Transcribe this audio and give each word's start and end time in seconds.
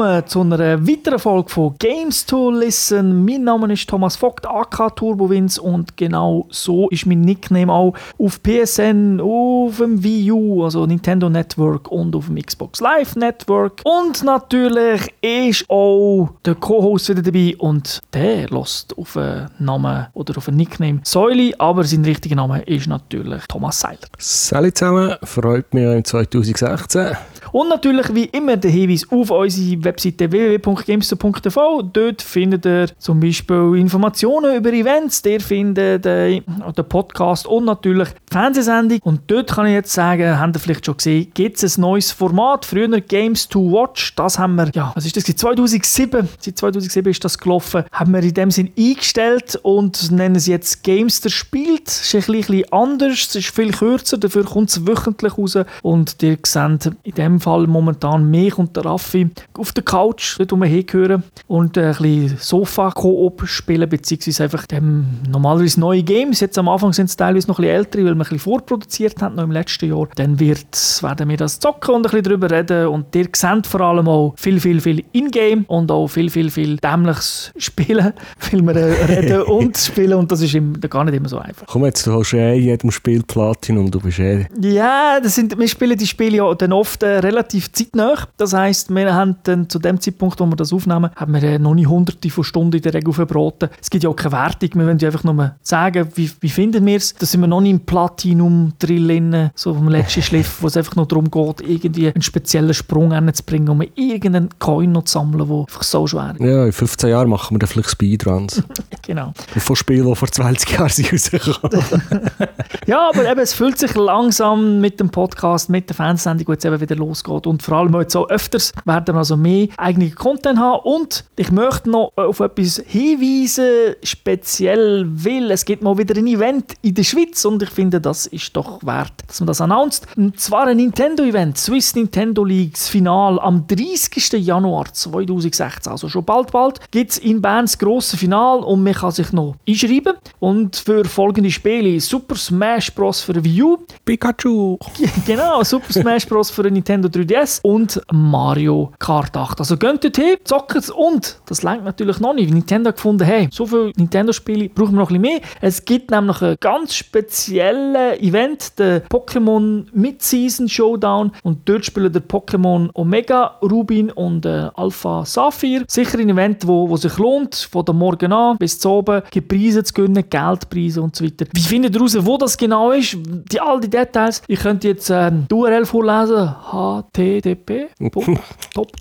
willkommen 0.00 0.26
zu 0.26 0.40
einer 0.40 0.86
weiteren 0.88 1.18
Folge 1.18 1.50
von 1.50 1.74
Games 1.78 2.24
to 2.24 2.50
Listen. 2.50 3.22
Mein 3.22 3.44
Name 3.44 3.70
ist 3.70 3.86
Thomas 3.86 4.16
Vogt, 4.16 4.46
AK 4.46 4.96
Turbowins 4.96 5.58
und 5.58 5.94
genau 5.98 6.46
so 6.48 6.88
ist 6.88 7.04
mein 7.04 7.20
Nickname 7.20 7.70
auch 7.70 7.92
auf 8.18 8.40
PSN, 8.42 9.20
auf 9.20 9.76
dem 9.76 10.02
Wii 10.02 10.32
U, 10.32 10.64
also 10.64 10.86
Nintendo 10.86 11.28
Network 11.28 11.88
und 11.88 12.16
auf 12.16 12.26
dem 12.28 12.36
Xbox 12.36 12.80
Live 12.80 13.14
Network. 13.14 13.82
Und 13.84 14.22
natürlich 14.22 15.02
ist 15.20 15.68
auch 15.68 16.30
der 16.46 16.54
Co-Host 16.54 17.10
wieder 17.10 17.20
dabei 17.22 17.54
und 17.58 18.00
der 18.14 18.48
lässt 18.48 18.96
auf 18.96 19.18
einen 19.18 19.50
Namen 19.58 20.06
oder 20.14 20.38
auf 20.38 20.48
einen 20.48 20.56
Nickname 20.56 21.00
Säuli, 21.04 21.54
aber 21.58 21.84
sein 21.84 22.06
richtiger 22.06 22.36
Name 22.36 22.62
ist 22.62 22.86
natürlich 22.86 23.42
Thomas 23.48 23.80
Seiler. 23.80 23.98
Salut 24.16 24.78
zusammen, 24.78 25.16
freut 25.24 25.74
mich 25.74 25.84
im 25.84 26.02
2016. 26.02 27.16
Und 27.52 27.68
natürlich 27.68 28.14
wie 28.14 28.24
immer 28.24 28.56
der 28.56 28.70
Hinweis 28.70 29.06
auf 29.10 29.30
unsere 29.30 29.84
Webseite 29.84 30.30
www.gamester.tv. 30.30 31.82
Dort 31.82 32.22
findet 32.22 32.66
ihr 32.66 32.88
zum 32.98 33.20
Beispiel 33.20 33.76
Informationen 33.76 34.56
über 34.56 34.72
Events, 34.72 35.22
ihr 35.24 35.40
findet 35.40 36.06
äh, 36.06 36.40
den 36.40 36.88
Podcast 36.88 37.46
und 37.46 37.64
natürlich 37.64 38.08
die 38.08 38.32
Fernsehsendung. 38.32 38.98
Und 39.02 39.22
dort 39.26 39.50
kann 39.50 39.66
ich 39.66 39.72
jetzt 39.72 39.92
sagen, 39.92 40.38
habt 40.38 40.56
ihr 40.56 40.60
vielleicht 40.60 40.86
schon 40.86 40.96
gesehen, 40.96 41.30
gibt 41.34 41.62
es 41.62 41.76
ein 41.76 41.80
neues 41.80 42.12
Format. 42.12 42.64
Früher 42.64 43.00
Games 43.00 43.48
to 43.48 43.60
Watch, 43.72 44.14
das 44.16 44.38
haben 44.38 44.56
wir, 44.56 44.70
ja, 44.74 44.92
was 44.94 45.06
ist 45.06 45.16
das? 45.16 45.24
2007, 45.24 46.28
seit 46.38 46.58
2007 46.58 47.10
ist 47.10 47.24
das 47.24 47.38
gelaufen, 47.38 47.84
haben 47.92 48.12
wir 48.12 48.22
in 48.22 48.34
dem 48.34 48.50
Sinn 48.50 48.70
eingestellt 48.78 49.58
und 49.62 50.10
nennen 50.12 50.36
es 50.36 50.46
jetzt 50.46 50.82
Gamester 50.82 51.30
spielt. 51.30 51.88
Ist 51.88 52.14
ein 52.14 52.20
bisschen 52.20 52.72
anders, 52.72 53.26
es 53.28 53.36
ist 53.36 53.54
viel 53.54 53.72
kürzer, 53.72 54.18
dafür 54.18 54.44
kommt 54.44 54.70
es 54.70 54.86
wöchentlich 54.86 55.36
raus 55.38 55.58
und 55.82 56.22
ihr 56.22 56.38
seht 56.44 56.90
in 57.02 57.14
dem 57.14 57.29
Fall 57.38 57.66
momentan 57.66 58.28
mich 58.30 58.58
und 58.58 58.74
der 58.76 58.84
Raffi 58.84 59.30
auf 59.56 59.72
der 59.72 59.84
Couch, 59.84 60.38
hingehören 60.38 61.22
und 61.46 61.76
ein 61.78 61.90
bisschen 61.90 62.36
Sofa-Koop 62.38 63.46
spielen, 63.46 63.88
beziehungsweise 63.88 64.44
einfach 64.44 64.66
dem 64.66 65.06
normalerweise 65.28 65.78
neue 65.80 66.02
Games. 66.02 66.40
Jetzt 66.40 66.58
am 66.58 66.68
Anfang 66.68 66.92
sind 66.92 67.06
es 67.06 67.16
teilweise 67.16 67.48
noch 67.48 67.58
ein 67.58 67.62
bisschen 67.62 67.76
ältere, 67.76 68.04
weil 68.04 68.14
wir 68.14 68.14
ein 68.14 68.18
bisschen 68.18 68.38
vorproduziert 68.38 69.20
haben, 69.22 69.36
noch 69.36 69.44
im 69.44 69.52
letzten 69.52 69.88
Jahr. 69.88 70.08
Dann 70.16 70.40
wird, 70.40 71.02
werden 71.02 71.28
wir 71.28 71.36
das 71.36 71.60
zocken 71.60 71.94
und 71.94 72.00
ein 72.06 72.10
bisschen 72.10 72.22
darüber 72.24 72.50
reden 72.50 72.86
und 72.88 73.14
ihr 73.14 73.28
seht 73.32 73.66
vor 73.66 73.80
allem 73.82 74.08
auch 74.08 74.34
viel, 74.36 74.60
viel, 74.60 74.80
viel 74.80 75.04
In-Game 75.12 75.64
und 75.64 75.90
auch 75.90 76.08
viel, 76.08 76.30
viel, 76.30 76.50
viel 76.50 76.76
dämliches 76.76 77.52
Spielen, 77.56 78.12
weil 78.50 78.62
wir 78.62 78.76
äh, 78.76 79.04
reden 79.04 79.42
und 79.46 79.76
spielen 79.76 80.14
und 80.14 80.32
das 80.32 80.40
ist 80.40 80.54
im, 80.54 80.80
gar 80.80 81.04
nicht 81.04 81.14
immer 81.14 81.28
so 81.28 81.38
einfach. 81.38 81.66
Komm 81.66 81.84
jetzt, 81.84 82.06
du 82.06 82.12
hast 82.12 82.32
eh 82.32 82.56
in 82.56 82.64
jedem 82.64 82.90
Spiel 82.90 83.22
Platin 83.22 83.78
und 83.78 83.94
du 83.94 84.00
bist 84.00 84.18
eh... 84.18 84.46
Ja, 84.60 85.20
das 85.22 85.34
sind, 85.34 85.58
wir 85.58 85.68
spielen 85.68 85.98
die 85.98 86.06
Spiele 86.06 86.38
ja 86.38 86.54
dann 86.54 86.72
oft 86.72 87.02
äh, 87.02 87.19
relativ 87.22 87.72
zeitnah. 87.72 88.14
Das 88.36 88.52
heisst, 88.52 88.94
wir 88.94 89.14
haben 89.14 89.36
dann 89.44 89.68
zu 89.68 89.78
dem 89.78 90.00
Zeitpunkt, 90.00 90.40
wo 90.40 90.46
wir 90.46 90.56
das 90.56 90.72
aufnehmen, 90.72 91.10
haben 91.16 91.34
wir 91.34 91.42
äh, 91.42 91.58
noch 91.58 91.74
nicht 91.74 91.88
hunderte 91.88 92.30
von 92.30 92.44
Stunden 92.44 92.76
in 92.76 92.82
der 92.82 92.94
Regel 92.94 93.12
verbraten. 93.12 93.70
Es 93.80 93.90
gibt 93.90 94.04
ja 94.04 94.10
auch 94.10 94.16
keine 94.16 94.32
Wertung, 94.32 94.70
wir 94.74 94.86
wollen 94.86 94.98
ja 94.98 95.08
einfach 95.08 95.24
nur 95.24 95.54
sagen, 95.62 96.08
wie, 96.14 96.30
wie 96.40 96.48
finden 96.48 96.84
wir 96.86 96.96
es. 96.96 97.14
Da 97.14 97.26
sind 97.26 97.40
wir 97.40 97.46
noch 97.46 97.60
nicht 97.60 97.72
im 97.72 97.80
Platinum-Drill 97.80 99.50
so 99.54 99.74
vom 99.74 99.88
letzten 99.88 100.22
Schliff, 100.22 100.58
wo 100.60 100.66
es 100.66 100.76
einfach 100.76 100.96
noch 100.96 101.06
darum 101.06 101.30
geht, 101.30 101.60
irgendwie 101.60 102.08
einen 102.08 102.22
speziellen 102.22 102.74
Sprung 102.74 103.12
hinzubringen, 103.12 103.68
um 103.68 103.82
irgendeinen 103.94 104.50
Coin 104.58 104.92
noch 104.92 105.04
zu 105.04 105.14
sammeln, 105.14 105.48
der 105.48 105.58
einfach 105.58 105.82
so 105.82 106.06
schwer 106.06 106.34
ist. 106.38 106.40
Ja, 106.40 106.64
in 106.64 106.72
15 106.72 107.10
Jahren 107.10 107.28
machen 107.28 107.54
wir 107.54 107.58
dann 107.58 107.68
vielleicht 107.68 107.90
Speedruns. 107.90 108.62
genau. 109.02 109.32
Von 109.56 109.76
Spielen, 109.76 110.06
die 110.06 110.14
vor 110.14 110.28
20 110.28 110.70
Jahren 110.70 110.90
rausgekommen. 110.90 111.84
ja, 112.86 113.08
aber 113.08 113.30
eben, 113.30 113.40
es 113.40 113.52
fühlt 113.52 113.78
sich 113.78 113.94
langsam 113.94 114.80
mit 114.80 115.00
dem 115.00 115.10
Podcast, 115.10 115.68
mit 115.70 115.88
der 115.88 115.96
Fernsehsendung, 115.96 116.46
die 116.46 116.52
jetzt 116.52 116.64
eben 116.64 116.80
wieder 116.80 116.96
losgeht 117.10 117.46
und 117.46 117.62
vor 117.62 117.78
allem 117.78 117.94
jetzt 118.00 118.16
auch 118.16 118.28
öfters 118.28 118.72
werden 118.84 119.14
wir 119.14 119.18
also 119.18 119.36
mehr 119.36 119.68
eigenen 119.76 120.14
Content 120.14 120.58
haben 120.58 120.80
und 120.84 121.24
ich 121.36 121.50
möchte 121.50 121.90
noch 121.90 122.12
auf 122.16 122.40
etwas 122.40 122.82
hinweisen, 122.86 123.96
speziell, 124.02 125.06
weil 125.10 125.50
es 125.50 125.64
gibt 125.64 125.82
mal 125.82 125.98
wieder 125.98 126.16
ein 126.16 126.26
Event 126.26 126.74
in 126.82 126.94
der 126.94 127.02
Schweiz 127.02 127.44
und 127.44 127.62
ich 127.62 127.70
finde, 127.70 128.00
das 128.00 128.26
ist 128.26 128.56
doch 128.56 128.84
wert, 128.84 129.12
dass 129.26 129.40
man 129.40 129.46
das 129.48 129.60
announced. 129.60 130.06
Und 130.16 130.38
zwar 130.40 130.66
ein 130.66 130.76
Nintendo-Event, 130.76 131.58
Swiss 131.58 131.94
Nintendo 131.94 132.44
League, 132.44 132.74
das 132.74 132.88
Final 132.88 133.38
am 133.40 133.66
30. 133.66 134.32
Januar 134.44 134.92
2016, 134.92 135.92
also 135.92 136.08
schon 136.08 136.24
bald, 136.24 136.52
bald, 136.52 136.80
gibt 136.90 137.12
es 137.12 137.18
in 137.18 137.40
Bern 137.40 137.64
das 137.64 137.78
grosse 137.78 138.16
Final 138.16 138.60
und 138.60 138.82
man 138.82 138.94
kann 138.94 139.10
sich 139.10 139.32
noch 139.32 139.56
einschreiben 139.68 140.14
und 140.38 140.76
für 140.76 141.04
folgende 141.04 141.50
Spiele 141.50 142.00
Super 142.00 142.36
Smash 142.36 142.94
Bros. 142.94 143.20
für 143.20 143.42
Wii 143.42 143.62
U, 143.62 143.78
Pikachu! 144.04 144.78
genau, 145.26 145.62
Super 145.62 145.92
Smash 145.92 146.26
Bros. 146.26 146.50
für 146.50 146.62
Nintendo 146.62 146.99
3DS 147.08 147.60
und 147.62 148.00
Mario 148.12 148.92
Kart 148.98 149.36
8. 149.36 149.58
Also 149.60 149.76
geht 149.76 150.04
dort 150.04 150.16
hin, 150.16 150.36
zockt 150.44 150.76
es 150.76 150.90
und, 150.90 151.40
das 151.46 151.62
lenkt 151.62 151.84
natürlich 151.84 152.20
noch 152.20 152.34
nicht, 152.34 152.52
Nintendo 152.52 152.88
hat 152.88 152.96
gefunden, 152.96 153.24
hey, 153.24 153.48
so 153.50 153.66
viele 153.66 153.92
Nintendo-Spiele 153.96 154.68
brauchen 154.68 154.92
wir 154.92 155.00
noch 155.00 155.10
ein 155.10 155.20
bisschen 155.20 155.40
mehr. 155.40 155.48
Es 155.60 155.84
gibt 155.84 156.10
nämlich 156.10 156.40
ein 156.42 156.56
ganz 156.60 156.94
spezielles 156.94 158.20
Event, 158.20 158.78
der 158.78 159.06
Pokémon 159.08 159.86
Mid-Season 159.92 160.68
Showdown 160.68 161.32
und 161.42 161.68
dort 161.68 161.84
spielen 161.84 162.12
der 162.12 162.22
Pokémon 162.22 162.90
Omega, 162.94 163.58
Rubin 163.62 164.10
und 164.10 164.46
äh, 164.46 164.68
Alpha 164.74 165.24
Saphir. 165.24 165.84
Sicher 165.86 166.18
ein 166.18 166.28
Event, 166.28 166.66
wo, 166.66 166.88
wo 166.88 166.96
sich 166.96 167.16
lohnt, 167.18 167.54
von 167.54 167.84
der 167.84 167.94
Morgen 167.94 168.32
an 168.32 168.56
bis 168.58 168.78
zu 168.78 168.90
oben, 168.90 169.22
gibt 169.30 169.48
Preise 169.48 169.82
zu 169.84 169.94
gewinnen, 169.94 170.24
Geldpreise 170.28 171.02
und 171.02 171.16
so 171.16 171.24
weiter. 171.24 171.46
Wie 171.52 171.60
findet 171.60 171.94
ihr 171.94 172.00
raus, 172.00 172.16
wo 172.20 172.36
das 172.36 172.56
genau 172.56 172.90
ist? 172.90 173.16
Die, 173.50 173.60
all 173.60 173.80
die 173.80 173.90
Details. 173.90 174.42
Ich 174.46 174.60
könnte 174.60 174.88
jetzt 174.88 175.10
ähm, 175.10 175.46
die 175.50 175.54
URL 175.54 175.86
vorlesen, 175.86 176.54
http. 176.98 177.88
Top. 178.74 178.92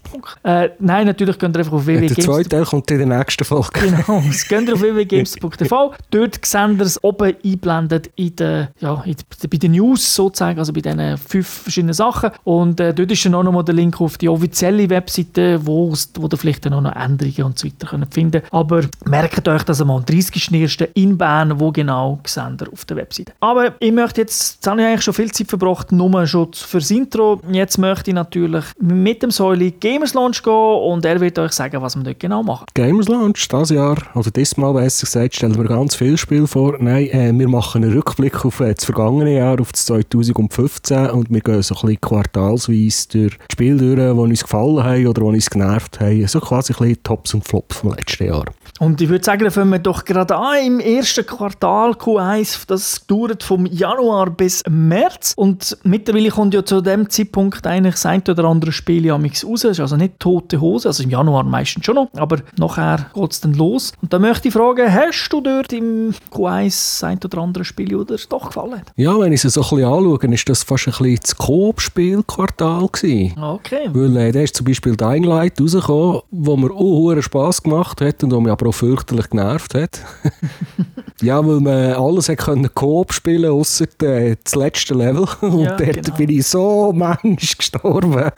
Äh, 0.43 0.69
nein, 0.79 1.07
natürlich 1.07 1.37
könnt 1.37 1.55
ihr 1.55 1.59
einfach 1.59 1.73
auf 1.73 1.85
www. 1.85 2.07
Der 2.07 2.23
zweite 2.23 2.49
Teil 2.49 2.65
kommt 2.65 2.89
in 2.91 2.97
der 2.97 3.17
nächsten 3.17 3.43
Folge. 3.43 3.69
Genau, 3.79 4.23
es 4.29 4.47
könnt 4.47 4.67
ihr 4.67 4.75
auf 4.75 4.81
www.games.tv. 4.81 5.93
Dort 6.11 6.45
seht 6.45 6.69
ihr 6.69 6.81
es 6.81 7.03
oben 7.03 7.35
eingeblendet 7.43 8.11
in 8.15 8.35
der, 8.35 8.71
ja, 8.79 9.03
in, 9.05 9.15
bei 9.49 9.57
den 9.57 9.71
News 9.71 10.15
sozusagen, 10.15 10.59
also 10.59 10.73
bei 10.73 10.81
diesen 10.81 11.17
fünf 11.17 11.47
verschiedenen 11.47 11.93
Sachen. 11.93 12.31
Und 12.43 12.79
äh, 12.79 12.93
dort 12.93 13.11
ist 13.11 13.25
dann 13.25 13.35
auch 13.35 13.43
nochmal 13.43 13.63
der 13.63 13.75
Link 13.75 13.99
auf 14.01 14.17
die 14.17 14.29
offizielle 14.29 14.89
Webseite, 14.89 15.65
wo, 15.65 15.93
wo 16.15 16.27
ihr 16.27 16.37
vielleicht 16.37 16.65
dann 16.65 16.73
auch 16.73 16.81
noch 16.81 16.95
Änderungen 16.95 17.43
und 17.43 17.59
so 17.59 17.67
weiter 17.67 17.87
könnt 17.87 18.13
finden 18.13 18.41
Aber 18.51 18.83
merkt 19.05 19.47
euch 19.47 19.63
das 19.63 19.81
einmal 19.81 19.97
am 19.97 20.03
30.01. 20.03 20.89
in 20.93 21.17
Bern, 21.17 21.59
wo 21.59 21.71
genau 21.71 22.19
seht 22.25 22.61
ihr 22.61 22.71
auf 22.71 22.85
der 22.85 22.97
Webseite. 22.97 23.33
Aber 23.39 23.73
ich 23.79 23.91
möchte 23.91 24.21
jetzt, 24.21 24.55
jetzt 24.55 24.67
habe 24.67 24.81
ich 24.81 24.87
eigentlich 24.87 25.03
schon 25.03 25.13
viel 25.13 25.31
Zeit 25.31 25.47
verbracht, 25.47 25.91
nur 25.91 26.27
schon 26.27 26.53
fürs 26.53 26.91
Intro. 26.91 27.41
Jetzt 27.51 27.77
möchte 27.79 28.11
ich 28.11 28.15
natürlich 28.15 28.65
mit 28.79 29.23
dem 29.23 29.31
Säuli 29.31 29.71
Gamers 29.71 30.13
Launch 30.13 30.43
gehen 30.43 30.53
und 30.53 31.03
er 31.05 31.19
wird 31.19 31.39
euch 31.39 31.53
sagen, 31.53 31.81
was 31.81 31.95
wir 31.95 32.03
dort 32.03 32.19
genau 32.19 32.43
machen. 32.43 32.65
Gamers 32.75 33.07
Launch, 33.07 33.47
dieses 33.47 33.69
Jahr, 33.71 33.97
oder 34.13 34.29
diesmal 34.29 34.73
besser 34.73 35.05
gesagt, 35.05 35.35
stellen 35.35 35.57
wir 35.57 35.63
ganz 35.63 35.95
viel 35.95 36.17
Spiel 36.17 36.45
vor. 36.45 36.75
Nein, 36.79 37.07
äh, 37.07 37.31
wir 37.33 37.47
machen 37.47 37.83
einen 37.83 37.93
Rückblick 37.93 38.45
auf 38.45 38.59
äh, 38.59 38.75
das 38.75 38.85
vergangene 38.85 39.35
Jahr, 39.35 39.59
auf 39.59 39.71
das 39.71 39.85
2015 39.85 41.09
und 41.09 41.31
wir 41.31 41.41
gehen 41.41 41.63
so 41.63 41.75
ein 41.75 41.81
bisschen 41.81 42.01
quartalsweise 42.01 43.07
durch 43.09 43.37
die 43.37 43.53
Spiele 43.53 43.95
durch, 43.95 44.13
die 44.13 44.19
uns 44.19 44.43
gefallen 44.43 44.83
haben 44.83 45.07
oder 45.07 45.21
die 45.21 45.27
uns 45.27 45.49
genervt 45.49 45.99
haben. 45.99 46.27
So 46.27 46.39
quasi 46.39 46.73
ein 46.73 46.79
bisschen 46.79 47.03
Tops 47.03 47.33
und 47.33 47.47
Flops 47.47 47.77
vom 47.77 47.95
letzten 47.95 48.27
Jahr. 48.27 48.45
Und 48.79 49.01
ich 49.01 49.09
würde 49.09 49.23
sagen, 49.23 49.43
da 49.43 49.49
fangen 49.49 49.71
wir 49.71 49.79
doch 49.79 50.05
gerade 50.05 50.35
an 50.35 50.65
im 50.65 50.79
ersten 50.79 51.25
Quartal 51.25 51.91
Q1. 51.91 52.65
Das 52.67 53.05
dauert 53.07 53.43
vom 53.43 53.65
Januar 53.65 54.29
bis 54.29 54.63
März. 54.69 55.33
Und 55.35 55.77
mittlerweile 55.83 56.29
kommt 56.29 56.53
ja 56.53 56.63
zu 56.63 56.81
dem 56.81 57.09
Zeitpunkt 57.09 57.65
eigentlich 57.69 57.95
das 57.95 58.05
ein 58.05 58.21
oder 58.27 58.45
andere 58.45 58.71
Spiel 58.71 59.05
ja 59.05 59.15
raus. 59.15 59.61
Das 59.61 59.63
ist 59.63 59.79
also 59.79 59.95
nicht 59.95 60.19
tote 60.19 60.59
Hose, 60.59 60.89
also 60.89 61.03
im 61.03 61.09
Januar 61.09 61.43
meistens 61.43 61.85
schon 61.85 61.95
noch, 61.95 62.09
aber 62.15 62.37
nachher 62.57 63.07
geht 63.13 63.31
es 63.31 63.41
dann 63.41 63.53
los. 63.53 63.93
Und 64.01 64.11
da 64.11 64.19
möchte 64.19 64.47
ich 64.47 64.53
fragen, 64.53 64.91
hast 64.91 65.29
du 65.29 65.41
dort 65.41 65.71
im 65.73 66.13
Q1 66.31 66.65
das 66.65 67.03
ein 67.03 67.19
oder 67.23 67.37
andere 67.39 67.63
Spiel, 67.63 67.89
dir 67.89 68.17
doch 68.29 68.47
gefallen? 68.47 68.81
Ja, 68.95 69.17
wenn 69.19 69.31
ich 69.31 69.43
es 69.43 69.53
so 69.53 69.61
ein 69.61 69.69
bisschen 69.69 69.85
anschaue, 69.85 70.33
ist 70.33 70.49
das 70.49 70.63
fast 70.63 70.87
ein 70.87 70.91
bisschen 70.91 71.19
das 71.21 71.37
Coop-Spiel-Quartal 71.37 72.87
gewesen. 72.87 73.37
Okay. 73.41 73.89
Weil 73.93 74.17
äh, 74.17 74.31
da 74.31 74.41
ist 74.41 74.55
zum 74.55 74.65
Beispiel 74.65 74.95
Dying 74.95 75.23
Light 75.23 75.59
rausgekommen, 75.61 76.21
wo 76.31 76.57
mir 76.57 76.71
auch 76.71 77.21
Spass 77.21 77.61
gemacht 77.61 78.01
hat 78.01 78.23
und 78.23 78.31
wo 78.31 78.39
mich 78.39 78.51
aber 78.51 78.69
auch 78.69 78.73
fürchterlich 78.73 79.29
genervt 79.29 79.75
hat. 79.75 80.01
ja, 81.21 81.45
weil 81.45 81.59
man 81.59 81.93
alles 81.93 82.29
hat 82.29 82.39
können 82.39 82.73
Coop 82.73 83.13
spielen 83.13 83.51
außer 83.51 83.85
äh, 84.03 84.35
das 84.43 84.55
letzte 84.55 84.93
Level. 84.93 85.27
Und 85.41 85.59
Ja, 85.59 85.75
dort 85.75 86.03
genau. 86.05 86.17
bin 86.17 86.29
ich 86.29 86.47
so 86.47 86.93
mensch 86.93 87.48
gestorben. 87.57 88.31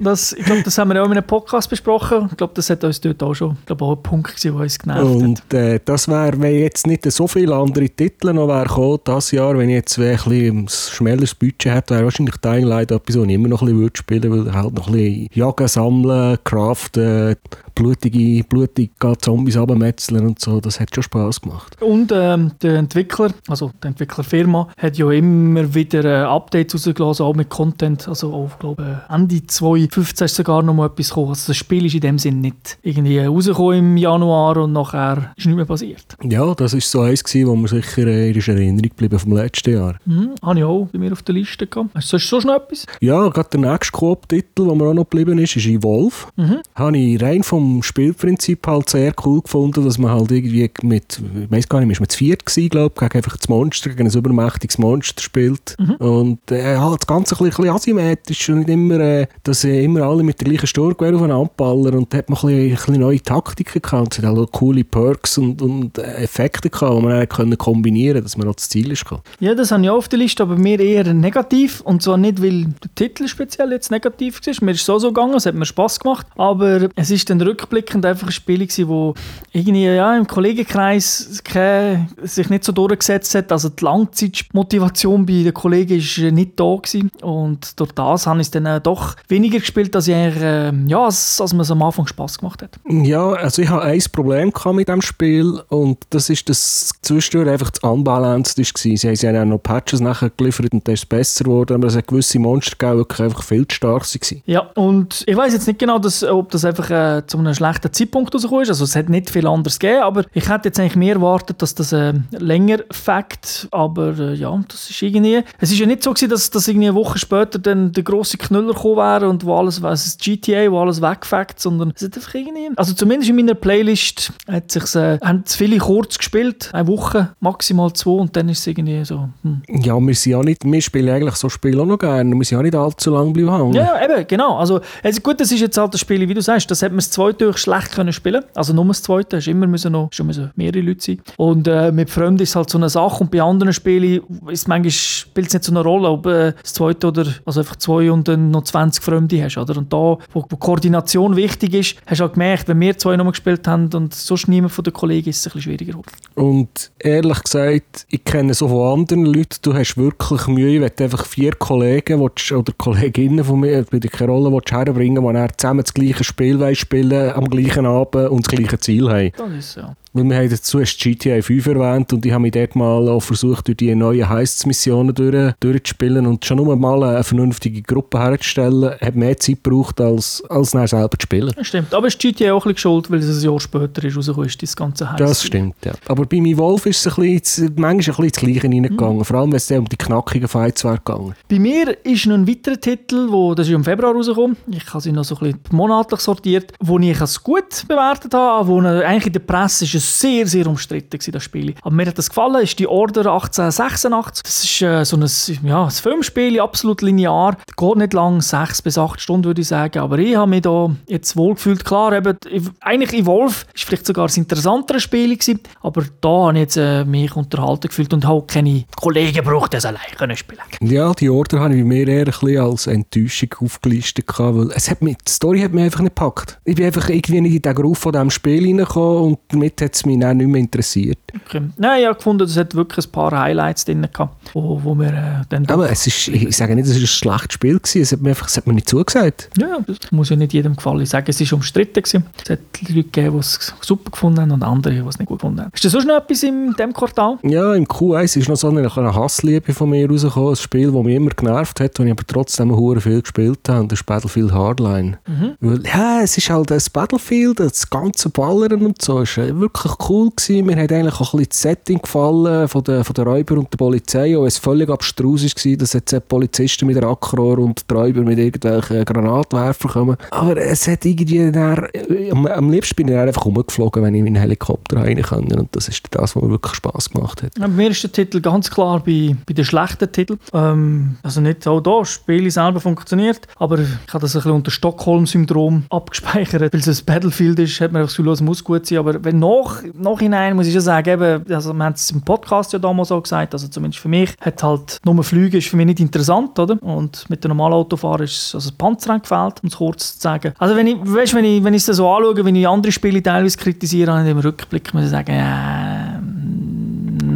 Das, 0.00 0.32
ich 0.32 0.44
glaube, 0.44 0.62
das 0.62 0.78
haben 0.78 0.88
wir 0.88 0.96
ja 0.96 1.02
auch 1.02 1.06
in 1.06 1.12
einem 1.12 1.26
Podcast 1.26 1.68
besprochen. 1.68 2.28
Ich 2.30 2.36
glaube, 2.36 2.52
das 2.54 2.70
hat 2.70 2.84
uns 2.84 3.00
dort 3.00 3.22
auch 3.22 3.34
schon 3.34 3.56
ich 3.60 3.66
glaube, 3.66 3.84
auch 3.84 3.96
ein 3.96 4.02
Punkt 4.02 4.28
gewesen, 4.28 4.52
der 4.52 4.62
uns 4.62 4.78
genervt 4.78 5.00
hat. 5.00 5.22
Und 5.22 5.54
äh, 5.54 5.80
das 5.84 6.08
wäre, 6.08 6.40
wenn 6.40 6.54
jetzt 6.54 6.86
nicht 6.86 7.10
so 7.10 7.26
viele 7.26 7.54
andere 7.54 7.88
Titel 7.88 8.32
noch 8.32 8.48
wären 8.48 8.66
gekommen, 8.66 8.98
das 9.04 9.30
Jahr, 9.30 9.56
wenn 9.58 9.68
ich 9.68 9.76
jetzt 9.76 9.98
ein 9.98 10.16
bisschen 10.16 10.58
ein 10.58 10.68
schmelleres 10.68 11.34
Budget 11.34 11.74
hätte, 11.74 11.94
wäre 11.94 12.04
wahrscheinlich 12.04 12.36
Dying 12.36 12.64
Light 12.64 12.90
etwas, 12.90 13.16
was 13.16 13.24
ich 13.24 13.30
immer 13.30 13.48
noch 13.48 13.62
ein 13.62 13.66
bisschen 13.66 13.80
würde 13.80 13.98
spielen 13.98 14.22
würde, 14.22 14.46
weil 14.46 14.54
halt 14.54 14.74
noch 14.74 14.86
ein 14.88 14.92
bisschen 14.92 15.28
jagen, 15.32 15.68
sammeln, 15.68 16.38
craften, 16.44 17.36
blutige, 17.78 18.44
blutige 18.44 18.92
Zombies 19.18 19.56
abmetzeln 19.56 20.26
und 20.26 20.40
so, 20.40 20.60
das 20.60 20.80
hat 20.80 20.94
schon 20.94 21.04
Spass 21.04 21.40
gemacht. 21.40 21.80
Und 21.80 22.12
ähm, 22.12 22.52
der 22.60 22.76
Entwickler, 22.76 23.32
also 23.48 23.70
die 23.82 23.88
Entwicklerfirma, 23.88 24.68
hat 24.76 24.98
ja 24.98 25.10
immer 25.10 25.74
wieder 25.74 26.04
äh, 26.04 26.24
Updates 26.24 26.74
rausgelassen, 26.74 27.24
auch 27.24 27.34
mit 27.34 27.48
Content. 27.48 28.08
Also 28.08 28.27
auch, 28.32 28.58
glaube 28.58 29.02
Ende 29.08 29.46
2015 29.46 30.28
sogar 30.28 30.58
Jahr 30.58 30.62
noch 30.62 30.74
mal 30.74 30.86
etwas 30.86 31.08
gekommen. 31.08 31.30
Also 31.30 31.48
das 31.48 31.56
Spiel 31.56 31.86
ist 31.86 31.94
in 31.94 32.00
dem 32.00 32.18
Sinn 32.18 32.40
nicht 32.40 32.78
irgendwie 32.82 33.18
rausgekommen 33.18 33.78
im 33.78 33.96
Januar 33.96 34.56
und 34.58 34.72
nachher 34.72 35.32
ist 35.36 35.46
nichts 35.46 35.56
mehr 35.56 35.64
passiert. 35.64 36.16
Ja, 36.22 36.54
das 36.54 36.74
war 36.74 36.80
so 36.80 37.00
eins, 37.00 37.22
gewesen, 37.22 37.48
wo 37.48 37.56
mir 37.56 37.68
sicher 37.68 38.06
äh, 38.06 38.30
in 38.30 38.40
Erinnerung 38.40 38.82
geblieben 38.82 39.18
vom 39.18 39.32
letzten 39.32 39.74
Jahr. 39.74 39.96
Mhm, 40.04 40.34
habe 40.42 40.58
ich 40.58 40.64
auch 40.64 40.88
bei 40.92 40.98
mir 40.98 41.12
auf 41.12 41.22
der 41.22 41.34
Liste 41.34 41.66
gehabt. 41.66 41.90
Hast 41.94 42.12
du 42.12 42.18
sonst 42.18 42.44
noch 42.44 42.56
etwas? 42.56 42.86
Ja, 43.00 43.28
gerade 43.28 43.48
der 43.50 43.60
nächste 43.60 43.92
Coop-Titel, 43.92 44.66
der 44.66 44.74
mir 44.74 44.86
auch 44.86 44.94
noch 44.94 45.08
geblieben 45.08 45.38
ist, 45.38 45.56
ist 45.56 45.66
Evolve. 45.66 46.14
Mhm. 46.36 46.58
Habe 46.74 46.98
ich 46.98 47.22
rein 47.22 47.42
vom 47.42 47.82
Spielprinzip 47.82 48.66
halt 48.66 48.90
sehr 48.90 49.12
cool 49.24 49.42
gefunden, 49.42 49.84
dass 49.84 49.98
man 49.98 50.10
halt 50.10 50.30
irgendwie 50.30 50.70
mit, 50.82 51.20
ich 51.42 51.50
weiß 51.50 51.68
gar 51.68 51.80
nicht, 51.80 51.90
ist 51.92 52.00
man 52.00 52.08
zu 52.08 52.18
viert 52.18 52.44
gewesen, 52.44 52.68
glaube 52.68 52.94
ich, 52.94 53.00
gegen 53.00 53.16
einfach 53.16 53.36
das 53.36 53.48
Monster, 53.48 53.90
gegen 53.90 54.08
ein 54.08 54.14
übermächtiges 54.14 54.78
Monster 54.78 55.22
spielt. 55.22 55.76
Mhm. 55.78 55.94
Und 55.94 56.50
äh, 56.50 56.76
halt 56.76 57.02
das 57.02 57.06
Ganze 57.06 57.36
ein 57.36 57.44
bisschen, 57.44 57.98
ein 57.98 58.17
bisschen 58.26 58.38
asymmetrisch 58.38 58.48
und 58.48 58.58
nicht 58.58 58.68
immer, 58.68 59.00
äh, 59.00 59.26
dass 59.42 59.64
äh, 59.64 59.84
immer 59.84 60.02
alle 60.02 60.22
mit 60.22 60.40
der 60.40 60.48
gleichen 60.48 60.66
Sturmgewehr 60.66 61.14
aufeinander 61.14 61.50
ballern 61.56 61.94
und 61.94 62.12
da 62.12 62.18
hat 62.18 62.28
man 62.28 62.38
ein 62.38 62.46
bisschen, 62.46 62.70
ein 62.70 62.76
bisschen 62.76 63.00
neue 63.00 63.22
Taktiken 63.22 63.82
gehabt 63.82 64.18
es 64.18 64.24
hat 64.24 64.36
auch 64.36 64.52
coole 64.52 64.84
Perks 64.84 65.38
und, 65.38 65.60
und 65.62 65.98
äh, 65.98 66.22
Effekte 66.22 66.70
gehabt, 66.70 66.96
die 66.96 67.02
man 67.02 67.12
dann 67.12 67.28
können 67.28 67.58
kombinieren 67.58 68.22
dass 68.22 68.36
man 68.36 68.48
auch 68.48 68.54
das 68.54 68.68
Ziel 68.68 68.92
ist. 68.92 69.04
Ja, 69.40 69.54
das 69.54 69.70
habe 69.70 69.82
ich 69.82 69.90
auf 69.90 70.08
der 70.08 70.18
Liste, 70.18 70.42
aber 70.42 70.56
mir 70.56 70.80
eher 70.80 71.14
negativ. 71.14 71.80
Und 71.82 72.02
zwar 72.02 72.16
nicht, 72.16 72.42
weil 72.42 72.64
der 72.64 72.94
Titel 72.94 73.28
speziell 73.28 73.70
jetzt 73.72 73.90
negativ 73.90 74.40
war. 74.44 74.54
Mir 74.60 74.72
ist 74.72 74.84
so 74.84 74.98
so 74.98 75.08
gegangen, 75.08 75.34
es 75.34 75.46
hat 75.46 75.54
mir 75.54 75.64
Spass 75.64 76.00
gemacht. 76.00 76.26
Aber 76.36 76.88
es 76.96 77.10
ist 77.10 77.30
dann 77.30 77.40
rückblickend 77.40 78.04
einfach 78.04 78.26
ein 78.26 78.32
Spiel 78.32 78.58
gewesen, 78.58 78.88
wo 78.88 79.14
irgendwie 79.52 79.86
ja, 79.86 80.16
im 80.16 80.26
Kollegenkreis 80.26 81.40
kein, 81.44 82.08
sich 82.22 82.50
nicht 82.50 82.64
so 82.64 82.72
durchgesetzt 82.72 83.34
hat. 83.34 83.52
Also 83.52 83.68
die 83.68 83.84
Langzeitmotivation 83.84 85.24
bei 85.24 85.44
den 85.44 85.54
Kollegen 85.54 85.98
ist 85.98 86.18
nicht 86.18 86.58
da 86.58 86.76
gewesen. 86.76 87.10
Und 87.22 87.78
durch 87.78 87.92
das 88.12 88.26
habe 88.26 88.40
ich 88.40 88.46
es 88.46 88.50
dann 88.50 88.66
äh, 88.66 88.80
doch 88.80 89.16
weniger 89.28 89.58
gespielt, 89.58 89.94
als, 89.94 90.08
ich, 90.08 90.14
äh, 90.14 90.72
ja, 90.86 91.04
als, 91.04 91.40
als 91.40 91.52
mir 91.52 91.62
es 91.62 91.70
am 91.70 91.82
Anfang 91.82 92.06
Spass 92.06 92.38
gemacht 92.38 92.62
hat. 92.62 92.78
Ja, 92.88 93.32
also 93.32 93.62
ich 93.62 93.68
hatte 93.68 93.82
ein 93.82 94.02
Problem 94.12 94.52
mit 94.72 94.88
dem 94.88 95.02
Spiel 95.02 95.60
und 95.68 95.98
das 96.10 96.30
ist, 96.30 96.48
dass 96.48 96.90
zwischendurch 97.02 97.48
einfach 97.48 97.70
das 97.70 97.82
Unbalanced 97.82 98.58
war. 98.58 98.64
Sie 98.96 98.96
haben 98.96 99.34
ja 99.34 99.42
auch 99.42 99.46
noch 99.46 99.58
Patches 99.58 100.00
nachher 100.00 100.30
geliefert 100.36 100.72
und 100.72 100.86
das 100.86 100.94
ist 100.94 101.08
besser 101.08 101.44
geworden, 101.44 101.74
aber 101.74 101.88
es 101.88 101.96
hat 101.96 102.06
gewisse 102.06 102.38
Monster 102.38 102.76
gegeben, 102.78 103.04
die 103.16 103.22
einfach 103.22 103.42
viel 103.42 103.66
zu 103.66 103.76
stark 103.76 104.02
waren. 104.02 104.42
Ja, 104.46 104.60
und 104.74 105.24
ich 105.26 105.36
weiß 105.36 105.52
jetzt 105.52 105.66
nicht 105.66 105.78
genau, 105.78 105.98
dass, 105.98 106.22
ob 106.24 106.50
das 106.50 106.64
einfach 106.64 106.90
äh, 106.90 107.26
zu 107.26 107.38
einem 107.38 107.54
schlechten 107.54 107.92
Zeitpunkt 107.92 108.34
rausgekommen 108.34 108.62
ist. 108.62 108.70
Also 108.70 108.84
es 108.84 108.96
hat 108.96 109.08
nicht 109.08 109.30
viel 109.30 109.46
anderes 109.46 109.78
gegeben, 109.78 110.02
aber 110.02 110.24
ich 110.32 110.48
hätte 110.48 110.68
jetzt 110.68 110.80
eigentlich 110.80 110.96
mehr 110.96 111.14
erwartet, 111.14 111.62
dass 111.62 111.74
das 111.74 111.92
äh, 111.92 112.14
länger 112.30 112.78
fängt. 112.90 113.68
Aber 113.70 114.18
äh, 114.18 114.34
ja, 114.34 114.58
das 114.68 114.90
ist 114.90 115.02
irgendwie... 115.02 115.42
Es 115.58 115.70
ist 115.70 115.78
ja 115.78 115.86
nicht 115.86 116.02
so 116.02 116.12
gewesen, 116.12 116.30
dass, 116.30 116.50
dass 116.50 116.68
irgendwie 116.68 116.88
eine 116.88 116.96
Woche 116.96 117.18
später 117.18 117.58
dann 117.58 117.92
der 117.98 118.04
grosse 118.04 118.38
Knüller 118.38 118.74
gekommen 118.74 118.96
wäre 118.96 119.28
und 119.28 119.44
wo 119.44 119.56
alles, 119.56 119.82
was 119.82 120.06
ist 120.06 120.20
GTA, 120.22 120.70
wo 120.70 120.80
alles 120.80 121.02
wegfängt, 121.02 121.58
sondern 121.58 121.92
es 121.94 122.02
hat 122.02 122.16
einfach 122.16 122.34
irgendwie... 122.34 122.70
Also 122.76 122.94
zumindest 122.94 123.30
in 123.30 123.36
meiner 123.36 123.54
Playlist 123.54 124.32
hat 124.50 124.70
sich's, 124.70 124.94
äh, 124.94 125.18
haben 125.20 125.42
es 125.44 125.56
viele 125.56 125.78
kurz 125.78 126.18
gespielt, 126.18 126.70
eine 126.72 126.86
Woche, 126.86 127.30
maximal 127.40 127.92
zwei 127.92 128.12
und 128.12 128.36
dann 128.36 128.48
ist 128.48 128.60
es 128.60 128.66
irgendwie 128.66 129.04
so... 129.04 129.28
Hm. 129.42 129.62
Ja, 129.68 129.98
wir 129.98 130.14
sind 130.14 130.32
ja 130.32 130.42
nicht... 130.42 130.64
Wir 130.64 130.82
spielen 130.82 131.08
eigentlich 131.14 131.34
so 131.34 131.48
Spiele 131.48 131.82
auch 131.82 131.86
noch 131.86 131.98
gerne. 131.98 132.34
Wir 132.34 132.44
sind 132.44 132.58
ja 132.58 132.62
nicht 132.62 132.74
allzu 132.74 133.10
lange 133.10 133.32
bleiben 133.32 133.56
hängen. 133.56 133.72
Ja, 133.74 134.02
eben, 134.02 134.26
genau. 134.26 134.56
Also, 134.56 134.80
also 135.02 135.20
gut, 135.20 135.40
das 135.40 135.52
ist 135.52 135.60
jetzt 135.60 135.76
halt 135.76 135.92
das 135.94 136.00
Spiel, 136.00 136.28
wie 136.28 136.34
du 136.34 136.42
sagst, 136.42 136.70
das 136.70 136.82
hat 136.82 136.90
man 136.90 136.98
das 136.98 137.10
zweite 137.10 137.44
durch 137.44 137.58
schlecht 137.58 137.92
können 137.92 138.12
spielen. 138.12 138.44
Also 138.54 138.72
nur 138.72 138.86
das 138.86 139.02
zweite, 139.02 139.36
hast 139.36 139.48
immer 139.48 139.66
müssen 139.66 139.92
noch, 139.92 140.08
schon 140.12 140.26
müssen 140.26 140.50
mehrere 140.56 140.80
Leute 140.80 141.00
sein. 141.00 141.20
Und 141.36 141.68
äh, 141.68 141.92
mit 141.92 142.10
Freunden 142.10 142.42
ist 142.42 142.56
halt 142.56 142.70
so 142.70 142.78
eine 142.78 142.88
Sache 142.88 143.24
und 143.24 143.30
bei 143.30 143.42
anderen 143.42 143.72
Spielen 143.72 144.22
ist 144.48 144.68
manchmal 144.68 144.90
spielt 144.90 145.48
es 145.48 145.54
nicht 145.54 145.64
so 145.64 145.72
eine 145.72 145.80
Rolle, 145.80 146.08
ob 146.08 146.26
äh, 146.26 146.52
das 146.62 146.74
zweite 146.74 147.08
oder 147.08 147.26
also 147.44 147.60
einfach 147.60 147.76
zwei 147.88 148.10
und 148.10 148.28
dann 148.28 148.50
noch 148.50 148.64
20 148.64 149.02
Fremde 149.02 149.42
hast, 149.42 149.56
oder? 149.56 149.76
Und 149.78 149.92
da, 149.92 150.18
wo, 150.32 150.44
wo 150.48 150.56
Koordination 150.56 151.36
wichtig 151.36 151.74
ist, 151.74 151.96
hast 152.06 152.18
du 152.18 152.24
halt 152.24 152.34
gemerkt, 152.34 152.68
wenn 152.68 152.80
wir 152.80 152.98
zwei 152.98 153.16
noch 153.16 153.30
gespielt 153.30 153.66
haben 153.66 153.88
und 153.94 154.14
sonst 154.14 154.48
niemand 154.48 154.72
von 154.72 154.84
den 154.84 154.92
Kollegen, 154.92 155.30
ist 155.30 155.38
es 155.38 155.46
ein 155.46 155.52
bisschen 155.54 155.78
schwieriger. 155.78 155.98
Und 156.34 156.90
ehrlich 156.98 157.42
gesagt, 157.42 158.06
ich 158.10 158.24
kenne 158.24 158.52
so 158.52 158.68
von 158.68 159.00
anderen 159.00 159.24
Leuten, 159.24 159.56
du 159.62 159.74
hast 159.74 159.96
wirklich 159.96 160.46
Mühe, 160.48 160.80
wenn 160.80 160.90
du 160.94 161.04
einfach 161.04 161.24
vier 161.24 161.52
Kollegen 161.52 162.20
willst, 162.20 162.52
oder 162.52 162.72
Kolleginnen 162.76 163.44
von 163.44 163.60
mir, 163.60 163.84
bei 163.90 163.98
der 163.98 164.28
Rolle 164.28 164.52
willst, 164.52 164.70
herbringen 164.72 165.26
die 165.26 165.32
dann 165.32 165.48
zusammen 165.56 165.82
das 165.82 165.94
gleiche 165.94 166.24
Spiel 166.24 166.74
spielen 166.74 167.32
am 167.32 167.48
gleichen 167.48 167.86
Abend 167.86 168.28
und 168.28 168.46
das 168.46 168.54
gleiche 168.54 168.78
Ziel 168.78 169.08
haben. 169.08 169.32
Das 169.36 169.52
ist 169.52 169.72
so. 169.72 169.82
Weil 170.12 170.24
wir 170.24 170.36
haben 170.36 170.50
dazu 170.50 170.80
hast 170.80 170.98
GTA 170.98 171.40
5 171.42 171.66
erwähnt 171.66 172.12
und 172.12 172.24
ich 172.24 172.32
habe 172.32 172.42
mich 172.42 172.52
dort 172.52 172.74
mal 172.76 173.08
auch 173.08 173.20
versucht, 173.20 173.68
durch 173.68 173.76
die 173.76 173.94
neuen 173.94 174.28
Heists-Missionen 174.28 175.14
durch, 175.14 175.54
durchzuspielen 175.60 176.26
und 176.26 176.44
schon 176.44 176.58
nur 176.58 176.76
mal 176.76 177.02
eine 177.02 177.24
vernünftige 177.24 177.82
Gruppe 177.82 178.18
herzustellen, 178.18 178.94
hat 179.00 179.14
mehr 179.14 179.36
Zeit 179.36 179.62
gebraucht, 179.62 180.00
als, 180.00 180.42
als 180.48 180.70
dann 180.70 180.86
selber 180.86 181.18
zu 181.18 181.24
spielen. 181.24 181.52
Das 181.56 181.66
stimmt. 181.66 181.94
Aber 181.94 182.06
ist 182.06 182.18
GTA 182.18 182.52
auch 182.52 182.64
ein 182.64 182.72
bisschen 182.72 182.78
schuld, 182.78 183.10
weil 183.10 183.18
es 183.18 183.38
ein 183.38 183.44
Jahr 183.44 183.60
später 183.60 184.04
ist 184.04 184.16
rausgekommen 184.16 184.48
ist, 184.48 184.62
das 184.62 184.76
ganze 184.76 185.10
Heiß. 185.10 185.18
Das 185.18 185.44
stimmt, 185.44 185.76
ja. 185.84 185.92
Aber 186.06 186.24
bei 186.24 186.40
mir 186.40 186.56
Wolf 186.56 186.86
ist 186.86 187.06
es 187.06 187.18
ein 187.18 187.22
bisschen, 187.22 187.74
manchmal 187.76 188.16
ein 188.16 188.22
bisschen 188.22 188.28
das 188.28 188.40
Gleiche 188.40 188.62
reingegangen, 188.64 189.24
vor 189.24 189.38
allem 189.38 189.52
wenn 189.52 189.56
es 189.56 189.70
um 189.70 189.88
die 189.88 189.96
knackigen 189.96 190.48
Fights 190.48 190.84
wäre 190.84 190.96
gegangen. 190.96 191.34
Bei 191.48 191.58
mir 191.58 191.96
ist 192.04 192.26
noch 192.26 192.34
ein 192.34 192.48
weiterer 192.48 192.80
Titel, 192.80 193.28
wo, 193.30 193.54
das 193.54 193.68
ist 193.68 193.74
im 193.74 193.84
Februar 193.84 194.14
rausgekommen. 194.14 194.56
Ich 194.70 194.86
habe 194.88 195.00
sie 195.00 195.12
noch 195.12 195.24
so 195.24 195.36
ein 195.36 195.52
bisschen 195.52 195.60
monatlich 195.70 196.20
sortiert, 196.20 196.72
wo 196.80 196.98
ich 196.98 197.20
als 197.20 197.42
gut 197.42 197.84
bewertet 197.86 198.34
habe, 198.34 198.68
wo 198.68 198.80
eigentlich 198.80 199.26
in 199.26 199.32
der 199.32 199.40
Presse 199.40 199.84
ist 199.84 199.97
es 199.98 200.20
sehr, 200.20 200.46
sehr 200.46 200.66
umstritten 200.66 201.18
war, 201.18 201.32
das 201.32 201.42
Spiel. 201.42 201.74
Aber 201.82 201.94
mir 201.94 202.06
hat 202.06 202.18
das 202.18 202.28
gefallen, 202.28 202.62
ist 202.62 202.78
die 202.78 202.86
Order 202.86 203.32
1886. 203.32 204.42
Das 204.42 204.64
ist 204.64 204.82
äh, 204.82 205.04
so 205.04 205.16
ein, 205.16 205.68
ja, 205.68 205.84
ein 205.84 205.90
Filmspiel, 205.90 206.60
absolut 206.60 207.02
linear. 207.02 207.56
Geht 207.76 207.96
nicht 207.96 208.12
lang, 208.14 208.40
sechs 208.40 208.82
bis 208.82 208.98
acht 208.98 209.20
Stunden 209.20 209.44
würde 209.44 209.60
ich 209.60 209.68
sagen. 209.68 209.98
Aber 209.98 210.18
ich 210.18 210.36
habe 210.36 210.50
mich 210.50 210.62
da 210.62 210.90
jetzt 211.06 211.36
wohlgefühlt. 211.36 211.84
Klar, 211.84 212.12
eben, 212.12 212.36
eigentlich 212.80 213.12
Evolve 213.20 213.64
ist 213.74 213.84
vielleicht 213.84 214.06
sogar 214.06 214.26
das 214.26 214.36
interessantere 214.36 215.00
Spiel 215.00 215.36
gewesen, 215.36 215.60
aber 215.82 216.04
da 216.20 216.28
habe 216.28 216.54
ich 216.54 216.60
jetzt 216.60 216.76
äh, 216.76 217.04
mich 217.04 217.34
unterhalten 217.36 217.88
gefühlt 217.88 218.12
und 218.12 218.26
habe 218.26 218.44
keine 218.46 218.84
Kollegen 218.96 219.34
gebraucht, 219.34 219.74
es 219.74 219.84
allein 219.84 220.36
spielen 220.36 220.60
Ja, 220.80 221.12
die 221.12 221.28
Order 221.28 221.60
habe 221.60 221.76
ich 221.76 221.84
mir 221.84 222.06
eher 222.06 222.20
ein 222.20 222.24
bisschen 222.26 222.58
als 222.58 222.86
Enttäuschung 222.86 223.54
aufgelistet, 223.60 224.26
weil 224.38 224.70
es 224.72 224.90
hat 224.90 225.02
mich, 225.02 225.16
die 225.18 225.30
Story 225.30 225.60
hat 225.60 225.72
mich 225.72 225.84
einfach 225.84 226.00
nicht 226.00 226.16
gepackt. 226.16 226.58
Ich 226.64 226.76
bin 226.76 226.86
einfach 226.86 227.08
irgendwie 227.08 227.40
nicht 227.40 227.54
in 227.56 227.62
den 227.62 227.74
Groove 227.74 227.98
von 227.98 228.12
diesem 228.12 228.30
Spiel 228.30 228.64
reingekommen 228.64 229.32
und 229.32 229.38
damit 229.48 229.80
hat 229.88 229.94
es 229.94 230.06
mich 230.06 230.18
dann 230.18 230.36
nicht 230.36 230.46
mehr 230.46 230.60
interessiert. 230.60 231.18
Okay. 231.46 231.62
Nein, 231.76 232.00
ich 232.00 232.06
habe 232.06 232.16
gefunden, 232.16 232.44
es 232.44 232.56
hat 232.56 232.74
wirklich 232.74 233.06
ein 233.06 233.12
paar 233.12 233.38
Highlights 233.38 233.84
drin 233.84 234.06
gehabt, 234.12 234.50
wo, 234.52 234.80
wo 234.82 234.94
wir 234.94 235.08
äh, 235.08 235.44
dann... 235.48 235.66
Aber 235.66 235.90
es 235.90 236.06
ist, 236.06 236.28
ich 236.28 236.56
sage 236.56 236.74
nicht, 236.74 236.86
es 236.86 236.94
war 236.94 237.00
ein 237.00 237.06
schlechtes 237.06 237.54
Spiel, 237.54 237.78
gewesen. 237.78 238.02
es 238.02 238.12
hat 238.12 238.20
mir 238.20 238.30
einfach 238.30 238.48
es 238.48 238.56
hat 238.56 238.66
mir 238.66 238.74
nicht 238.74 238.88
zugesagt. 238.88 239.50
Ja, 239.58 239.78
das 239.86 240.12
muss 240.12 240.28
ja 240.28 240.36
nicht 240.36 240.52
jedem 240.52 240.76
gefallen. 240.76 241.00
Ich 241.00 241.10
sage, 241.10 241.30
es 241.30 241.40
ist 241.40 241.52
umstritten 241.52 242.02
gewesen. 242.02 242.24
Es 242.42 242.50
hat 242.50 242.60
Leute 242.82 242.94
gegeben, 242.94 243.32
die 243.32 243.38
es 243.38 243.74
super 243.80 244.10
gefunden 244.10 244.40
haben 244.40 244.50
und 244.50 244.62
andere, 244.62 244.94
die 244.94 245.00
es 245.00 245.18
nicht 245.18 245.28
gut 245.28 245.40
gefunden 245.40 245.60
haben. 245.60 245.70
Ist 245.74 245.84
da 245.84 245.88
sonst 245.88 246.06
noch 246.06 246.16
etwas 246.16 246.42
in 246.42 246.74
diesem 246.74 246.92
Quartal? 246.92 247.38
Ja, 247.42 247.74
im 247.74 247.84
Q1 247.84 248.38
ist 248.38 248.48
noch 248.48 248.56
so 248.56 248.68
eine, 248.68 248.90
eine 248.94 249.14
Hassliebe 249.14 249.72
von 249.72 249.90
mir 249.90 250.08
rausgekommen, 250.08 250.50
ein 250.50 250.56
Spiel, 250.56 250.92
das 250.92 251.02
mich 251.02 251.16
immer 251.16 251.30
genervt 251.30 251.80
hat, 251.80 251.98
das 251.98 252.06
ich 252.06 252.12
aber 252.12 252.26
trotzdem 252.26 252.74
hure 252.74 253.00
viel 253.00 253.22
gespielt 253.22 253.68
habe, 253.68 253.80
und 253.80 253.92
das 253.92 254.00
ist 254.00 254.06
Battlefield 254.06 254.52
Hardline. 254.52 255.18
Weil, 255.60 255.82
ja, 255.86 256.22
es 256.22 256.36
ist 256.36 256.50
halt 256.50 256.70
das 256.70 256.90
Battlefield, 256.90 257.60
das 257.60 257.88
ganze 257.88 258.28
Ballern 258.28 258.84
und 258.84 259.02
so, 259.02 259.20
ist 259.20 259.38
äh, 259.38 259.52
wirklich 259.84 260.08
cool 260.08 260.30
gewesen. 260.30 260.66
Mir 260.66 260.76
hat 260.76 260.92
eigentlich 260.92 261.20
auch 261.20 261.34
ein 261.34 261.38
bisschen 261.38 261.48
das 261.48 261.62
Setting 261.62 262.00
gefallen 262.00 262.68
von 262.68 262.84
den, 262.84 263.04
von 263.04 263.14
den 263.14 263.26
Räubern 263.26 263.58
und 263.58 263.72
der 263.72 263.78
Polizei, 263.78 264.36
auch 264.36 264.44
es 264.44 264.58
völlig 264.58 264.88
abstrus 264.88 265.44
war, 265.44 265.76
dass 265.76 265.92
jetzt 265.92 266.28
Polizisten 266.28 266.86
mit 266.86 267.02
Rockrohr 267.02 267.58
und 267.58 267.84
die 267.88 267.94
Räuber 267.94 268.22
mit 268.22 268.38
irgendwelchen 268.38 269.04
Granatwerfern 269.04 269.90
kommen. 269.90 270.16
Aber 270.30 270.56
es 270.56 270.86
hat 270.88 271.04
irgendwie 271.04 271.50
dann, 271.50 271.88
äh, 271.92 272.30
am, 272.30 272.46
am 272.46 272.70
liebsten 272.70 272.96
bin 272.96 273.08
ich 273.08 273.16
einfach 273.16 273.44
rumgeflogen, 273.44 274.02
wenn 274.02 274.14
ich 274.14 274.20
in 274.20 274.26
einen 274.28 274.36
Helikopter 274.36 274.98
rein 274.98 275.20
kann. 275.22 275.52
Und 275.52 275.74
das 275.74 275.88
ist 275.88 276.04
das, 276.10 276.36
was 276.36 276.42
mir 276.42 276.50
wirklich 276.50 276.74
Spass 276.74 277.10
gemacht 277.10 277.42
hat. 277.42 277.58
Ja, 277.58 277.68
mir 277.68 277.90
ist 277.90 278.02
der 278.02 278.12
Titel 278.12 278.40
ganz 278.40 278.70
klar 278.70 279.00
bei, 279.04 279.36
bei 279.46 279.54
den 279.54 279.64
schlechten 279.64 280.10
Titeln. 280.10 280.40
Ähm, 280.52 281.16
also 281.22 281.40
nicht 281.40 281.66
auch 281.66 281.80
da, 281.80 281.98
das 282.00 282.10
Spiel 282.10 282.50
selber 282.50 282.80
funktioniert, 282.80 283.46
aber 283.56 283.78
ich 283.78 283.88
habe 284.12 284.20
das 284.22 284.34
ein 284.34 284.40
bisschen 284.40 284.52
unter 284.52 284.70
Stockholm-Syndrom 284.70 285.84
abgespeichert, 285.90 286.72
weil 286.72 286.80
es 286.80 286.88
ein 286.88 287.04
Battlefield 287.04 287.58
ist, 287.58 287.80
hat 287.80 287.92
man 287.92 288.02
einfach 288.02 288.16
das 288.16 288.38
es 288.38 288.42
muss 288.42 288.64
gut 288.64 288.86
sein, 288.86 288.98
aber 288.98 289.24
wenn 289.24 289.38
nach, 289.38 289.67
nachhinein 289.94 290.56
muss 290.56 290.66
ich 290.66 290.72
schon 290.72 290.82
sagen, 290.82 291.08
eben, 291.08 291.52
also 291.52 291.72
wir 291.72 291.84
haben 291.84 291.94
es 291.94 292.10
im 292.10 292.22
Podcast 292.22 292.72
ja 292.72 292.78
damals 292.78 293.12
auch 293.12 293.22
gesagt, 293.22 293.52
also 293.52 293.68
zumindest 293.68 294.00
für 294.00 294.08
mich, 294.08 294.34
hat 294.40 294.62
halt 294.62 294.98
nur 295.04 295.22
Flüge 295.22 295.58
ist 295.58 295.68
für 295.68 295.76
mich 295.76 295.86
nicht 295.86 296.00
interessant, 296.00 296.58
oder? 296.58 296.82
Und 296.82 297.28
mit 297.28 297.44
dem 297.44 297.50
normalen 297.50 297.74
Autofahren 297.74 298.24
ist 298.24 298.54
also 298.54 298.70
das 298.70 298.78
Panzerrennen 298.78 299.22
gefällt, 299.22 299.62
um 299.62 299.68
es 299.68 299.76
kurz 299.76 300.14
zu 300.14 300.22
sagen. 300.22 300.52
Also 300.58 300.76
wenn 300.76 300.86
ich, 300.86 300.96
weißt, 301.02 301.34
wenn 301.34 301.44
ich, 301.44 301.62
wenn 301.64 301.74
ich 301.74 301.86
es 301.86 301.96
so 301.96 302.08
anschaue, 302.10 302.44
wenn 302.44 302.56
ich 302.56 302.66
andere 302.66 302.92
Spiele 302.92 303.22
teilweise 303.22 303.56
kritisiere, 303.56 304.22
ich 304.22 304.30
im 304.30 304.38
Rückblick 304.38 304.92
muss 304.94 305.04
ich 305.04 305.10
sagen, 305.10 305.34
ja, 305.34 306.07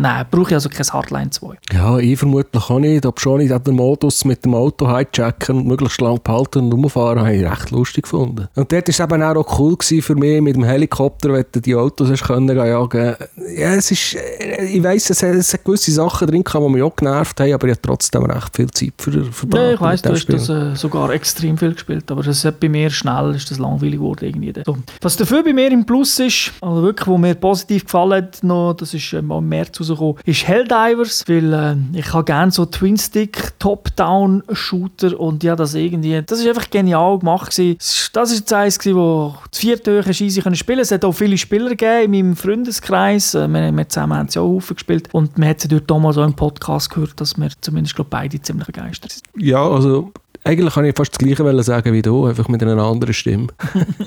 nein, 0.03 0.27
brauche 0.31 0.51
ich 0.51 0.55
also 0.55 0.69
kein 0.69 0.87
Hardline 0.87 1.31
2. 1.31 1.57
Ja, 1.73 1.99
ich 1.99 2.19
vermutlich 2.19 2.69
auch 2.69 2.79
nicht, 2.79 3.07
aber 3.07 3.19
schon 3.21 3.39
nicht 3.39 3.67
den 3.67 3.75
Modus 3.75 4.25
mit 4.25 4.45
dem 4.45 4.55
Auto 4.55 4.89
hijacken 4.89 5.59
und 5.59 5.67
möglichst 5.67 6.01
lang 6.01 6.21
behalten 6.23 6.65
und 6.65 6.73
rumfahren, 6.73 7.21
habe 7.21 7.35
ich 7.35 7.45
recht 7.45 7.71
lustig 7.71 8.05
gefunden. 8.05 8.49
Und 8.55 8.73
dort 8.73 8.89
war 8.89 8.89
es 8.89 9.01
eben 9.01 9.23
auch 9.23 9.59
cool 9.59 9.77
für 9.81 10.15
mich 10.15 10.41
mit 10.41 10.57
dem 10.57 10.65
Helikopter, 10.65 11.33
wenn 11.33 11.45
du 11.51 11.61
die 11.61 11.75
Autos 11.75 12.11
hast 12.11 12.25
können 12.25 12.57
jagen. 12.57 13.15
Ja, 13.57 13.75
es 13.75 13.91
ist, 13.91 14.15
äh, 14.15 14.65
ich 14.67 14.83
weiss, 14.83 15.09
es, 15.11 15.23
es 15.23 15.55
hat 15.55 15.65
gewisse 15.65 15.93
Sachen 15.93 16.29
drin, 16.29 16.45
die 16.45 16.69
mich 16.69 16.83
auch 16.83 16.97
genervt 16.97 17.41
haben, 17.41 17.53
aber 17.53 17.69
ich 17.69 17.73
habe 17.73 17.83
trotzdem 17.83 18.25
recht 18.25 18.57
viel 18.57 18.71
Zeit 18.71 18.95
für, 18.99 19.25
verbracht. 19.25 19.63
Ja, 19.63 19.73
ich 19.73 19.81
weiss, 19.81 20.03
du 20.03 20.11
hast 20.11 20.27
das 20.27 20.49
äh, 20.49 20.75
sogar 20.75 21.11
extrem 21.11 21.57
viel 21.57 21.73
gespielt, 21.73 22.11
aber 22.11 22.23
das 22.23 22.45
hat 22.45 22.61
bei 22.61 22.69
mir 22.69 22.91
schnell 22.91 23.35
ist 23.35 23.51
das 23.51 23.59
langweilig 23.59 23.95
geworden 23.99 24.25
irgendwie. 24.25 24.53
So. 24.65 24.77
Was 25.01 25.17
dafür 25.17 25.43
bei 25.43 25.53
mir 25.53 25.71
im 25.71 25.87
Plus 25.87 26.19
ist, 26.19 26.53
also 26.61 26.83
wirklich, 26.83 27.07
wo 27.07 27.17
mir 27.17 27.35
positiv 27.35 27.85
gefallen 27.85 28.25
hat, 28.25 28.43
noch, 28.43 28.75
das 28.75 28.95
ist 28.95 29.13
im 29.13 29.49
März 29.49 29.79
rausgekommen, 29.93 30.23
ist 30.25 30.47
Helldivers, 30.47 31.25
weil 31.29 31.53
äh, 31.53 31.99
ich 31.99 32.13
habe 32.13 32.25
gerne 32.25 32.53
so 32.53 32.67
Twin-Stick, 32.67 33.59
Top-Down-Shooter 33.59 35.19
und 35.19 35.43
ja, 35.43 35.57
das 35.57 35.75
irgendwie, 35.75 36.23
das 36.23 36.41
ist 36.41 36.49
einfach 36.49 36.71
genial 36.71 37.19
gemacht 37.19 37.51
gewesen. 37.51 37.77
Das 38.13 38.33
ist 38.33 38.51
das 38.51 38.79
gewesen, 38.79 38.97
wo 38.97 39.35
die 39.55 39.59
vier 39.59 39.87
easy 39.87 40.41
können 40.41 40.57
spielen. 40.57 40.81
Es 40.81 40.91
hat 40.91 41.05
auch 41.05 41.13
viele 41.13 41.39
Spieler 41.39 41.71
gegeben 41.71 42.15
in 42.15 42.27
meinem 42.27 42.37
Freundeskreis. 42.37 43.35
Äh, 43.35 43.49
wir, 43.49 43.73
wir 43.73 43.89
zusammen 43.89 44.19
haben 44.19 44.29
sie 44.29 44.39
auch 44.39 44.49
Haufen 44.49 44.77
gespielt 44.77 45.09
und 45.13 45.39
man 45.39 45.49
hat 45.49 45.61
sie 45.61 45.69
dort 45.69 45.91
damals 45.91 46.19
auch 46.19 46.25
im 46.25 46.35
Podcast 46.35 46.91
gehört, 46.91 47.21
dass 47.21 47.37
wir 47.37 47.49
zumindest 47.61 47.97
glaub, 47.97 48.11
beide 48.11 48.41
ziemlich 48.41 48.67
begeistert 48.67 49.13
sind. 49.13 49.25
Ja, 49.37 49.67
also 49.69 50.13
eigentlich 50.45 50.75
kann 50.75 50.85
ich 50.85 50.97
fast 50.97 51.13
das 51.13 51.19
Gleiche 51.19 51.63
sagen 51.63 51.93
wie 51.93 52.03
du, 52.03 52.27
einfach 52.27 52.49
mit 52.49 52.63
einer 52.63 52.83
anderen 52.83 53.15
Stimme. 53.15 53.49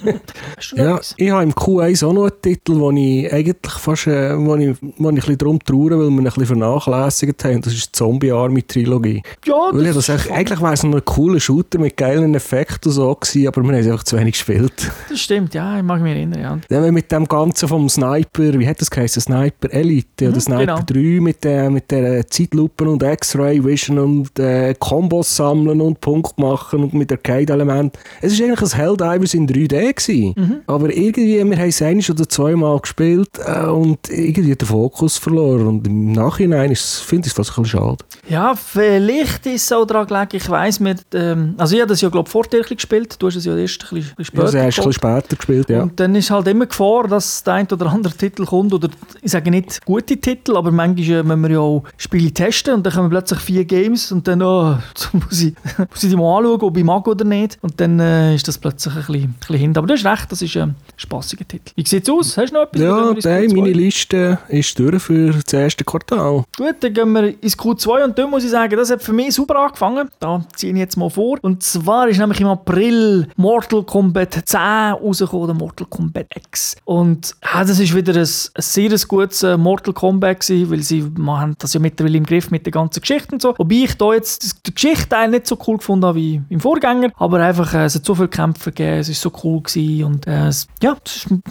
ja, 0.75 0.99
ich 1.17 1.31
habe 1.31 1.43
im 1.43 1.53
Q1 1.53 2.05
auch 2.05 2.13
noch 2.13 2.23
einen 2.23 2.41
Titel, 2.41 2.75
wo 2.77 2.91
ich 2.91 3.31
eigentlich 3.31 3.73
fast 3.73 4.07
äh, 4.07 4.37
wo 4.37 4.55
ich, 4.55 4.75
wo 4.97 5.09
ich 5.09 5.13
ein 5.13 5.15
bisschen 5.15 5.37
darum 5.37 5.59
traue, 5.59 5.91
weil 5.91 5.99
wir 5.99 6.07
ihn 6.09 6.17
ein 6.19 6.23
bisschen 6.25 6.45
vernachlässigt 6.45 7.43
haben. 7.45 7.61
Das 7.61 7.73
ist 7.73 7.87
die 7.87 7.91
Zombie 7.93 8.31
Army 8.31 8.63
Trilogie. 8.63 9.23
Ja, 9.45 9.69
weil 9.71 9.93
das 9.93 10.09
eigentlich, 10.09 10.31
eigentlich 10.31 10.61
wäre 10.61 10.73
es 10.73 10.83
noch 10.83 10.95
ein 10.95 11.05
cooler 11.05 11.39
Shooter 11.39 11.79
mit 11.79 11.95
geilen 11.95 12.35
Effekten 12.35 12.91
so 12.91 13.13
gewesen, 13.15 13.47
aber 13.47 13.61
wir 13.61 13.69
haben 13.69 13.79
es 13.79 13.87
einfach 13.87 14.03
zu 14.03 14.17
wenig 14.17 14.33
gespielt. 14.33 14.91
Das 15.09 15.19
stimmt, 15.19 15.53
ja, 15.53 15.77
ich 15.77 15.83
mag 15.83 16.01
mich 16.01 16.13
erinnern. 16.13 16.61
Ja. 16.69 16.81
ja 16.81 16.91
mit 16.91 17.11
dem 17.11 17.25
Ganzen 17.25 17.69
vom 17.69 17.87
Sniper, 17.87 18.59
wie 18.59 18.67
hat 18.67 18.81
das 18.81 18.89
geheißen? 18.89 19.21
Sniper 19.21 19.71
Elite 19.71 20.27
oder 20.27 20.35
mhm, 20.35 20.41
Sniper 20.41 20.65
genau. 20.65 20.81
3 20.85 21.21
mit 21.21 21.43
der, 21.43 21.69
mit 21.69 21.91
der 21.91 22.27
Zeitlupen 22.27 22.87
und 22.87 23.03
X-Ray 23.03 23.63
Vision 23.63 23.99
und 23.99 24.39
äh, 24.39 24.73
Kombos 24.77 25.35
sammeln 25.35 25.79
und 25.79 26.01
Punkte 26.01 26.24
Punkt 26.25 26.39
machen 26.39 26.83
und 26.83 26.93
mit 26.93 27.11
Arcade-Element. 27.11 27.97
Es 28.21 28.39
war 28.39 28.47
eigentlich 28.47 28.73
ein 28.73 28.77
Helldivers 28.77 29.33
in 29.33 29.47
3D. 29.47 29.93
Gewesen. 29.95 30.33
Mhm. 30.35 30.61
Aber 30.67 30.95
irgendwie, 30.95 31.43
wir 31.43 31.57
haben 31.57 31.69
es 31.69 31.81
ein 31.81 32.03
oder 32.09 32.27
zweimal 32.27 32.79
gespielt 32.79 33.29
äh, 33.45 33.65
und 33.65 34.09
irgendwie 34.09 34.55
den 34.55 34.67
Fokus 34.67 35.17
verloren. 35.17 35.67
Und 35.67 35.87
im 35.87 36.11
Nachhinein 36.11 36.75
finde 36.75 37.27
ich 37.27 37.31
es 37.31 37.33
fast 37.33 37.51
ein 37.51 37.63
bisschen 37.63 37.65
schade. 37.65 37.97
Ja, 38.29 38.55
vielleicht 38.55 39.45
ist 39.45 39.65
es 39.65 39.71
auch 39.71 39.85
daran 39.85 40.07
gelegen, 40.07 40.29
ich 40.33 40.49
weiss, 40.49 40.79
mit, 40.79 41.01
ähm, 41.13 41.55
also 41.57 41.75
ich 41.75 41.81
habe 41.81 41.89
das 41.89 42.01
ja 42.01 42.09
glaube 42.09 42.27
ich 42.27 42.31
vor 42.31 42.43
dir 42.43 42.61
gespielt, 42.63 43.15
du 43.19 43.27
hast 43.27 43.35
es 43.35 43.45
ja 43.45 43.55
erst 43.55 43.83
ein 43.83 43.95
bisschen, 43.95 44.15
bisschen 44.15 44.25
später 44.25 44.57
ja, 44.57 44.65
hast 44.65 44.79
ein 44.79 44.85
bisschen 44.85 44.93
später 44.93 45.35
gespielt, 45.35 45.69
ja. 45.69 45.83
Und 45.83 45.99
dann 45.99 46.15
ist 46.15 46.31
halt 46.31 46.47
immer 46.47 46.65
Gefahr, 46.65 47.07
dass 47.07 47.43
der 47.43 47.53
ein 47.53 47.67
oder 47.71 47.87
andere 47.91 48.13
Titel 48.13 48.45
kommt, 48.45 48.73
oder 48.73 48.89
ich 49.21 49.31
sage 49.31 49.51
nicht 49.51 49.85
gute 49.85 50.17
Titel, 50.17 50.57
aber 50.57 50.71
manchmal 50.71 51.23
müssen 51.23 51.41
wir 51.43 51.49
ja 51.51 51.59
auch 51.59 51.83
Spiele 51.97 52.31
testen 52.31 52.75
und 52.75 52.85
dann 52.85 52.93
kommen 52.93 53.09
plötzlich 53.09 53.39
vier 53.39 53.65
Games 53.65 54.11
und 54.11 54.27
dann 54.27 54.41
oh, 54.41 54.77
muss, 55.13 55.41
ich, 55.41 55.53
muss 55.77 56.03
ich 56.03 56.14
die 56.15 56.21
mal 56.21 56.37
anschauen, 56.37 56.61
ob 56.61 56.77
ich 56.77 56.83
mag 56.83 57.07
oder 57.07 57.25
nicht. 57.25 57.57
Und 57.61 57.79
dann 57.79 57.99
äh, 57.99 58.35
ist 58.35 58.47
das 58.47 58.57
plötzlich 58.57 58.93
ein 58.93 58.99
bisschen, 58.99 59.23
ein 59.23 59.35
bisschen 59.39 59.57
hinter. 59.57 59.79
Aber 59.79 59.87
du 59.87 59.93
hast 59.93 60.05
recht, 60.05 60.31
das 60.31 60.41
ist 60.41 60.57
ein 60.57 60.75
spaßiger 60.95 61.47
Titel. 61.47 61.71
Wie 61.75 61.85
sieht 61.85 62.03
es 62.03 62.09
aus? 62.09 62.37
Hast 62.37 62.51
du 62.51 62.55
noch 62.55 62.63
etwas? 62.63 62.81
Ja, 62.81 63.13
nein, 63.23 63.51
meine 63.55 63.73
Liste 63.73 64.39
ist 64.49 64.77
durch 64.79 65.01
für 65.01 65.31
das 65.31 65.53
erste 65.53 65.83
Quartal. 65.83 66.43
Gut, 66.57 66.75
dann 66.79 66.93
gehen 66.93 67.11
wir 67.11 67.41
ins 67.41 67.57
Q2 67.57 68.03
und 68.05 68.17
dann 68.17 68.29
muss 68.29 68.43
ich 68.43 68.51
sagen, 68.51 68.75
das 68.75 68.89
hat 68.89 69.01
für 69.01 69.13
mich 69.13 69.33
super 69.33 69.59
angefangen. 69.59 70.09
Da 70.19 70.43
ziehe 70.55 70.73
ich 70.73 70.79
jetzt 70.79 70.97
mal 70.97 71.09
vor. 71.09 71.37
Und 71.41 71.63
zwar 71.63 72.07
ist 72.07 72.17
nämlich 72.17 72.41
im 72.41 72.47
April 72.47 73.27
Mortal 73.35 73.83
Kombat 73.83 74.41
10 74.45 74.59
rausgekommen, 74.59 75.47
der 75.47 75.55
Mortal 75.55 75.87
Kombat 75.89 76.27
X. 76.35 76.75
Und 76.85 77.35
ja, 77.43 77.63
das 77.63 77.79
ist 77.79 77.95
wieder 77.95 78.13
ein, 78.13 78.19
ein 78.19 78.27
sehr 78.27 78.95
gutes 79.07 79.43
äh, 79.43 79.57
Mortal 79.57 79.93
Kombat 79.93 80.41
gewesen, 80.41 80.71
weil 80.71 80.81
sie 80.81 81.03
haben 81.27 81.55
das 81.57 81.73
ja 81.73 81.79
mittlerweile 81.79 82.17
im 82.17 82.25
Griff 82.25 82.51
mit 82.51 82.65
der 82.65 82.71
ganzen 82.71 83.01
Geschichte 83.01 83.33
und 83.33 83.41
so. 83.41 83.53
Wobei 83.57 83.75
ich 83.75 83.95
da 83.95 84.13
jetzt 84.13 84.67
die 84.67 84.73
Geschichte 84.73 85.15
nicht 85.27 85.47
so 85.47 85.57
cool 85.67 85.77
gefunden 85.77 86.04
habe 86.05 86.17
wie 86.17 86.41
im 86.49 86.59
Vorgänger, 86.59 87.11
aber 87.17 87.39
einfach, 87.39 87.73
äh, 87.73 87.85
es 87.85 87.95
hat 87.95 88.05
so 88.05 88.15
viele 88.15 88.27
Kämpfe 88.27 88.71
gegeben, 88.71 88.99
es 88.99 89.09
ist 89.09 89.21
so 89.21 89.31
cool 89.43 89.61
gewesen 89.61 90.03
und 90.03 90.27
äh, 90.27 90.49
ja, 90.81 90.95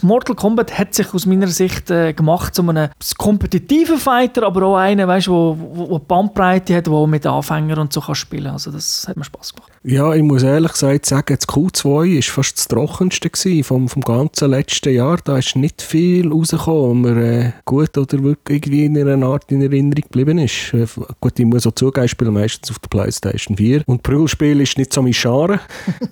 Mortal 0.01 0.35
Kombat 0.35 0.77
hat 0.77 0.93
sich 0.93 1.13
aus 1.13 1.25
meiner 1.25 1.47
Sicht 1.47 1.91
äh, 1.91 2.13
gemacht 2.13 2.55
zu 2.55 2.67
einem 2.67 2.89
kompetitiven 3.17 3.97
Fighter, 3.97 4.43
aber 4.43 4.63
auch 4.63 4.75
einen, 4.77 5.07
weißt, 5.07 5.27
wo, 5.27 5.57
wo, 5.57 5.99
Bandbreite 5.99 6.75
hat, 6.75 6.89
wo 6.89 7.07
mit 7.07 7.25
Anfängern 7.25 7.79
und 7.79 7.93
so 7.93 8.01
kann 8.01 8.15
spielen. 8.15 8.47
Also 8.47 8.71
das 8.71 9.07
hat 9.07 9.17
mir 9.17 9.23
Spaß 9.23 9.53
gemacht. 9.53 9.71
Ja, 9.83 10.13
ich 10.15 10.23
muss 10.23 10.41
ehrlich 10.41 10.71
gesagt 10.71 11.05
sagen, 11.05 11.37
das 11.37 11.47
Q2 11.47 12.15
war 12.15 12.21
fast 12.23 12.57
das 12.57 12.67
trockenste 12.67 13.63
vom, 13.63 13.87
vom 13.87 14.01
ganzen 14.01 14.49
letzten 14.49 14.93
Jahr. 14.95 15.19
Da 15.23 15.37
ist 15.37 15.55
nicht 15.55 15.81
viel 15.81 16.31
rausgekommen, 16.31 17.03
wo 17.03 17.09
mir 17.09 17.23
äh, 17.23 17.51
gut 17.65 17.95
oder 17.97 18.23
wirklich 18.23 18.55
irgendwie 18.55 18.85
in 18.85 18.97
einer 18.97 19.27
Art 19.27 19.51
in 19.51 19.61
Erinnerung 19.61 20.01
geblieben 20.01 20.39
ist. 20.39 20.73
Äh, 20.73 20.87
gut, 21.19 21.39
ich 21.39 21.45
muss 21.45 21.67
auch 21.67 21.73
zugeben, 21.73 22.05
ich 22.05 22.11
spiele 22.11 22.31
meistens 22.31 22.71
auf 22.71 22.79
der 22.79 22.89
Playstation 22.89 23.57
4 23.57 23.83
und 23.85 24.01
Brüllspiel 24.45 24.61
ist 24.61 24.77
nicht 24.77 24.93
so 24.93 25.01
mein 25.01 25.13
Genre. 25.13 25.59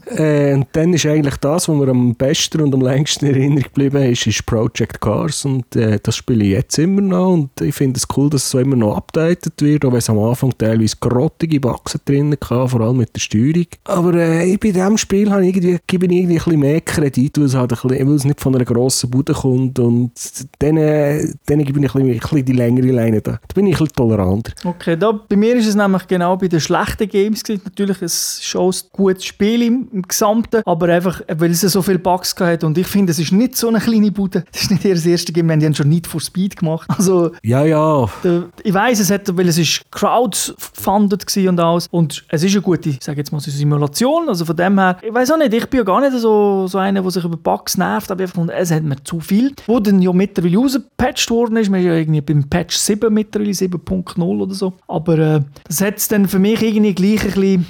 äh, 0.18 0.54
und 0.54 0.68
dann 0.74 0.94
ist 0.94 1.06
eigentlich 1.06 1.38
das, 1.38 1.70
was 1.70 1.75
mir 1.75 1.88
am 1.90 2.16
besten 2.16 2.62
und 2.62 2.74
am 2.74 2.82
längsten 2.82 3.28
in 3.28 3.36
Erinnerung 3.36 3.63
geblieben 3.63 4.04
ist, 4.04 4.28
ist 4.28 4.46
Project 4.46 5.00
Cars 5.02 5.46
und 5.46 5.75
äh, 5.75 6.00
das 6.02 6.16
spiele 6.16 6.44
ich 6.44 6.52
jetzt 6.52 6.78
immer 6.80 7.02
noch 7.02 7.34
und 7.34 7.62
ich 7.62 7.75
finde 7.75 7.98
es 7.98 8.08
cool, 8.16 8.30
dass 8.30 8.44
es 8.44 8.50
so 8.50 8.60
immer 8.60 8.75
noch 8.75 8.98
updated 8.98 9.54
wird, 9.62 9.86
auch 9.86 9.92
wenn 9.92 10.00
es 10.00 10.10
am 10.10 10.20
Anfang 10.20 10.54
teilweise 10.58 10.96
grottige 11.00 11.60
Bugs 11.60 11.98
drin 12.06 12.32
hatte, 12.32 12.68
vor 12.68 12.82
allem 12.82 12.98
mit 12.98 13.16
der 13.16 13.20
Steuerung. 13.20 13.66
Aber 13.86 14.13
äh, 14.16 14.58
bei 14.58 14.72
diesem 14.72 14.98
Spiel 14.98 15.30
habe 15.30 15.46
ich 15.46 15.56
irgendwie, 15.56 15.78
gebe 15.86 16.06
ich 16.06 16.12
irgendwie 16.12 16.34
ein 16.34 16.44
bisschen 16.44 16.60
mehr 16.60 16.82
Kredit, 16.82 17.38
weil 17.38 17.46
es, 17.46 17.56
halt 17.56 17.72
ein 17.72 17.90
bisschen, 17.90 18.08
weil 18.08 18.16
es 18.16 18.25
nicht 18.25 18.42
von 18.42 18.56
einer 18.56 18.66
grossen 18.66 19.10
Bude 19.10 19.34
kommt 19.34 19.80
und 19.80 20.12
dann, 20.60 20.78
äh, 20.78 21.28
dann 21.46 21.63
gebe 21.63 21.72
ich 21.72 21.75
ein 21.78 21.82
bisschen, 21.82 22.02
ein 22.02 22.20
bisschen 22.20 22.46
die 22.46 22.54
längere 22.54 22.92
Leine 22.92 23.22
da. 23.22 23.34
Da 23.34 23.54
bin 23.54 23.68
ich 23.68 23.75
ein 23.75 23.80
bisschen 23.80 23.96
toleranter. 23.96 24.54
Okay, 24.63 24.98
da, 24.98 25.12
bei 25.12 25.36
mir 25.36 25.56
ist 25.56 25.68
es 25.68 25.75
nämlich 25.75 26.08
genau 26.08 26.38
bei 26.38 26.48
den 26.48 26.60
schlechten 26.60 27.08
Games 27.08 27.44
gewesen. 27.44 27.63
Natürlich 27.66 28.02
ein 28.02 28.10
schon 28.42 28.72
ein 28.72 28.75
gutes 28.92 29.25
Spiel 29.25 29.62
im, 29.63 29.88
im 29.92 30.01
Gesamten, 30.03 30.62
aber 30.65 30.89
einfach, 30.89 31.22
weil 31.38 31.51
es 31.51 31.62
so 31.62 31.82
viele 31.82 32.00
Bugs 32.00 32.36
hat 32.39 32.63
und 32.63 32.77
ich 32.77 32.88
finde, 32.88 33.12
es 33.12 33.20
ist 33.20 33.32
nicht 33.32 33.56
so 33.56 33.70
eine 33.70 33.80
kleine 33.80 34.12
Bude. 34.12 34.44
Das 34.51 34.63
ist 34.63 34.72
nicht 34.72 34.86
ihr 34.86 34.96
das 34.96 35.06
erste 35.06 35.32
Game, 35.32 35.48
die 35.60 35.65
haben 35.65 35.75
schon 35.75 35.89
nicht 35.89 36.08
for 36.08 36.22
Speed 36.22 36.58
gemacht. 36.58 36.89
Also, 36.89 37.32
ja, 37.44 37.65
ja. 37.65 38.08
Der, 38.24 38.46
ich 38.63 38.74
weiß 38.74 39.00
es 39.00 39.10
hat, 39.12 39.36
weil 39.36 39.48
es 39.48 39.58
ist 39.58 39.82
crowdfunded 39.92 41.25
und 41.48 41.60
alles 41.60 41.88
und 41.92 42.24
es 42.30 42.44
ist 42.44 42.53
eine 42.53 42.62
gute, 42.62 42.89
ich 42.89 43.03
sage 43.03 43.18
jetzt 43.18 43.32
mal, 43.32 43.39
Simulation, 43.39 44.30
also 44.30 44.46
von 44.46 44.56
dem 44.56 44.80
her, 44.80 44.98
ich 45.01 45.13
weiß 45.13 45.32
auch 45.32 45.38
nicht, 45.38 45.53
ich 45.53 45.68
bin 45.68 45.80
ja 45.80 45.84
gar 45.84 46.01
nicht 46.01 46.18
so, 46.20 46.68
so 46.68 46.77
einer, 46.77 47.01
der 47.01 47.12
sich 47.12 47.24
über 47.24 47.38
Bugs 47.38 47.77
nervt, 47.77 48.12
aber 48.12 48.24
einfach, 48.24 48.48
es 48.50 48.72
hat 48.72 48.84
mir 48.84 49.01
zu 49.03 49.20
viel, 49.20 49.53
wo 49.68 49.80
dann 49.80 50.01
ja 50.01 50.13
mittlerweile 50.13 50.58
rausgepatcht 50.58 51.30
worden 51.30 51.58
ist, 51.58 51.72
wir 51.72 51.82
sind 51.82 51.88
ja 51.88 51.96
irgendwie 51.96 52.22
beim 52.22 52.44
Patch 52.50 52.75
7 52.75 53.13
mittlerweile, 53.13 53.51
7.0 53.51 54.22
oder 54.22 54.53
so, 54.53 54.74
aber 54.88 55.18
äh, 55.18 55.42
das 55.68 55.82
hat 55.82 55.98
es 55.98 56.08
dann 56.08 56.27
für 56.27 56.39
mich 56.39 56.62
irgendwie 56.62 56.94
gleich 56.94 57.22
ein 57.22 57.32
bisschen 57.32 57.65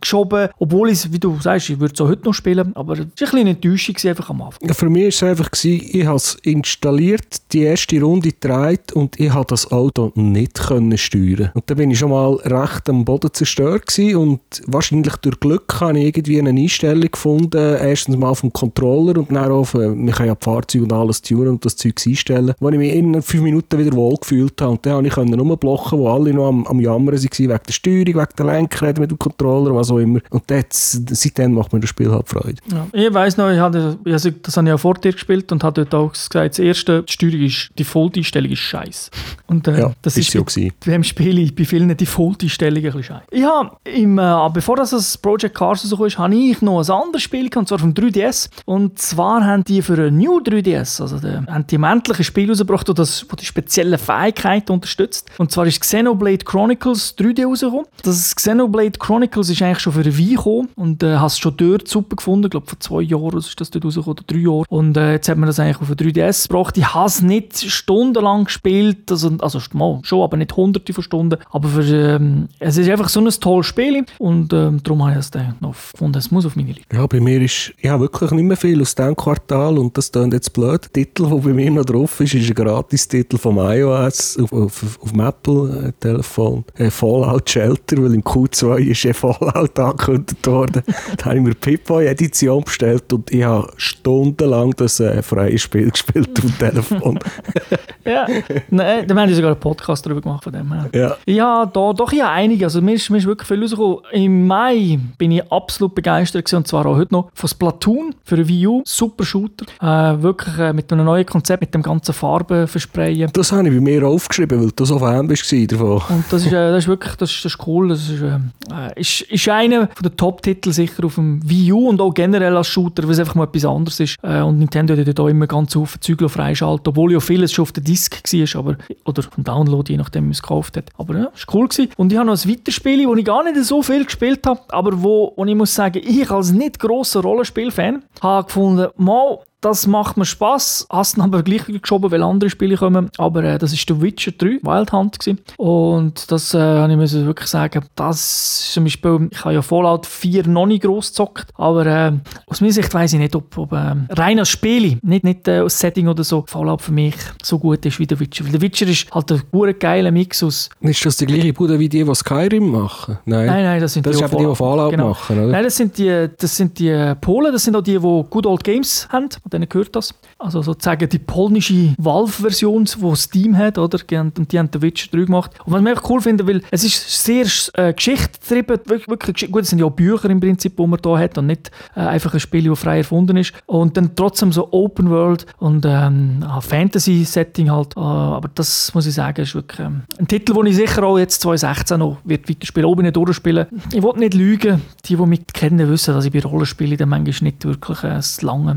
geschoben, 0.00 0.48
obwohl 0.58 0.90
ich, 0.90 1.12
wie 1.12 1.18
du 1.18 1.38
sagst, 1.40 1.70
ich 1.70 1.78
würde 1.78 1.94
es 1.94 2.00
auch 2.00 2.08
heute 2.08 2.24
noch 2.24 2.34
spielen, 2.34 2.74
aber 2.74 2.94
es 2.94 2.98
war 3.00 3.06
ein 3.06 3.12
bisschen 3.16 3.38
eine 3.38 3.50
Enttäuschung 3.50 3.96
einfach 4.04 4.30
am 4.30 4.42
Anfang. 4.42 4.74
Für 4.74 4.90
mich 4.90 5.02
war 5.02 5.08
es 5.08 5.22
einfach, 5.22 5.50
ich 5.64 6.06
habe 6.06 6.16
es 6.16 6.36
installiert, 6.42 7.52
die 7.52 7.62
erste 7.62 8.00
Runde 8.00 8.30
gedreht 8.30 8.92
und 8.92 9.18
ich 9.18 9.32
habe 9.32 9.46
das 9.46 9.70
Auto 9.70 10.12
nicht 10.14 10.54
können 10.54 10.96
steuern. 10.98 11.50
Und 11.54 11.68
da 11.68 11.74
bin 11.74 11.90
ich 11.90 11.98
schon 11.98 12.10
mal 12.10 12.34
recht 12.44 12.88
am 12.88 13.04
Boden 13.04 13.32
zerstört 13.32 13.86
gewesen 13.86 14.16
und 14.16 14.40
wahrscheinlich 14.66 15.16
durch 15.16 15.40
Glück 15.40 15.80
habe 15.80 15.98
ich 15.98 16.06
irgendwie 16.06 16.38
eine 16.38 16.50
Einstellung 16.50 17.10
gefunden, 17.10 17.76
erstens 17.80 18.16
mal 18.16 18.34
vom 18.34 18.52
Controller 18.52 19.18
und 19.18 19.30
dann 19.30 19.50
auch, 19.50 19.72
wir 19.74 19.88
können 19.90 20.28
ja 20.28 20.34
die 20.34 20.44
Fahrzeuge 20.44 20.84
und 20.84 20.92
alles 20.92 21.22
tunen 21.22 21.48
und 21.48 21.64
das 21.64 21.76
Zeug 21.76 21.94
einstellen, 22.06 22.54
wo 22.60 22.68
ich 22.70 22.78
mich 22.78 22.94
in 22.94 23.20
fünf 23.22 23.42
Minuten 23.42 23.78
wieder 23.78 23.92
wohl 23.92 24.16
gefühlt 24.16 24.60
habe 24.60 24.72
und 24.72 24.86
dann 24.86 25.08
konnte 25.08 25.30
ich 25.30 25.36
nur 25.36 25.56
blocken, 25.56 25.98
wo 25.98 26.08
alle 26.08 26.32
noch 26.32 26.48
am, 26.48 26.66
am 26.66 26.80
Jammern 26.80 27.14
waren, 27.14 27.22
wegen 27.22 27.48
der 27.48 27.72
Steuerung, 27.72 28.06
wegen 28.06 28.36
der 28.38 28.46
Lenkrad 28.46 28.98
mit 28.98 29.10
dem 29.10 29.18
Controller, 29.18 29.37
was 29.44 29.90
auch 29.90 29.98
immer. 29.98 30.20
Und 30.30 30.42
das, 30.46 31.00
seitdem 31.10 31.54
macht 31.54 31.72
mir 31.72 31.80
das 31.80 31.90
Spiel 31.90 32.10
halt 32.10 32.28
Freude. 32.28 32.56
Ja, 32.66 32.86
ich 32.92 33.12
weiss 33.12 33.36
noch, 33.36 33.50
ich 33.50 33.58
hatte, 33.58 33.98
also 34.04 34.30
das 34.30 34.56
habe 34.56 34.68
ich 34.68 34.74
auch 34.74 34.80
vor 34.80 34.94
dir 34.94 35.12
gespielt 35.12 35.50
und 35.52 35.64
habe 35.64 35.84
dort 35.84 35.94
auch 35.94 36.12
gesagt, 36.12 36.54
das 36.54 36.58
erste, 36.58 37.02
die 37.02 37.12
Steuerung 37.12 37.40
ist, 37.42 37.70
die 37.70 37.84
Default-Einstellung 37.84 38.50
ist 38.50 38.58
scheiße. 38.58 39.10
Und 39.46 39.68
äh, 39.68 39.80
ja, 39.80 39.92
das 40.02 40.16
ist, 40.16 40.34
ist 40.34 40.52
so 40.52 40.62
bei, 40.62 40.72
beim 40.84 41.04
Spiel 41.04 41.50
bei 41.52 41.64
vielen 41.64 41.96
Default-Einstellungen 41.96 42.90
ein 42.90 42.96
bisschen 42.96 43.16
scheiße. 43.16 43.26
Ich 43.30 43.44
habe, 43.44 43.76
im, 43.84 44.18
äh, 44.18 44.50
bevor 44.52 44.76
das 44.76 45.16
Project 45.18 45.54
Cars 45.54 45.82
so 45.82 46.04
ist, 46.04 46.18
habe 46.18 46.34
ich 46.34 46.60
noch 46.60 46.80
ein 46.80 46.90
anderes 46.90 47.22
Spiel 47.22 47.48
gehabt, 47.48 47.56
und 47.56 47.68
zwar 47.68 47.78
vom 47.78 47.92
3DS. 47.92 48.50
Und 48.64 48.98
zwar 48.98 49.44
haben 49.44 49.64
die 49.64 49.82
für 49.82 50.06
ein 50.06 50.16
New 50.16 50.38
3DS, 50.38 51.00
also 51.00 51.18
die, 51.18 51.28
haben 51.28 51.66
die 51.66 51.78
ein 51.78 52.24
Spiel 52.24 52.50
rausgebracht, 52.50 52.88
das, 52.88 53.26
das 53.28 53.36
die 53.36 53.46
speziellen 53.46 53.98
Fähigkeiten 53.98 54.72
unterstützt. 54.72 55.30
Und 55.38 55.52
zwar 55.52 55.66
ist 55.66 55.80
Xenoblade 55.80 56.44
Chronicles 56.44 57.16
3D 57.16 57.46
rausgekommen. 57.46 57.86
Das 58.02 58.34
Xenoblade 58.34 58.98
Chronicles 58.98 59.27
Chronicles 59.28 59.50
ist 59.50 59.62
eigentlich 59.62 59.80
schon 59.80 59.92
für 59.92 60.00
eine 60.00 60.18
Weile 60.18 60.36
gekommen 60.36 60.68
und 60.76 61.02
äh, 61.02 61.14
es 61.24 61.38
schon 61.38 61.56
dort 61.56 61.88
super 61.88 62.16
gefunden. 62.16 62.46
Ich 62.46 62.50
glaube, 62.50 62.66
vor 62.66 62.80
zwei 62.80 63.02
Jahren 63.02 63.38
ist 63.38 63.60
das 63.60 63.70
dort 63.70 63.84
rausgekommen, 63.84 64.18
oder 64.18 64.24
drei 64.26 64.38
Jahre. 64.38 64.64
Und 64.68 64.96
äh, 64.96 65.12
jetzt 65.12 65.28
hat 65.28 65.38
man 65.38 65.46
das 65.46 65.60
eigentlich 65.60 65.80
auf 65.80 65.90
3DS 65.90 66.48
gebracht. 66.48 66.76
Ich 66.76 66.94
habe 66.94 67.06
es 67.06 67.22
nicht 67.22 67.58
stundenlang 67.70 68.44
gespielt, 68.44 69.10
also, 69.10 69.30
also 69.40 69.60
mal, 69.72 70.00
schon, 70.02 70.22
aber 70.22 70.36
nicht 70.36 70.56
hunderte 70.56 70.92
von 70.92 71.04
Stunden. 71.04 71.38
Aber 71.50 71.68
für, 71.68 71.82
ähm, 71.82 72.48
es 72.58 72.76
ist 72.76 72.88
einfach 72.88 73.08
so 73.08 73.20
ein 73.20 73.28
tolles 73.28 73.66
Spiel 73.66 74.04
und 74.18 74.52
ähm, 74.52 74.82
darum 74.82 75.02
habe 75.02 75.12
ich 75.12 75.18
es 75.18 75.30
dann 75.30 75.56
noch 75.60 75.72
gefunden, 75.72 76.18
es 76.18 76.30
muss 76.30 76.46
auf 76.46 76.56
meine 76.56 76.72
Liste. 76.72 76.84
Ja, 76.94 77.06
bei 77.06 77.20
mir 77.20 77.40
ist 77.40 77.72
ja 77.80 77.98
wirklich 78.00 78.30
nicht 78.30 78.44
mehr 78.44 78.56
viel 78.56 78.80
aus 78.80 78.94
diesem 78.94 79.16
Quartal 79.16 79.78
und 79.78 79.96
das 79.96 80.12
klingt 80.12 80.32
jetzt 80.32 80.52
blöd. 80.52 80.84
Der 80.84 81.04
Titel, 81.04 81.28
der 81.28 81.36
bei 81.36 81.52
mir 81.52 81.70
noch 81.70 81.84
drauf 81.84 82.20
ist, 82.20 82.34
ist 82.34 82.48
ein 82.48 82.54
Gratis-Titel 82.54 83.36
vom 83.36 83.58
iOS 83.58 84.38
auf, 84.38 84.52
auf, 84.52 84.98
auf 85.02 85.10
dem 85.10 85.20
Apple-Telefon. 85.20 86.64
Äh, 86.76 86.90
Fallout 86.90 87.48
Shelter, 87.50 88.02
weil 88.02 88.14
im 88.14 88.22
Q2 88.22 88.78
ist 88.78 89.04
Fallout 89.18 89.78
angekündigt 89.78 90.46
worden. 90.46 90.82
da 91.16 91.24
habe 91.26 91.36
ich 91.36 91.42
mir 91.42 91.54
Pip-Boy-Edition 91.54 92.64
bestellt 92.64 93.12
und 93.12 93.30
ich 93.30 93.44
habe 93.44 93.70
stundenlang 93.76 94.72
das 94.76 95.00
äh, 95.00 95.22
freie 95.22 95.58
Spiel 95.58 95.90
gespielt 95.90 96.30
auf 96.38 96.44
dem 96.44 96.58
Telefon. 96.58 97.18
ja, 98.04 98.26
nein, 98.70 99.06
da 99.06 99.14
haben 99.14 99.28
wir 99.28 99.36
sogar 99.36 99.52
einen 99.52 99.60
Podcast 99.60 100.06
darüber 100.06 100.20
gemacht 100.20 100.44
von 100.44 100.52
dem 100.52 100.72
her. 100.72 100.88
ja. 100.94 101.16
Ja, 101.26 101.66
da, 101.66 101.92
doch 101.92 102.12
ja 102.12 102.30
einige. 102.32 102.64
Also 102.64 102.80
mir 102.80 102.94
ist, 102.94 103.10
mir 103.10 103.18
ist 103.18 103.26
wirklich 103.26 103.48
viel 103.48 103.60
rausgekommen. 103.60 103.98
Im 104.12 104.46
Mai 104.46 104.98
bin 105.18 105.32
ich 105.32 105.52
absolut 105.52 105.94
begeistert 105.94 106.44
gewesen, 106.44 106.56
und 106.56 106.68
zwar 106.68 106.86
auch 106.86 106.96
heute 106.96 107.12
noch 107.12 107.30
von 107.34 107.48
Splatoon 107.48 108.14
für 108.24 108.36
eine 108.36 108.48
Wii 108.48 108.66
U. 108.66 108.82
Super 108.84 109.24
Shooter. 109.24 109.66
Äh, 109.80 110.22
wirklich 110.22 110.58
äh, 110.58 110.72
mit 110.72 110.92
einem 110.92 111.04
neuen 111.04 111.26
Konzept, 111.26 111.60
mit 111.60 111.74
dem 111.74 111.82
ganzen 111.82 112.12
Farben 112.12 112.66
versprayen. 112.66 113.30
Das 113.32 113.52
habe 113.52 113.68
ich 113.68 113.74
bei 113.74 113.80
mir 113.80 114.06
aufgeschrieben, 114.06 114.60
weil 114.60 114.70
du 114.74 114.84
so 114.84 114.98
Fan 114.98 115.26
bist 115.26 115.52
davon. 115.72 116.02
Und 116.08 116.24
das 116.30 116.44
ist, 116.44 116.52
äh, 116.52 116.70
das 116.70 116.84
ist 116.84 116.88
wirklich 116.88 117.14
das 117.16 117.30
ist, 117.30 117.44
das 117.44 117.52
ist 117.52 117.66
cool. 117.66 117.88
Das 117.88 118.08
ist, 118.08 118.22
äh, 118.22 119.00
ist, 119.00 119.07
ist 119.28 119.48
einer 119.48 119.86
der 120.02 120.16
Top-Titel 120.16 120.72
sicher 120.72 121.04
auf 121.04 121.16
dem 121.16 121.40
Wii 121.48 121.72
U 121.72 121.88
und 121.88 122.00
auch 122.00 122.12
generell 122.12 122.56
als 122.56 122.68
Shooter, 122.68 123.04
weil 123.04 123.10
es 123.10 123.18
einfach 123.18 123.34
mal 123.34 123.44
etwas 123.44 123.64
anderes 123.64 124.00
ist. 124.00 124.16
Äh, 124.22 124.40
und 124.40 124.58
Nintendo 124.58 124.96
hat 124.96 125.06
ja 125.06 125.12
da 125.12 125.28
immer 125.28 125.46
ganz 125.46 125.72
viele 125.72 125.86
Zügel 126.00 126.28
freischalten, 126.28 126.88
obwohl 126.88 127.12
ja 127.12 127.20
vieles 127.20 127.52
schon 127.52 127.62
auf 127.64 127.72
der 127.72 127.82
Disc 127.82 128.22
war, 128.22 128.60
aber, 128.60 128.76
oder 129.04 129.22
vom 129.22 129.44
Download, 129.44 129.90
je 129.90 129.98
nachdem, 129.98 130.24
man 130.24 130.32
es 130.32 130.42
gekauft 130.42 130.76
hat. 130.76 130.90
Aber 130.96 131.16
ja, 131.16 131.26
ist 131.34 131.52
cool 131.52 131.68
gewesen. 131.68 131.90
Und 131.96 132.12
ich 132.12 132.18
habe 132.18 132.26
noch 132.26 132.42
ein 132.42 132.50
weiteres 132.50 132.74
Spiel, 132.74 133.06
wo 133.06 133.14
ich 133.14 133.24
gar 133.24 133.44
nicht 133.44 133.64
so 133.64 133.82
viel 133.82 134.04
gespielt 134.04 134.46
habe, 134.46 134.60
aber 134.68 135.02
wo, 135.02 135.32
wo 135.36 135.44
ich 135.44 135.54
muss 135.54 135.74
sagen, 135.74 136.02
ich 136.04 136.30
als 136.30 136.52
nicht 136.52 136.78
grosser 136.78 137.20
Rollenspiel-Fan 137.20 138.02
habe 138.20 138.46
gefunden, 138.46 138.88
mal, 138.96 139.38
das 139.60 139.86
macht 139.86 140.16
mir 140.16 140.24
Spass. 140.24 140.86
Hast 140.90 141.16
ihn 141.16 141.22
aber 141.22 141.42
gleich 141.42 141.64
geschoben, 141.66 142.10
weil 142.10 142.22
andere 142.22 142.50
Spiele 142.50 142.76
kommen. 142.76 143.10
Aber 143.18 143.42
äh, 143.44 143.58
das 143.58 143.72
ist 143.72 143.88
The 143.88 144.00
Witcher 144.00 144.32
3, 144.32 144.60
Wild 144.62 144.92
Hunt. 144.92 145.18
Gewesen. 145.18 145.40
Und 145.56 146.30
das 146.30 146.54
äh, 146.54 146.88
ich 146.88 146.96
muss 146.96 147.12
wirklich 147.12 147.48
sagen, 147.48 147.84
das 147.94 148.20
ist 148.20 148.72
zum 148.72 148.84
Beispiel, 148.84 149.28
ich 149.30 149.44
habe 149.44 149.54
ja 149.54 149.62
Fallout 149.62 150.06
4 150.06 150.46
noch 150.46 150.66
nicht 150.66 150.82
gross 150.82 151.08
gezockt, 151.08 151.48
aber 151.54 151.86
äh, 151.86 152.12
aus 152.46 152.60
meiner 152.60 152.72
Sicht 152.72 152.92
weiß 152.92 153.14
ich 153.14 153.18
nicht, 153.18 153.34
ob, 153.34 153.56
ob 153.56 153.72
äh, 153.72 153.94
rein 154.10 154.38
als 154.38 154.48
Spiele, 154.48 154.98
nicht, 155.02 155.24
nicht 155.24 155.48
äh, 155.48 155.58
als 155.58 155.78
Setting 155.78 156.08
oder 156.08 156.24
so, 156.24 156.44
Fallout 156.46 156.82
für 156.82 156.92
mich 156.92 157.14
so 157.42 157.58
gut 157.58 157.84
ist 157.86 157.98
wie 157.98 158.06
The 158.08 158.18
Witcher. 158.18 158.44
Weil 158.44 158.52
The 158.52 158.60
Witcher 158.60 158.86
ist 158.86 159.12
halt 159.12 159.32
ein 159.32 159.42
guter 159.50 159.74
geiler 159.74 160.10
Mix 160.10 160.42
aus. 160.42 160.68
Ist 160.80 161.04
das 161.04 161.16
die 161.16 161.26
gleiche 161.26 161.52
Bude 161.52 161.78
wie 161.78 161.88
die, 161.88 162.04
die 162.04 162.14
Skyrim 162.14 162.70
machen? 162.70 163.18
Nein, 163.24 163.46
nein, 163.46 163.64
nein 163.64 163.80
das 163.80 163.94
sind 163.94 164.06
das 164.06 164.16
die, 164.16 164.24
eben 164.24 164.38
die, 164.38 164.46
die 164.46 164.54
Fallout 164.54 164.90
genau. 164.90 165.08
machen, 165.10 165.38
oder? 165.38 165.52
Nein, 165.52 165.64
das 165.64 165.76
sind 165.76 165.98
die, 165.98 166.28
das 166.36 166.56
sind 166.56 166.78
die 166.78 167.14
Polen, 167.20 167.52
das 167.52 167.64
sind 167.64 167.76
auch 167.76 167.82
die, 167.82 167.98
die 167.98 168.24
Good 168.30 168.46
Old 168.46 168.64
Games 168.64 169.08
haben, 169.10 169.28
und 169.48 169.54
denen 169.54 169.68
gehört 169.68 169.96
das. 169.96 170.14
Also 170.38 170.60
sozusagen 170.60 171.08
die 171.08 171.18
polnische 171.18 171.94
Valve-Version, 171.96 172.84
die 172.84 173.16
Steam 173.16 173.56
hat, 173.56 173.78
oder? 173.78 173.98
Und 174.10 174.52
die 174.52 174.58
haben 174.58 174.68
The 174.70 174.82
Witcher 174.82 175.08
3 175.10 175.24
gemacht. 175.24 175.52
Und 175.64 175.72
was 175.72 175.80
ich 175.80 175.88
echt 175.88 176.10
cool 176.10 176.20
finde, 176.20 176.46
weil 176.46 176.60
es 176.70 176.84
ist 176.84 177.24
sehr 177.24 177.46
äh, 177.74 177.94
geschichtstrieben, 177.94 178.78
wirklich, 178.84 179.08
wirklich, 179.08 179.50
gut, 179.50 179.62
es 179.62 179.70
sind 179.70 179.78
ja 179.78 179.88
Bücher 179.88 180.28
im 180.28 180.38
Prinzip, 180.38 180.76
die 180.76 180.86
man 180.86 181.00
da 181.00 181.18
hat 181.18 181.38
und 181.38 181.46
nicht 181.46 181.70
äh, 181.96 182.00
einfach 182.00 182.34
ein 182.34 182.40
Spiel, 182.40 182.68
das 182.68 182.78
frei 182.78 182.98
erfunden 182.98 183.38
ist. 183.38 183.54
Und 183.64 183.96
dann 183.96 184.14
trotzdem 184.14 184.52
so 184.52 184.68
Open 184.70 185.08
World 185.08 185.46
und 185.58 185.86
ähm, 185.86 186.44
Fantasy-Setting 186.60 187.70
halt. 187.70 187.96
Äh, 187.96 188.00
aber 188.00 188.50
das 188.54 188.92
muss 188.94 189.06
ich 189.06 189.14
sagen, 189.14 189.42
ist 189.42 189.54
wirklich 189.54 189.80
ähm, 189.80 190.02
ein 190.18 190.28
Titel, 190.28 190.52
den 190.52 190.66
ich 190.66 190.76
sicher 190.76 191.02
auch 191.04 191.18
jetzt 191.18 191.40
2016 191.40 191.98
noch 191.98 192.18
wird 192.24 192.48
weiterspielen, 192.50 192.90
auch 192.90 192.96
nicht 192.96 193.16
durchspielen. 193.16 193.66
Ich 193.92 194.02
will 194.02 194.12
nicht 194.16 194.34
lügen, 194.34 194.82
die, 195.06 195.16
die 195.16 195.26
mich 195.26 195.46
kennen, 195.54 195.88
wissen, 195.88 196.12
dass 196.12 196.26
ich 196.26 196.32
bei 196.32 196.40
Rollenspielen 196.40 196.98
dann 196.98 197.08
manchmal 197.08 197.50
nicht 197.50 197.64
wirklich 197.64 198.04
ein 198.04 198.22
langes 198.42 198.76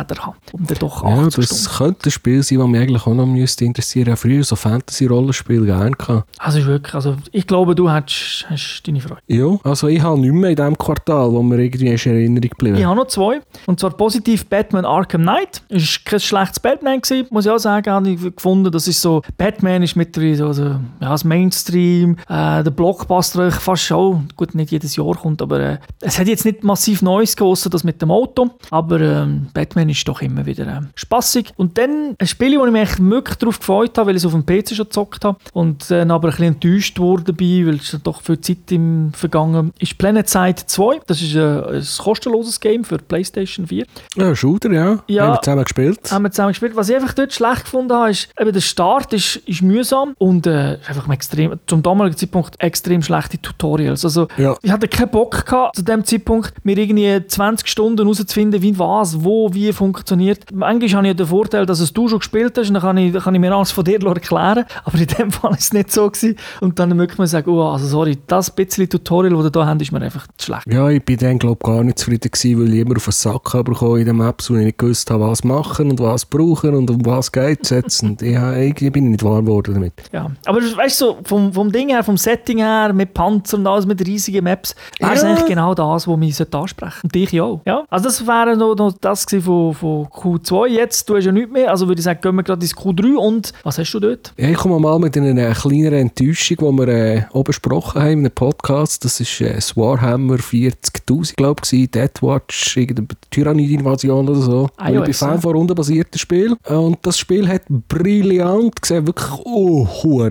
Sitzleder 0.00 0.26
habe. 0.26 0.36
Und 0.52 0.70
dann 0.70 0.78
doch 0.78 1.02
Ja, 1.02 1.08
80 1.26 1.34
das 1.48 1.60
Stunden. 1.64 1.76
könnte 1.78 2.08
ein 2.08 2.10
Spiel 2.12 2.42
sein, 2.42 2.58
das 2.58 2.68
mich 2.68 2.80
eigentlich 2.80 3.06
auch 3.06 3.14
noch 3.14 3.26
müsste 3.26 3.64
interessieren. 3.64 4.06
Ich 4.06 4.10
habe 4.10 4.16
früher 4.20 4.44
so 4.44 4.56
Fantasy-Rollenspiele 4.56 5.66
gerne 5.66 5.90
gehabt. 5.92 6.28
Also 6.38 6.58
ist 6.58 6.66
wirklich, 6.66 6.94
also 6.94 7.16
ich 7.32 7.46
glaube, 7.46 7.74
du 7.74 7.90
hast, 7.90 8.46
hast 8.48 8.82
deine 8.86 9.00
Freude. 9.00 9.20
Ja, 9.26 9.58
also 9.64 9.88
ich 9.88 10.00
habe 10.02 10.18
nicht 10.20 10.32
mehr 10.32 10.50
in 10.50 10.56
dem 10.56 10.76
Quartal, 10.78 11.30
wo 11.32 11.42
mir 11.42 11.58
irgendwie 11.58 11.88
ist 11.88 12.06
in 12.06 12.12
Erinnerung 12.12 12.50
geblieben. 12.50 12.76
Ich 12.76 12.84
habe 12.84 12.96
noch 12.96 13.06
zwei. 13.08 13.40
Und 13.66 13.80
zwar 13.80 13.90
positiv 13.90 14.46
Batman 14.46 14.84
Arkham 14.84 15.22
Knight. 15.22 15.62
Ist 15.68 16.04
kein 16.04 16.20
schlechtes 16.20 16.60
Batman 16.60 17.00
gewesen, 17.00 17.26
muss 17.30 17.46
ich 17.46 17.50
auch 17.52 17.58
sagen, 17.58 17.90
habe 17.90 18.10
ich 18.10 18.20
gefunden. 18.34 18.70
Das 18.70 18.88
ist 18.88 19.00
so, 19.00 19.22
Batman 19.36 19.82
ist 19.82 19.96
mittlerweile 19.96 20.36
so, 20.36 20.52
so 20.52 20.64
ja, 20.64 20.78
das 21.00 21.24
Mainstream, 21.24 22.16
äh, 22.28 22.62
der 22.62 22.70
Blockbuster 22.70 23.40
eigentlich 23.42 23.54
fast 23.56 23.82
schon, 23.82 24.28
gut, 24.36 24.54
nicht 24.54 24.70
jedes 24.70 24.96
Jahr 24.96 25.14
kommt, 25.14 25.42
aber 25.42 25.60
äh, 25.60 25.78
es 26.00 26.18
hat 26.18 26.26
jetzt 26.28 26.44
nicht 26.44 26.64
massiv 26.64 27.02
Neues 27.02 27.36
gekostet, 27.36 27.74
das 27.74 27.84
mit 27.84 28.00
dem 28.00 28.10
Auto, 28.10 28.50
aber 28.70 29.00
ähm, 29.00 29.48
Batman 29.52 29.88
ist 29.90 30.06
doch 30.08 30.22
immer 30.22 30.46
wieder 30.46 30.66
äh, 30.66 30.80
spaßig. 30.94 31.52
Und 31.56 31.78
dann 31.78 32.14
ein 32.18 32.26
Spiel, 32.26 32.58
wo 32.58 32.66
ich 32.66 32.72
mich 32.72 32.82
echt 32.82 32.98
wirklich 33.00 33.36
darauf 33.36 33.58
gefreut 33.58 33.96
habe, 33.98 34.08
weil 34.08 34.16
ich 34.16 34.22
es 34.24 34.26
auf 34.26 34.32
dem 34.32 34.46
PC 34.46 34.70
schon 34.74 34.86
gezockt 34.86 35.24
habe 35.24 35.38
und 35.52 35.90
dann 35.90 36.10
aber 36.10 36.28
ein 36.28 36.30
bisschen 36.30 36.46
enttäuscht 36.54 36.98
wurde 36.98 37.24
dabei, 37.24 37.66
weil 37.66 37.76
es 37.76 37.96
doch 38.02 38.22
viel 38.22 38.40
Zeit 38.40 38.70
im 38.70 39.12
Vergangen 39.12 39.72
ist 39.78 39.98
Planet 39.98 40.28
Side 40.28 40.56
2. 40.66 41.00
Das 41.06 41.20
ist 41.20 41.34
äh, 41.34 41.40
ein 41.40 41.84
kostenloses 41.98 42.60
Game 42.60 42.84
für 42.84 42.98
PlayStation 42.98 43.66
4. 43.66 43.84
Ja, 44.16 44.34
Shooter, 44.34 44.70
ja. 44.72 44.98
Ja. 45.06 45.24
Haben 45.24 45.32
wir 45.34 45.42
zusammen 45.42 45.64
gespielt. 45.64 46.12
Haben 46.12 46.22
wir 46.24 46.30
zusammen 46.30 46.48
gespielt. 46.50 46.76
Was 46.76 46.88
ich 46.88 46.96
einfach 46.96 47.14
dort 47.14 47.32
schlecht 47.32 47.64
gefunden 47.64 47.92
habe, 47.92 48.10
ist, 48.10 48.28
eben 48.38 48.52
der 48.52 48.60
Start 48.60 49.12
ist, 49.12 49.36
ist 49.46 49.62
mühsam 49.62 50.14
und 50.18 50.46
äh, 50.46 50.78
einfach 50.86 51.08
extrem, 51.10 51.58
zum 51.66 51.82
damaligen 51.82 52.16
Zeitpunkt 52.16 52.54
extrem 52.58 53.02
schlechte 53.02 53.40
Tutorials. 53.40 54.04
Also 54.04 54.28
Ja. 54.36 54.56
ich 54.62 54.70
hatte 54.70 54.88
keinen 54.88 55.10
Bock 55.10 55.44
gehabt, 55.44 55.76
zu 55.76 55.82
dem 55.82 56.04
Zeitpunkt 56.04 56.52
mir 56.64 56.76
irgendwie 56.78 57.26
20 57.26 57.66
Stunden 57.68 57.98
herauszufinden, 58.02 58.62
wie 58.62 58.78
was, 58.78 59.22
wo, 59.24 59.52
wie 59.52 59.72
funktioniert. 59.80 60.44
Manchmal 60.52 60.90
habe 60.90 61.06
ich 61.06 61.10
ja 61.10 61.14
den 61.14 61.26
Vorteil, 61.26 61.64
dass 61.64 61.80
es 61.80 61.92
du 61.92 62.06
schon 62.06 62.18
gespielt 62.18 62.56
hast 62.58 62.68
und 62.68 62.74
dann 62.74 62.82
kann 62.82 62.96
ich, 62.98 63.12
dann 63.12 63.22
kann 63.22 63.34
ich 63.34 63.40
mir 63.40 63.54
alles 63.54 63.70
von 63.70 63.82
dir 63.82 63.98
erklären. 64.06 64.64
Aber 64.84 64.98
in 64.98 65.06
dem 65.06 65.30
Fall 65.30 65.52
war 65.52 65.58
es 65.58 65.72
nicht 65.72 65.90
so. 65.90 66.08
Gewesen. 66.10 66.36
Und 66.60 66.78
dann 66.78 66.96
wirklich 66.98 67.18
mal 67.18 67.26
sagen, 67.26 67.50
oh, 67.50 67.62
also 67.70 67.86
sorry, 67.86 68.18
das 68.26 68.50
bisschen 68.50 68.88
Tutorial, 68.88 69.34
das 69.36 69.46
ihr 69.46 69.50
da 69.50 69.66
habt, 69.66 69.80
ist 69.80 69.90
mir 69.92 70.02
einfach 70.02 70.26
zu 70.36 70.46
schlecht. 70.46 70.66
Ja, 70.70 70.88
ich 70.90 71.02
bin 71.04 71.16
dann, 71.18 71.38
glaube 71.38 71.58
ich, 71.62 71.66
gar 71.66 71.82
nicht 71.82 71.98
zufrieden 71.98 72.30
gewesen, 72.30 72.60
weil 72.60 72.74
ich 72.74 72.80
immer 72.80 72.96
auf 72.96 73.04
den 73.04 73.12
Sack 73.12 73.64
bekommen 73.64 73.98
in 74.00 74.06
den 74.06 74.16
Maps, 74.16 74.50
wo 74.50 74.56
ich 74.56 74.64
nicht 74.64 74.78
gewusst 74.78 75.10
habe, 75.10 75.26
was 75.26 75.42
machen 75.44 75.90
und 75.90 75.98
was 76.00 76.26
brauchen 76.26 76.74
und 76.74 76.90
um 76.90 77.04
was 77.06 77.32
geht 77.32 77.60
es 77.62 77.70
jetzt. 77.70 78.02
Und 78.02 78.20
ich, 78.22 78.34
irgendwie 78.34 78.90
bin 78.90 79.04
ich 79.06 79.10
nicht 79.12 79.24
warm 79.24 79.46
geworden 79.46 79.74
damit. 79.74 79.94
Ja, 80.12 80.30
aber 80.46 80.60
weißt 80.60 81.00
du, 81.00 81.04
so, 81.06 81.18
vom, 81.24 81.52
vom 81.52 81.72
Ding 81.72 81.88
her, 81.88 82.04
vom 82.04 82.16
Setting 82.18 82.58
her, 82.58 82.92
mit 82.92 83.14
Panzer 83.14 83.56
und 83.56 83.66
alles, 83.66 83.86
mit 83.86 84.04
riesigen 84.06 84.44
Maps, 84.44 84.74
wäre 84.98 85.14
Ja. 85.14 85.22
eigentlich 85.22 85.46
genau 85.46 85.74
das, 85.74 86.06
was 86.06 86.16
mich 86.18 86.36
sollte 86.36 86.58
ansprechen 86.58 87.00
Und 87.04 87.14
dich 87.14 87.32
ja 87.32 87.44
auch. 87.44 87.60
Ja, 87.64 87.84
also 87.88 88.04
das 88.04 88.26
wäre 88.26 88.56
noch, 88.56 88.74
noch 88.76 88.92
das 89.00 89.26
gewesen 89.26 89.69
von, 89.72 90.06
von 90.06 90.38
Q2. 90.38 90.68
Jetzt, 90.68 91.08
du 91.08 91.16
hast 91.16 91.24
ja 91.24 91.32
nichts 91.32 91.52
mehr, 91.52 91.70
also 91.70 91.88
würde 91.88 92.00
ich 92.00 92.04
sagen, 92.04 92.20
gehen 92.20 92.36
wir 92.36 92.42
gerade 92.42 92.62
ins 92.62 92.74
Q3 92.74 93.14
und 93.14 93.52
was 93.62 93.78
hast 93.78 93.92
du 93.92 94.00
dort? 94.00 94.32
Ja, 94.36 94.48
ich 94.48 94.56
komme 94.56 94.78
mal 94.78 94.98
mit 94.98 95.16
einer 95.16 95.54
kleineren 95.54 95.98
Enttäuschung, 95.98 96.56
die 96.58 96.86
wir 96.86 96.88
äh, 96.88 97.22
auch 97.32 97.44
besprochen 97.44 98.00
haben 98.00 98.12
in 98.12 98.18
einem 98.20 98.30
Podcast. 98.30 99.04
Das 99.04 99.20
war 99.20 99.46
äh, 99.46 99.54
das 99.54 99.76
Warhammer 99.76 100.36
40.000, 100.36 101.34
glaube 101.36 101.62
ich, 101.70 101.90
Deathwatch, 101.90 102.76
irgendeine 102.76 103.08
Tyrannid-Invasion 103.30 104.28
oder 104.28 104.40
so. 104.40 104.68
Und 104.78 104.94
ich 104.94 105.02
bin 105.02 105.14
Fan 105.14 105.34
ja. 105.34 105.40
von 105.40 105.56
rundenbasierten 105.56 106.18
Spielen. 106.18 106.56
Und 106.68 106.98
das 107.02 107.18
Spiel 107.18 107.48
hat 107.48 107.62
brillant, 107.68 108.74
sieht 108.84 109.06
wirklich 109.06 109.30
oh, 109.44 109.86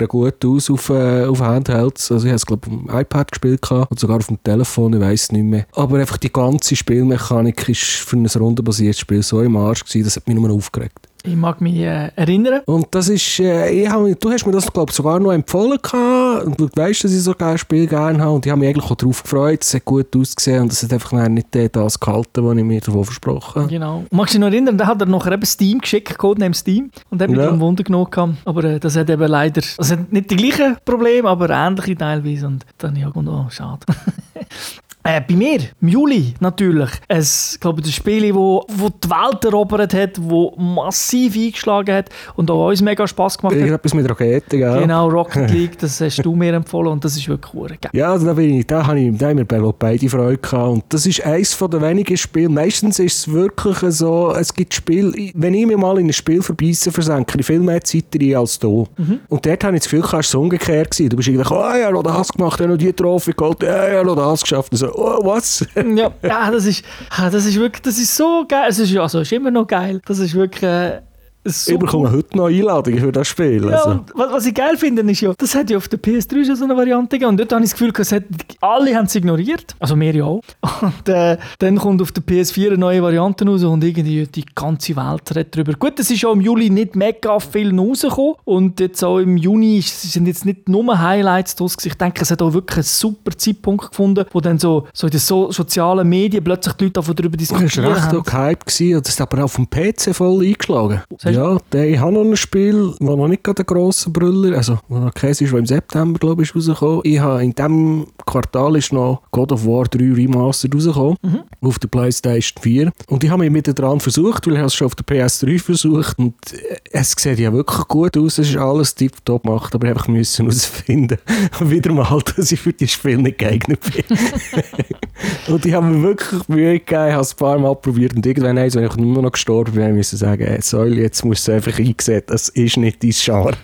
gut 0.07 0.45
aus 0.45 0.69
auf, 0.69 0.89
äh, 0.89 1.25
auf 1.25 1.41
Handhelds. 1.41 2.11
Also 2.11 2.25
ich 2.25 2.31
habe 2.31 2.37
es, 2.37 2.45
glaube 2.45 2.67
ich, 2.67 2.73
auf 2.73 2.79
dem 2.79 2.99
iPad 2.99 3.31
gespielt 3.31 3.71
und 3.71 3.99
sogar 3.99 4.17
auf 4.17 4.27
dem 4.27 4.41
Telefon, 4.43 4.93
ich 4.93 4.99
weiß 4.99 5.23
es 5.23 5.31
nicht 5.31 5.43
mehr. 5.43 5.65
Aber 5.73 5.97
einfach 5.99 6.17
die 6.17 6.31
ganze 6.31 6.75
Spielmechanik 6.75 7.67
ist 7.69 7.81
für 7.81 8.17
ein 8.17 8.25
rundenbasiertes 8.25 8.99
Spiel 8.99 9.23
so 9.29 9.41
im 9.41 9.55
Arsch 9.55 9.83
gewesen, 9.85 10.03
das 10.03 10.15
hat 10.15 10.27
mich 10.27 10.35
nur 10.37 10.51
aufgeregt. 10.51 11.07
Ich 11.21 11.35
mag 11.35 11.59
mich 11.59 11.75
äh, 11.75 12.11
erinnern. 12.15 12.61
Und 12.65 12.87
das 12.91 13.09
ist, 13.09 13.39
äh, 13.41 13.69
ich 13.69 13.89
hab, 13.89 14.05
du 14.21 14.31
hast 14.31 14.45
mir 14.45 14.53
das, 14.53 14.71
glaube 14.71 14.93
sogar 14.93 15.19
noch 15.19 15.33
empfohlen 15.33 15.77
gehabt. 15.81 16.45
Und 16.45 16.57
du 16.59 16.69
weißt, 16.73 17.03
dass 17.03 17.11
ich 17.11 17.21
so 17.21 17.35
ein 17.37 17.57
Spiel 17.57 17.87
gerne 17.87 18.23
habe. 18.23 18.31
Und 18.31 18.45
ich 18.45 18.49
habe 18.49 18.59
mich 18.59 18.69
eigentlich 18.69 18.89
auch 18.89 18.95
darauf 18.95 19.21
gefreut. 19.21 19.59
Es 19.61 19.73
hat 19.73 19.83
gut 19.83 20.15
ausgesehen 20.15 20.61
und 20.63 20.71
es 20.71 20.81
hat 20.81 20.93
einfach 20.93 21.27
nicht 21.27 21.53
äh, 21.57 21.67
das 21.67 21.99
gehalten, 21.99 22.45
was 22.45 22.57
ich 22.57 22.63
mir 22.63 22.79
davon 22.79 23.03
versprochen 23.03 23.63
habe. 23.63 23.69
Genau. 23.69 23.97
Und 23.99 24.13
magst 24.13 24.33
du 24.33 24.37
dich 24.37 24.45
noch 24.47 24.53
erinnern, 24.53 24.77
da 24.77 24.87
hat 24.87 25.01
er 25.01 25.07
nachher 25.07 25.33
eben 25.33 25.45
Steam 25.45 25.79
geschickt, 25.79 26.17
Codename 26.17 26.53
Steam, 26.55 26.89
und 27.09 27.21
hat 27.21 27.29
mich 27.29 27.37
Ja. 27.37 27.45
darum 27.45 27.59
Wunder 27.59 27.83
genommen. 27.83 28.37
Aber 28.45 28.63
äh, 28.63 28.79
das 28.79 28.95
hat 28.95 29.09
eben 29.09 29.27
leider, 29.27 29.61
also 29.77 29.93
hat 29.95 30.13
nicht 30.13 30.31
die 30.31 30.37
gleichen 30.37 30.77
Probleme, 30.85 31.27
aber 31.27 31.49
ähnliche 31.49 31.97
teilweise. 31.97 32.47
Und 32.47 32.65
dann, 32.77 32.95
ja, 32.95 33.09
gut, 33.09 33.27
oh, 33.27 33.45
schade. 33.49 33.85
Äh, 35.09 35.21
bei 35.27 35.33
mir, 35.35 35.59
im 35.81 35.87
Juli 35.87 36.35
natürlich. 36.39 36.89
Es, 37.07 37.57
glaube 37.59 37.81
das 37.81 37.91
Spiel, 37.93 38.35
wo, 38.35 38.63
wo 38.67 38.89
die 38.89 39.09
Welt 39.09 39.43
erobert 39.43 39.91
hat, 39.95 40.11
wo 40.21 40.53
massiv 40.55 41.35
eingeschlagen 41.35 41.95
hat 41.95 42.09
und 42.35 42.51
auch 42.51 42.67
uns 42.69 42.79
mega 42.81 43.07
Spass 43.07 43.35
gemacht 43.37 43.55
hat. 43.55 43.59
Irgendetwas 43.59 43.93
mit 43.95 44.07
Raketen, 44.07 44.59
gell? 44.59 44.79
Genau, 44.81 45.07
Rocket 45.09 45.49
League, 45.51 45.79
das 45.79 45.99
hast 45.99 46.17
du 46.23 46.35
mir 46.35 46.53
empfohlen 46.53 46.91
und 46.91 47.03
das 47.03 47.17
ist 47.17 47.27
wirklich 47.27 47.53
cool. 47.55 47.69
Ja, 47.93 48.11
also 48.11 48.27
da, 48.27 48.33
bin 48.33 48.53
ich, 48.59 48.67
da, 48.67 48.85
habe 48.85 48.99
ich, 48.99 49.17
da 49.17 49.29
haben 49.29 49.37
wir 49.37 49.45
bei- 49.45 49.59
beide 49.79 50.07
Freude 50.09 50.37
gehabt. 50.37 50.69
Und 50.69 50.83
das 50.89 51.07
ist 51.07 51.25
eines 51.25 51.57
der 51.57 51.81
wenigen 51.81 52.15
Spiele. 52.15 52.49
Meistens 52.49 52.99
ist 52.99 53.17
es 53.19 53.31
wirklich 53.33 53.77
so, 53.95 54.31
es 54.37 54.53
gibt 54.53 54.75
Spiele, 54.75 55.11
wenn 55.33 55.55
ich 55.55 55.65
mich 55.65 55.77
mal 55.77 55.97
in 55.97 56.05
ein 56.07 56.13
Spiel 56.13 56.43
verbeisse, 56.43 56.91
versenke 56.91 57.39
ich 57.39 57.45
viel 57.47 57.59
mehr 57.61 57.81
Zeit 57.83 58.05
rein 58.15 58.35
als 58.35 58.59
du. 58.59 58.87
Und 59.27 59.43
dort 59.45 59.63
habe 59.63 59.75
ich 59.75 59.81
das 59.83 59.89
Gefühl, 59.89 60.05
es 60.05 60.13
war 60.13 60.21
so 60.23 60.41
umgekehrt. 60.41 60.91
Gewesen. 60.91 61.09
Du 61.09 61.17
bist 61.17 61.27
irgendwie, 61.29 61.51
oh, 61.51 61.75
ja, 61.81 61.89
noch 61.89 62.03
das 62.03 62.27
gemacht, 62.29 62.59
ja, 62.59 62.67
noch 62.67 62.77
die 62.77 62.93
Trophy 62.93 63.33
geholt, 63.33 63.63
ja, 63.63 63.87
ja, 63.93 64.03
noch 64.03 64.15
das 64.15 64.41
geschafft. 64.41 64.71
Und 64.71 64.77
so, 64.77 64.98
was? 64.99 65.65
ja, 65.75 66.51
das 66.51 66.65
ist, 66.65 66.83
ah, 67.09 67.29
das 67.29 67.45
ist 67.45 67.55
wirklich, 67.55 67.81
das 67.81 67.97
ist 67.97 68.15
so 68.15 68.45
geil. 68.47 68.67
Es 68.69 68.79
ist, 68.79 68.95
also, 68.95 69.21
ist 69.21 69.31
immer 69.31 69.51
noch 69.51 69.67
geil. 69.67 70.01
Das 70.05 70.19
ist 70.19 70.33
wirklich 70.35 70.63
äh, 70.63 71.01
so 71.45 71.71
ich 71.73 71.79
bekomme 71.79 72.11
heute 72.11 72.35
noch 72.37 72.47
Einladungen 72.47 72.99
für 72.99 73.11
das 73.11 73.27
Spiel. 73.27 73.63
Ja, 73.69 73.77
Also. 73.77 73.99
was, 74.13 74.31
was 74.31 74.45
ich 74.45 74.53
geil 74.53 74.75
finde, 74.77 75.01
ist 75.09 75.21
ja, 75.21 75.33
das 75.37 75.55
hat 75.55 75.69
ja 75.69 75.77
auf 75.77 75.87
der 75.87 75.99
PS3 75.99 76.45
schon 76.45 76.55
so 76.55 76.65
eine 76.65 76.75
Variante 76.75 77.15
gegeben. 77.17 77.29
Und 77.31 77.37
dort 77.39 77.51
habe 77.53 77.63
ich 77.63 77.71
das 77.71 77.79
Gefühl, 77.79 77.93
es 77.97 78.11
hat, 78.11 78.23
alle 78.61 78.95
haben 78.95 79.05
es 79.05 79.15
ignoriert. 79.15 79.75
Also 79.79 79.99
wir 79.99 80.13
ja 80.13 80.25
auch. 80.25 80.41
Und 80.81 81.07
äh, 81.09 81.37
dann 81.59 81.77
kommt 81.77 82.01
auf 82.01 82.11
der 82.11 82.23
PS4 82.23 82.67
eine 82.67 82.77
neue 82.77 83.01
Variante 83.01 83.45
raus 83.45 83.63
und 83.63 83.83
irgendwie 83.83 84.25
die 84.27 84.45
ganze 84.55 84.95
Welt 84.95 85.35
redet 85.35 85.55
darüber. 85.55 85.73
Gut, 85.73 85.99
es 85.99 86.09
ist 86.11 86.25
auch 86.25 86.33
im 86.33 86.41
Juli 86.41 86.69
nicht 86.69 86.95
mega 86.95 87.39
viel 87.39 87.77
rausgekommen. 87.77 88.35
Und 88.45 88.79
jetzt 88.79 89.03
auch 89.03 89.19
im 89.19 89.37
Juni 89.37 89.81
sind 89.81 90.27
jetzt 90.27 90.45
nicht 90.45 90.67
nur 90.69 90.99
Highlights 90.99 91.55
draus. 91.55 91.75
Ich 91.83 91.95
denke, 91.95 92.21
es 92.21 92.31
hat 92.31 92.41
auch 92.41 92.53
wirklich 92.53 92.77
einen 92.77 92.83
super 92.83 93.31
Zeitpunkt 93.37 93.89
gefunden, 93.89 94.25
wo 94.31 94.39
dann 94.41 94.59
so, 94.59 94.87
so 94.93 95.07
in 95.07 95.11
den 95.11 95.19
so 95.19 95.51
sozialen 95.51 96.07
Medien 96.07 96.43
plötzlich 96.43 96.73
die 96.75 96.85
Leute 96.85 97.01
darüber 97.01 97.37
Das 97.37 97.47
diskutieren. 97.47 97.85
war 97.85 97.95
recht 97.95 98.05
haben. 98.05 98.19
auch 98.19 98.23
gehypt 98.23 98.81
und 98.95 99.05
das 99.05 99.13
ist 99.13 99.21
aber 99.21 99.43
auf 99.43 99.55
dem 99.55 99.69
PC 99.69 100.15
voll 100.15 100.43
eingeschlagen. 100.45 101.01
Ja, 101.33 101.57
der, 101.71 101.89
ich 101.89 101.99
habe 101.99 102.13
noch 102.13 102.21
ein 102.21 102.35
Spiel, 102.35 102.89
das 102.91 102.99
noch 102.99 103.27
nicht 103.27 103.43
gerade 103.43 103.63
ein 103.63 103.65
grosser 103.65 104.09
Brüller, 104.09 104.57
also 104.57 104.79
wo 104.87 104.99
noch 104.99 105.13
keins 105.13 105.41
ist, 105.41 105.53
im 105.53 105.65
September, 105.65 106.19
glaube 106.19 106.43
ich, 106.43 106.55
rausgekommen. 106.55 107.01
Ich 107.03 107.19
habe 107.19 107.43
in 107.43 107.53
diesem 107.53 108.07
Quartal 108.25 108.75
ist 108.75 108.93
noch 108.93 109.21
God 109.31 109.51
of 109.51 109.65
War 109.65 109.85
3 109.85 110.13
Remastered 110.13 110.75
rausgekommen, 110.75 111.17
auf 111.61 111.79
der 111.79 111.87
Playstation 111.87 112.61
4. 112.61 112.91
Und 113.07 113.23
ich 113.23 113.29
habe 113.29 113.43
mich 113.43 113.53
wieder 113.53 113.73
dran 113.73 113.99
versucht, 113.99 114.47
weil 114.47 114.57
ich 114.57 114.61
es 114.61 114.75
schon 114.75 114.87
auf 114.87 114.95
der 114.95 115.05
PS3 115.05 115.59
versucht 115.59 116.19
und 116.19 116.35
äh, 116.53 116.77
es 116.91 117.11
sieht 117.11 117.39
ja 117.39 117.53
wirklich 117.53 117.87
gut 117.87 118.17
aus, 118.17 118.37
es 118.37 118.49
ist 118.49 118.57
alles 118.57 118.95
tiptop 118.95 119.43
gemacht, 119.43 119.73
aber 119.73 119.87
ich 119.87 119.91
einfach 119.91 120.07
müssen 120.07 120.45
herausfinden, 120.47 121.17
wieder 121.61 121.91
mal, 121.91 122.21
dass 122.35 122.51
ich 122.51 122.59
für 122.59 122.73
dieses 122.73 122.93
Spiel 122.93 123.17
nicht 123.17 123.37
geeignet 123.37 123.79
bin. 123.81 124.17
Und 125.47 125.65
ich 125.65 125.73
habe 125.73 125.87
mir 125.87 126.01
wirklich 126.01 126.47
Mühe 126.47 126.79
gegeben, 126.79 127.07
ich 127.07 127.13
habe 127.13 127.21
es 127.21 127.33
ein 127.33 127.37
paar 127.37 127.59
Mal 127.59 127.75
probiert 127.75 128.15
und 128.15 128.25
irgendwann 128.25 128.55
wenn 128.55 128.85
ich 128.85 128.95
nur 128.95 129.21
noch 129.21 129.31
gestorben 129.31 129.73
bin, 129.73 129.95
musste 129.95 130.15
ich 130.15 130.19
sagen, 130.21 130.45
hey, 130.45 130.61
Säule, 130.61 131.01
jetzt 131.01 131.18
musst 131.23 131.47
du 131.47 131.51
es 131.51 131.67
einfach 131.67 131.79
einsehen, 131.79 132.23
das 132.27 132.49
ist 132.49 132.77
nicht 132.77 133.03
dein 133.03 133.11
Genre. 133.11 133.53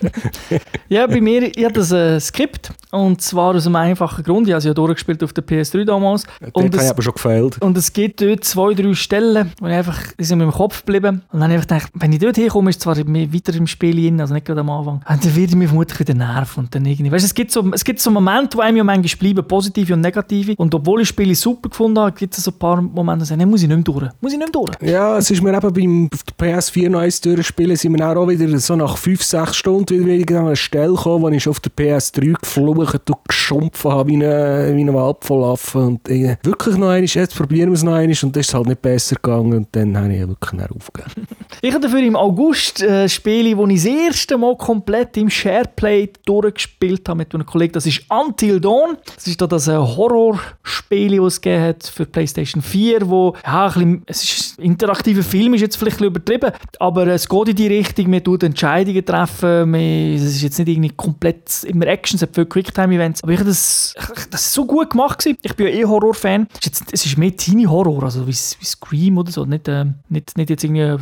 Ja, 0.88 1.06
bei 1.08 1.20
mir, 1.20 1.42
ich 1.56 1.64
habe 1.64 1.74
das 1.74 1.90
äh, 1.90 2.20
Skript. 2.20 2.70
Und 2.92 3.20
zwar 3.20 3.56
aus 3.56 3.66
einem 3.66 3.74
einfachen 3.76 4.22
Grund. 4.22 4.46
Ich 4.46 4.52
habe 4.52 4.58
es 4.58 4.64
ja 4.64 4.72
durchgespielt 4.72 5.22
auf 5.24 5.32
der 5.32 5.44
PS3 5.44 5.84
damals. 5.84 6.24
Dort 6.40 6.54
Und 6.54 6.74
es, 6.76 6.88
aber 6.88 7.02
schon 7.02 7.14
gefällt. 7.14 7.60
und 7.60 7.76
es 7.76 7.92
gibt 7.92 8.20
dort 8.22 8.44
zwei, 8.44 8.72
drei 8.72 8.94
Stellen, 8.94 9.52
wo 9.60 9.66
ich 9.66 9.72
einfach, 9.74 10.00
die 10.18 10.22
sind 10.24 10.38
mir 10.38 10.44
im 10.44 10.52
Kopf 10.52 10.84
geblieben. 10.84 11.22
Und 11.32 11.40
dann 11.40 11.50
habe 11.50 11.54
ich 11.54 11.56
einfach 11.58 11.68
gedacht, 11.68 11.92
wenn 11.94 12.12
ich 12.12 12.20
dort 12.20 12.36
hinkomme, 12.36 12.70
ist 12.70 12.80
zwar 12.80 12.96
weiter 12.96 13.54
im 13.56 13.66
Spiel 13.66 13.96
hin, 13.96 14.20
also 14.20 14.32
nicht 14.32 14.46
gerade 14.46 14.60
am 14.60 14.70
Anfang, 14.70 14.94
und 14.96 15.24
dann 15.24 15.36
werde 15.36 15.50
ich 15.50 15.54
mich 15.56 15.68
vermutlich 15.68 15.98
wieder 15.98 16.14
nerven. 16.14 16.60
Und 16.64 16.74
dann 16.74 16.86
irgendwie, 16.86 17.10
weißt, 17.10 17.24
es 17.24 17.34
gibt 17.34 17.50
so, 17.50 17.68
es 17.72 17.84
gibt 17.84 17.98
so 18.00 18.10
Momente, 18.12 18.56
wo 18.56 18.62
einem 18.62 18.76
ja 18.76 18.84
manchmal 18.84 19.18
bleiben, 19.18 19.48
positive 19.48 19.92
und 19.94 20.00
negative. 20.02 20.54
Und 20.56 20.72
obwohl 20.74 21.00
ich 21.02 21.08
Spiele 21.08 21.34
super 21.34 21.68
gefunden 21.68 21.98
habe, 21.98 22.12
gibt 22.12 22.38
es 22.38 22.44
so 22.44 22.52
ein 22.52 22.58
paar 22.58 22.80
Momente, 22.80 23.20
wo 23.20 23.22
ich 23.24 23.28
sage, 23.28 23.40
nein, 23.40 23.50
muss 23.50 23.62
ich 23.62 23.68
nicht 23.68 23.76
mehr 23.76 23.84
durch. 23.84 24.08
Muss 24.20 24.32
ich 24.32 24.38
nicht 24.38 24.54
mehr 24.54 24.62
durch. 24.64 24.72
Ja, 24.80 25.18
es 25.18 25.30
ist 25.30 25.42
mir 25.42 25.54
eben 25.54 25.72
beim 25.72 26.08
auf 26.12 26.22
der 26.22 26.58
PS4 26.60 26.88
noch 26.88 27.00
eins 27.00 27.20
durchspielen, 27.46 27.76
sind 27.76 27.98
wir 27.98 28.16
auch 28.16 28.28
wieder 28.28 28.58
so 28.58 28.76
nach 28.76 28.96
5, 28.96 29.22
6 29.22 29.56
Stunden 29.56 30.06
wieder 30.06 30.40
an 30.40 30.46
eine 30.46 30.56
Stelle 30.56 30.94
gekommen, 30.94 31.22
wo 31.22 31.28
ich 31.28 31.48
auf 31.48 31.60
der 31.60 31.72
PS3 31.72 32.34
geflucht 32.40 33.10
und 33.10 33.28
geschumpft 33.28 33.84
habe 33.84 34.10
wie 34.10 34.16
ein, 34.16 34.76
wie 34.76 34.82
ein 34.82 34.94
Wald 34.94 35.18
voll 35.20 35.44
Affen. 35.44 35.82
Und 35.82 36.08
äh, 36.08 36.36
wirklich 36.42 36.76
noch 36.76 36.88
einmal, 36.88 37.04
jetzt 37.04 37.36
probieren 37.36 37.70
wir 37.70 37.74
es 37.74 37.82
noch 37.82 37.94
einmal 37.94 38.16
und 38.22 38.36
dann 38.36 38.40
ist 38.40 38.54
halt 38.54 38.66
nicht 38.66 38.82
besser 38.82 39.16
gegangen 39.16 39.54
und 39.54 39.68
dann 39.72 39.96
habe 39.96 40.14
ich 40.14 40.26
wirklich 40.26 40.60
aufgegeben. 40.70 41.26
Ich 41.66 41.74
habe 41.74 41.82
dafür 41.82 41.98
im 41.98 42.14
August 42.14 42.80
äh, 42.80 43.08
Spiele, 43.08 43.56
wo 43.56 43.66
ich 43.66 43.82
das 43.82 43.86
erste 43.86 44.38
Mal 44.38 44.56
komplett 44.56 45.16
im 45.16 45.28
Shareplay 45.28 46.08
durchgespielt 46.24 47.08
habe 47.08 47.18
mit 47.18 47.34
einem 47.34 47.44
Kollegen. 47.44 47.72
Das 47.72 47.86
ist 47.86 48.02
Until 48.08 48.60
Dawn. 48.60 48.96
Das 49.16 49.26
ist 49.26 49.40
da 49.40 49.48
das 49.48 49.66
äh, 49.66 49.76
Horrorspiel, 49.76 51.20
das 51.20 51.40
es 51.44 51.60
hat 51.60 51.82
für 51.92 52.06
PlayStation 52.06 52.62
4, 52.62 53.08
wo 53.08 53.34
ja, 53.44 53.66
ein 53.66 53.72
bisschen, 53.72 54.02
es 54.06 54.22
ist 54.22 54.58
ein 54.60 54.62
interaktiver 54.62 55.24
Film, 55.24 55.54
ist 55.54 55.60
jetzt 55.62 55.76
vielleicht 55.76 56.00
ein 56.00 56.12
bisschen 56.12 56.34
übertrieben, 56.36 56.52
aber 56.78 57.06
es 57.08 57.28
geht 57.28 57.48
in 57.48 57.56
die 57.56 57.66
Richtung, 57.66 58.10
man 58.10 58.22
tut 58.22 58.44
Entscheidungen 58.44 59.04
treffen, 59.04 59.70
man, 59.70 59.80
es 60.14 60.22
ist 60.22 60.42
jetzt 60.42 60.58
nicht 60.60 60.68
irgendwie 60.68 60.90
komplett 60.90 61.64
immer 61.64 61.86
Action, 61.88 62.14
es 62.16 62.22
hat 62.22 62.30
viele 62.34 62.46
Quicktime-Events, 62.46 63.24
aber 63.24 63.32
ich 63.32 63.38
habe 63.40 63.48
das, 63.48 63.92
ich- 63.98 64.26
das 64.30 64.42
ist 64.42 64.52
so 64.52 64.64
gut 64.66 64.90
gemacht 64.90 65.18
gewesen. 65.18 65.38
Ich 65.42 65.54
bin 65.56 65.66
ja 65.66 65.72
eh 65.72 65.84
Horror-Fan. 65.84 66.46
Es 66.52 66.58
ist 66.58 66.66
jetzt- 66.80 66.92
Es 66.92 67.06
ist 67.06 67.18
mehr 67.18 67.36
Teenie-Horror, 67.36 68.04
also 68.04 68.20
wie, 68.26 68.30
wie 68.30 68.64
Scream 68.64 69.18
oder 69.18 69.32
so, 69.32 69.44
nicht, 69.44 69.66
ähm, 69.68 69.94
nicht, 70.08 70.36
nicht 70.36 70.50
jetzt 70.50 70.62
irgendwie 70.62 70.82
ein 70.84 70.98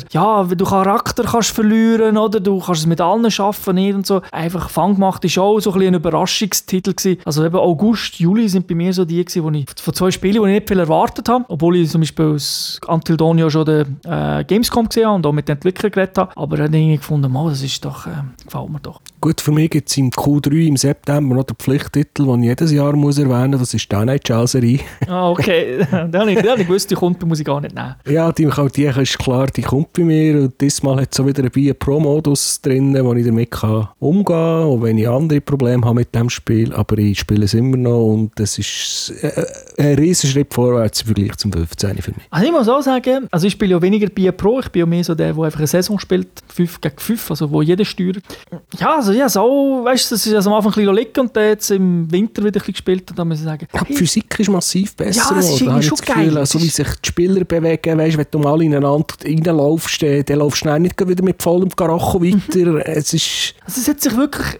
Splatter. 0.00 0.14
Ja, 0.14 0.50
wenn 0.50 0.58
du 0.58 0.64
Charakter 0.64 1.24
kannst 1.24 1.50
verlieren 1.50 2.16
oder 2.16 2.40
du 2.40 2.60
kannst 2.60 2.82
es 2.82 2.86
mit 2.86 3.00
allen 3.00 3.30
schaffen 3.30 3.74
nicht 3.74 3.94
und 3.94 4.06
so. 4.06 4.22
Einfach 4.32 4.70
fanggemachte 4.70 5.28
Show, 5.28 5.60
so 5.60 5.72
ein, 5.72 5.82
ein 5.82 5.94
Überraschungstitel 5.94 6.94
gewesen. 6.94 7.20
Also 7.24 7.44
eben 7.44 7.56
August, 7.56 8.18
Juli 8.18 8.48
sind 8.48 8.66
bei 8.66 8.74
mir 8.74 8.92
so 8.92 9.04
die 9.04 9.24
gewesen, 9.24 9.44
wo 9.44 9.50
ich 9.50 9.66
von 9.80 9.94
zwei 9.94 10.10
Spielen, 10.10 10.42
die 10.42 10.48
ich 10.50 10.54
nicht 10.54 10.68
viel 10.68 10.78
erwartet 10.78 11.28
habe, 11.28 11.44
obwohl 11.48 11.76
ich 11.76 11.90
zum 11.90 12.00
Beispiel 12.00 12.26
aus 12.26 12.80
Until 12.86 13.16
Dawn 13.16 13.38
ja 13.38 13.50
schon 13.50 13.64
den 13.64 14.00
äh, 14.04 14.44
Gamescom 14.44 14.88
gesehen 14.88 15.06
habe 15.06 15.16
und 15.16 15.26
auch 15.26 15.32
mit 15.32 15.48
den 15.48 15.56
Entwicklern 15.56 15.92
geredet 15.92 16.18
habe, 16.18 16.36
aber 16.36 16.56
ich 16.56 16.62
habe 16.62 16.76
irgendwie 16.76 16.96
gefunden, 16.96 17.30
mal, 17.30 17.50
das 17.50 17.62
ist 17.62 17.84
doch, 17.84 18.06
äh, 18.06 18.10
gefällt 18.44 18.70
mir 18.70 18.80
doch. 18.80 19.00
Gut, 19.20 19.40
für 19.40 19.50
mich 19.52 19.70
gibt 19.70 19.88
es 19.88 19.96
im 19.96 20.10
Q3 20.10 20.68
im 20.68 20.76
September 20.76 21.34
noch 21.34 21.44
den 21.44 21.56
Pflichttitel, 21.56 22.24
den 22.26 22.42
ich 22.42 22.48
jedes 22.48 22.72
Jahr 22.72 22.94
muss 22.94 23.18
erwähnen 23.18 23.52
muss, 23.52 23.60
das 23.60 23.74
ist 23.74 23.90
die 23.90 23.96
NHL-Serie. 23.96 24.80
Ah, 25.08 25.30
okay. 25.30 25.78
Dann 25.90 26.14
habe 26.14 26.32
ich, 26.32 26.38
dann 26.38 26.50
habe 26.50 26.60
ich 26.60 26.66
gewusst, 26.66 26.90
die 26.90 26.94
kommt, 26.94 27.24
muss 27.26 27.40
ich 27.40 27.44
gar 27.44 27.60
nicht 27.60 27.74
nehmen. 27.74 27.94
Ja, 28.06 28.30
die, 28.30 28.46
auch 28.46 28.70
die 28.70 28.84
ist 28.84 29.18
klar, 29.18 29.46
die 29.48 29.62
kommt 29.62 29.77
bei 29.92 30.02
mir. 30.04 30.40
Und 30.42 30.60
diesmal 30.60 31.00
hat 31.00 31.08
es 31.10 31.16
so 31.16 31.26
wieder 31.26 31.42
einen 31.42 31.74
Pro-Modus 31.78 32.60
drin, 32.62 32.96
wo 33.04 33.12
ich 33.14 33.24
damit 33.26 33.50
kann 33.50 33.88
umgehen 33.98 34.24
kann, 34.24 34.62
auch 34.64 34.82
wenn 34.82 34.98
ich 34.98 35.08
andere 35.08 35.40
Probleme 35.40 35.84
habe 35.84 35.96
mit 35.96 36.14
dem 36.14 36.30
Spiel. 36.30 36.72
Aber 36.74 36.98
ich 36.98 37.18
spiele 37.20 37.44
es 37.44 37.54
immer 37.54 37.76
noch 37.76 38.06
und 38.12 38.30
das 38.36 38.58
ist 38.58 39.12
äh, 39.22 39.44
ein 39.78 39.94
riesen 39.96 40.30
Schritt 40.30 40.52
vorwärts 40.52 41.02
im 41.02 41.06
Vergleich 41.06 41.36
zum 41.36 41.52
15 41.52 41.98
für 42.02 42.10
mich. 42.12 42.20
Also 42.30 42.46
ich 42.46 42.52
muss 42.52 42.68
auch 42.68 42.82
sagen, 42.82 43.28
also 43.30 43.46
ich 43.46 43.52
spiele 43.52 43.72
ja 43.72 43.82
weniger 43.82 44.08
Bier 44.08 44.32
Pro, 44.32 44.60
ich 44.60 44.68
bin 44.70 44.80
ja 44.80 44.86
mehr 44.86 45.04
so 45.04 45.14
der, 45.14 45.32
der 45.32 45.42
einfach 45.44 45.58
eine 45.58 45.66
Saison 45.66 45.98
spielt, 45.98 46.28
5 46.48 46.80
gegen 46.80 46.98
5, 46.98 47.30
also 47.30 47.50
wo 47.50 47.62
jeder 47.62 47.84
steuert. 47.84 48.18
Ja, 48.78 48.96
also 48.96 49.12
ja, 49.12 49.28
so, 49.28 49.82
weißt 49.84 50.10
du, 50.10 50.14
das 50.14 50.26
ist 50.26 50.34
also 50.34 50.50
am 50.50 50.56
Anfang 50.56 50.72
ein 50.72 50.76
bisschen 50.76 50.94
liegen 50.96 51.20
und 51.20 51.36
dann 51.36 51.44
jetzt 51.48 51.70
im 51.70 52.10
Winter 52.10 52.42
wieder 52.42 52.48
ein 52.48 52.52
bisschen 52.60 52.72
gespielt 52.74 53.10
und 53.10 53.18
dann 53.18 53.28
muss 53.28 53.38
ich 53.38 53.44
sagen, 53.44 53.66
Ja, 53.72 53.82
die 53.84 53.94
Physik 53.94 54.38
ist 54.38 54.48
massiv 54.50 54.94
besser 54.96 55.32
Ja, 55.34 55.38
es 55.38 55.50
ist 55.50 55.60
irgendwie 55.60 55.82
schon 55.82 55.96
das 55.98 56.06
Gefühl. 56.06 56.24
geil. 56.26 56.38
Also, 56.38 56.58
Es 56.58 56.64
wie 56.64 56.68
sich 56.68 56.88
die 56.88 57.08
Spieler 57.08 57.44
bewegen, 57.44 57.98
weißt, 57.98 58.16
wenn 58.18 58.26
du 58.30 58.38
mal 58.38 58.62
ineinander 58.62 59.14
reinlaufst, 59.68 60.02
dann 60.02 60.24
dann 60.24 60.38
laufst 60.38 60.64
du 60.64 60.78
nicht 60.78 61.08
wieder 61.08 61.24
mit 61.24 61.42
vollem 61.42 61.70
Karacho 61.70 62.22
weiter. 62.22 62.86
es 62.86 63.12
ist... 63.14 63.54
also 63.64 63.80
es 63.80 63.88
hat 63.88 64.00
sich 64.00 64.16
wirklich, 64.16 64.58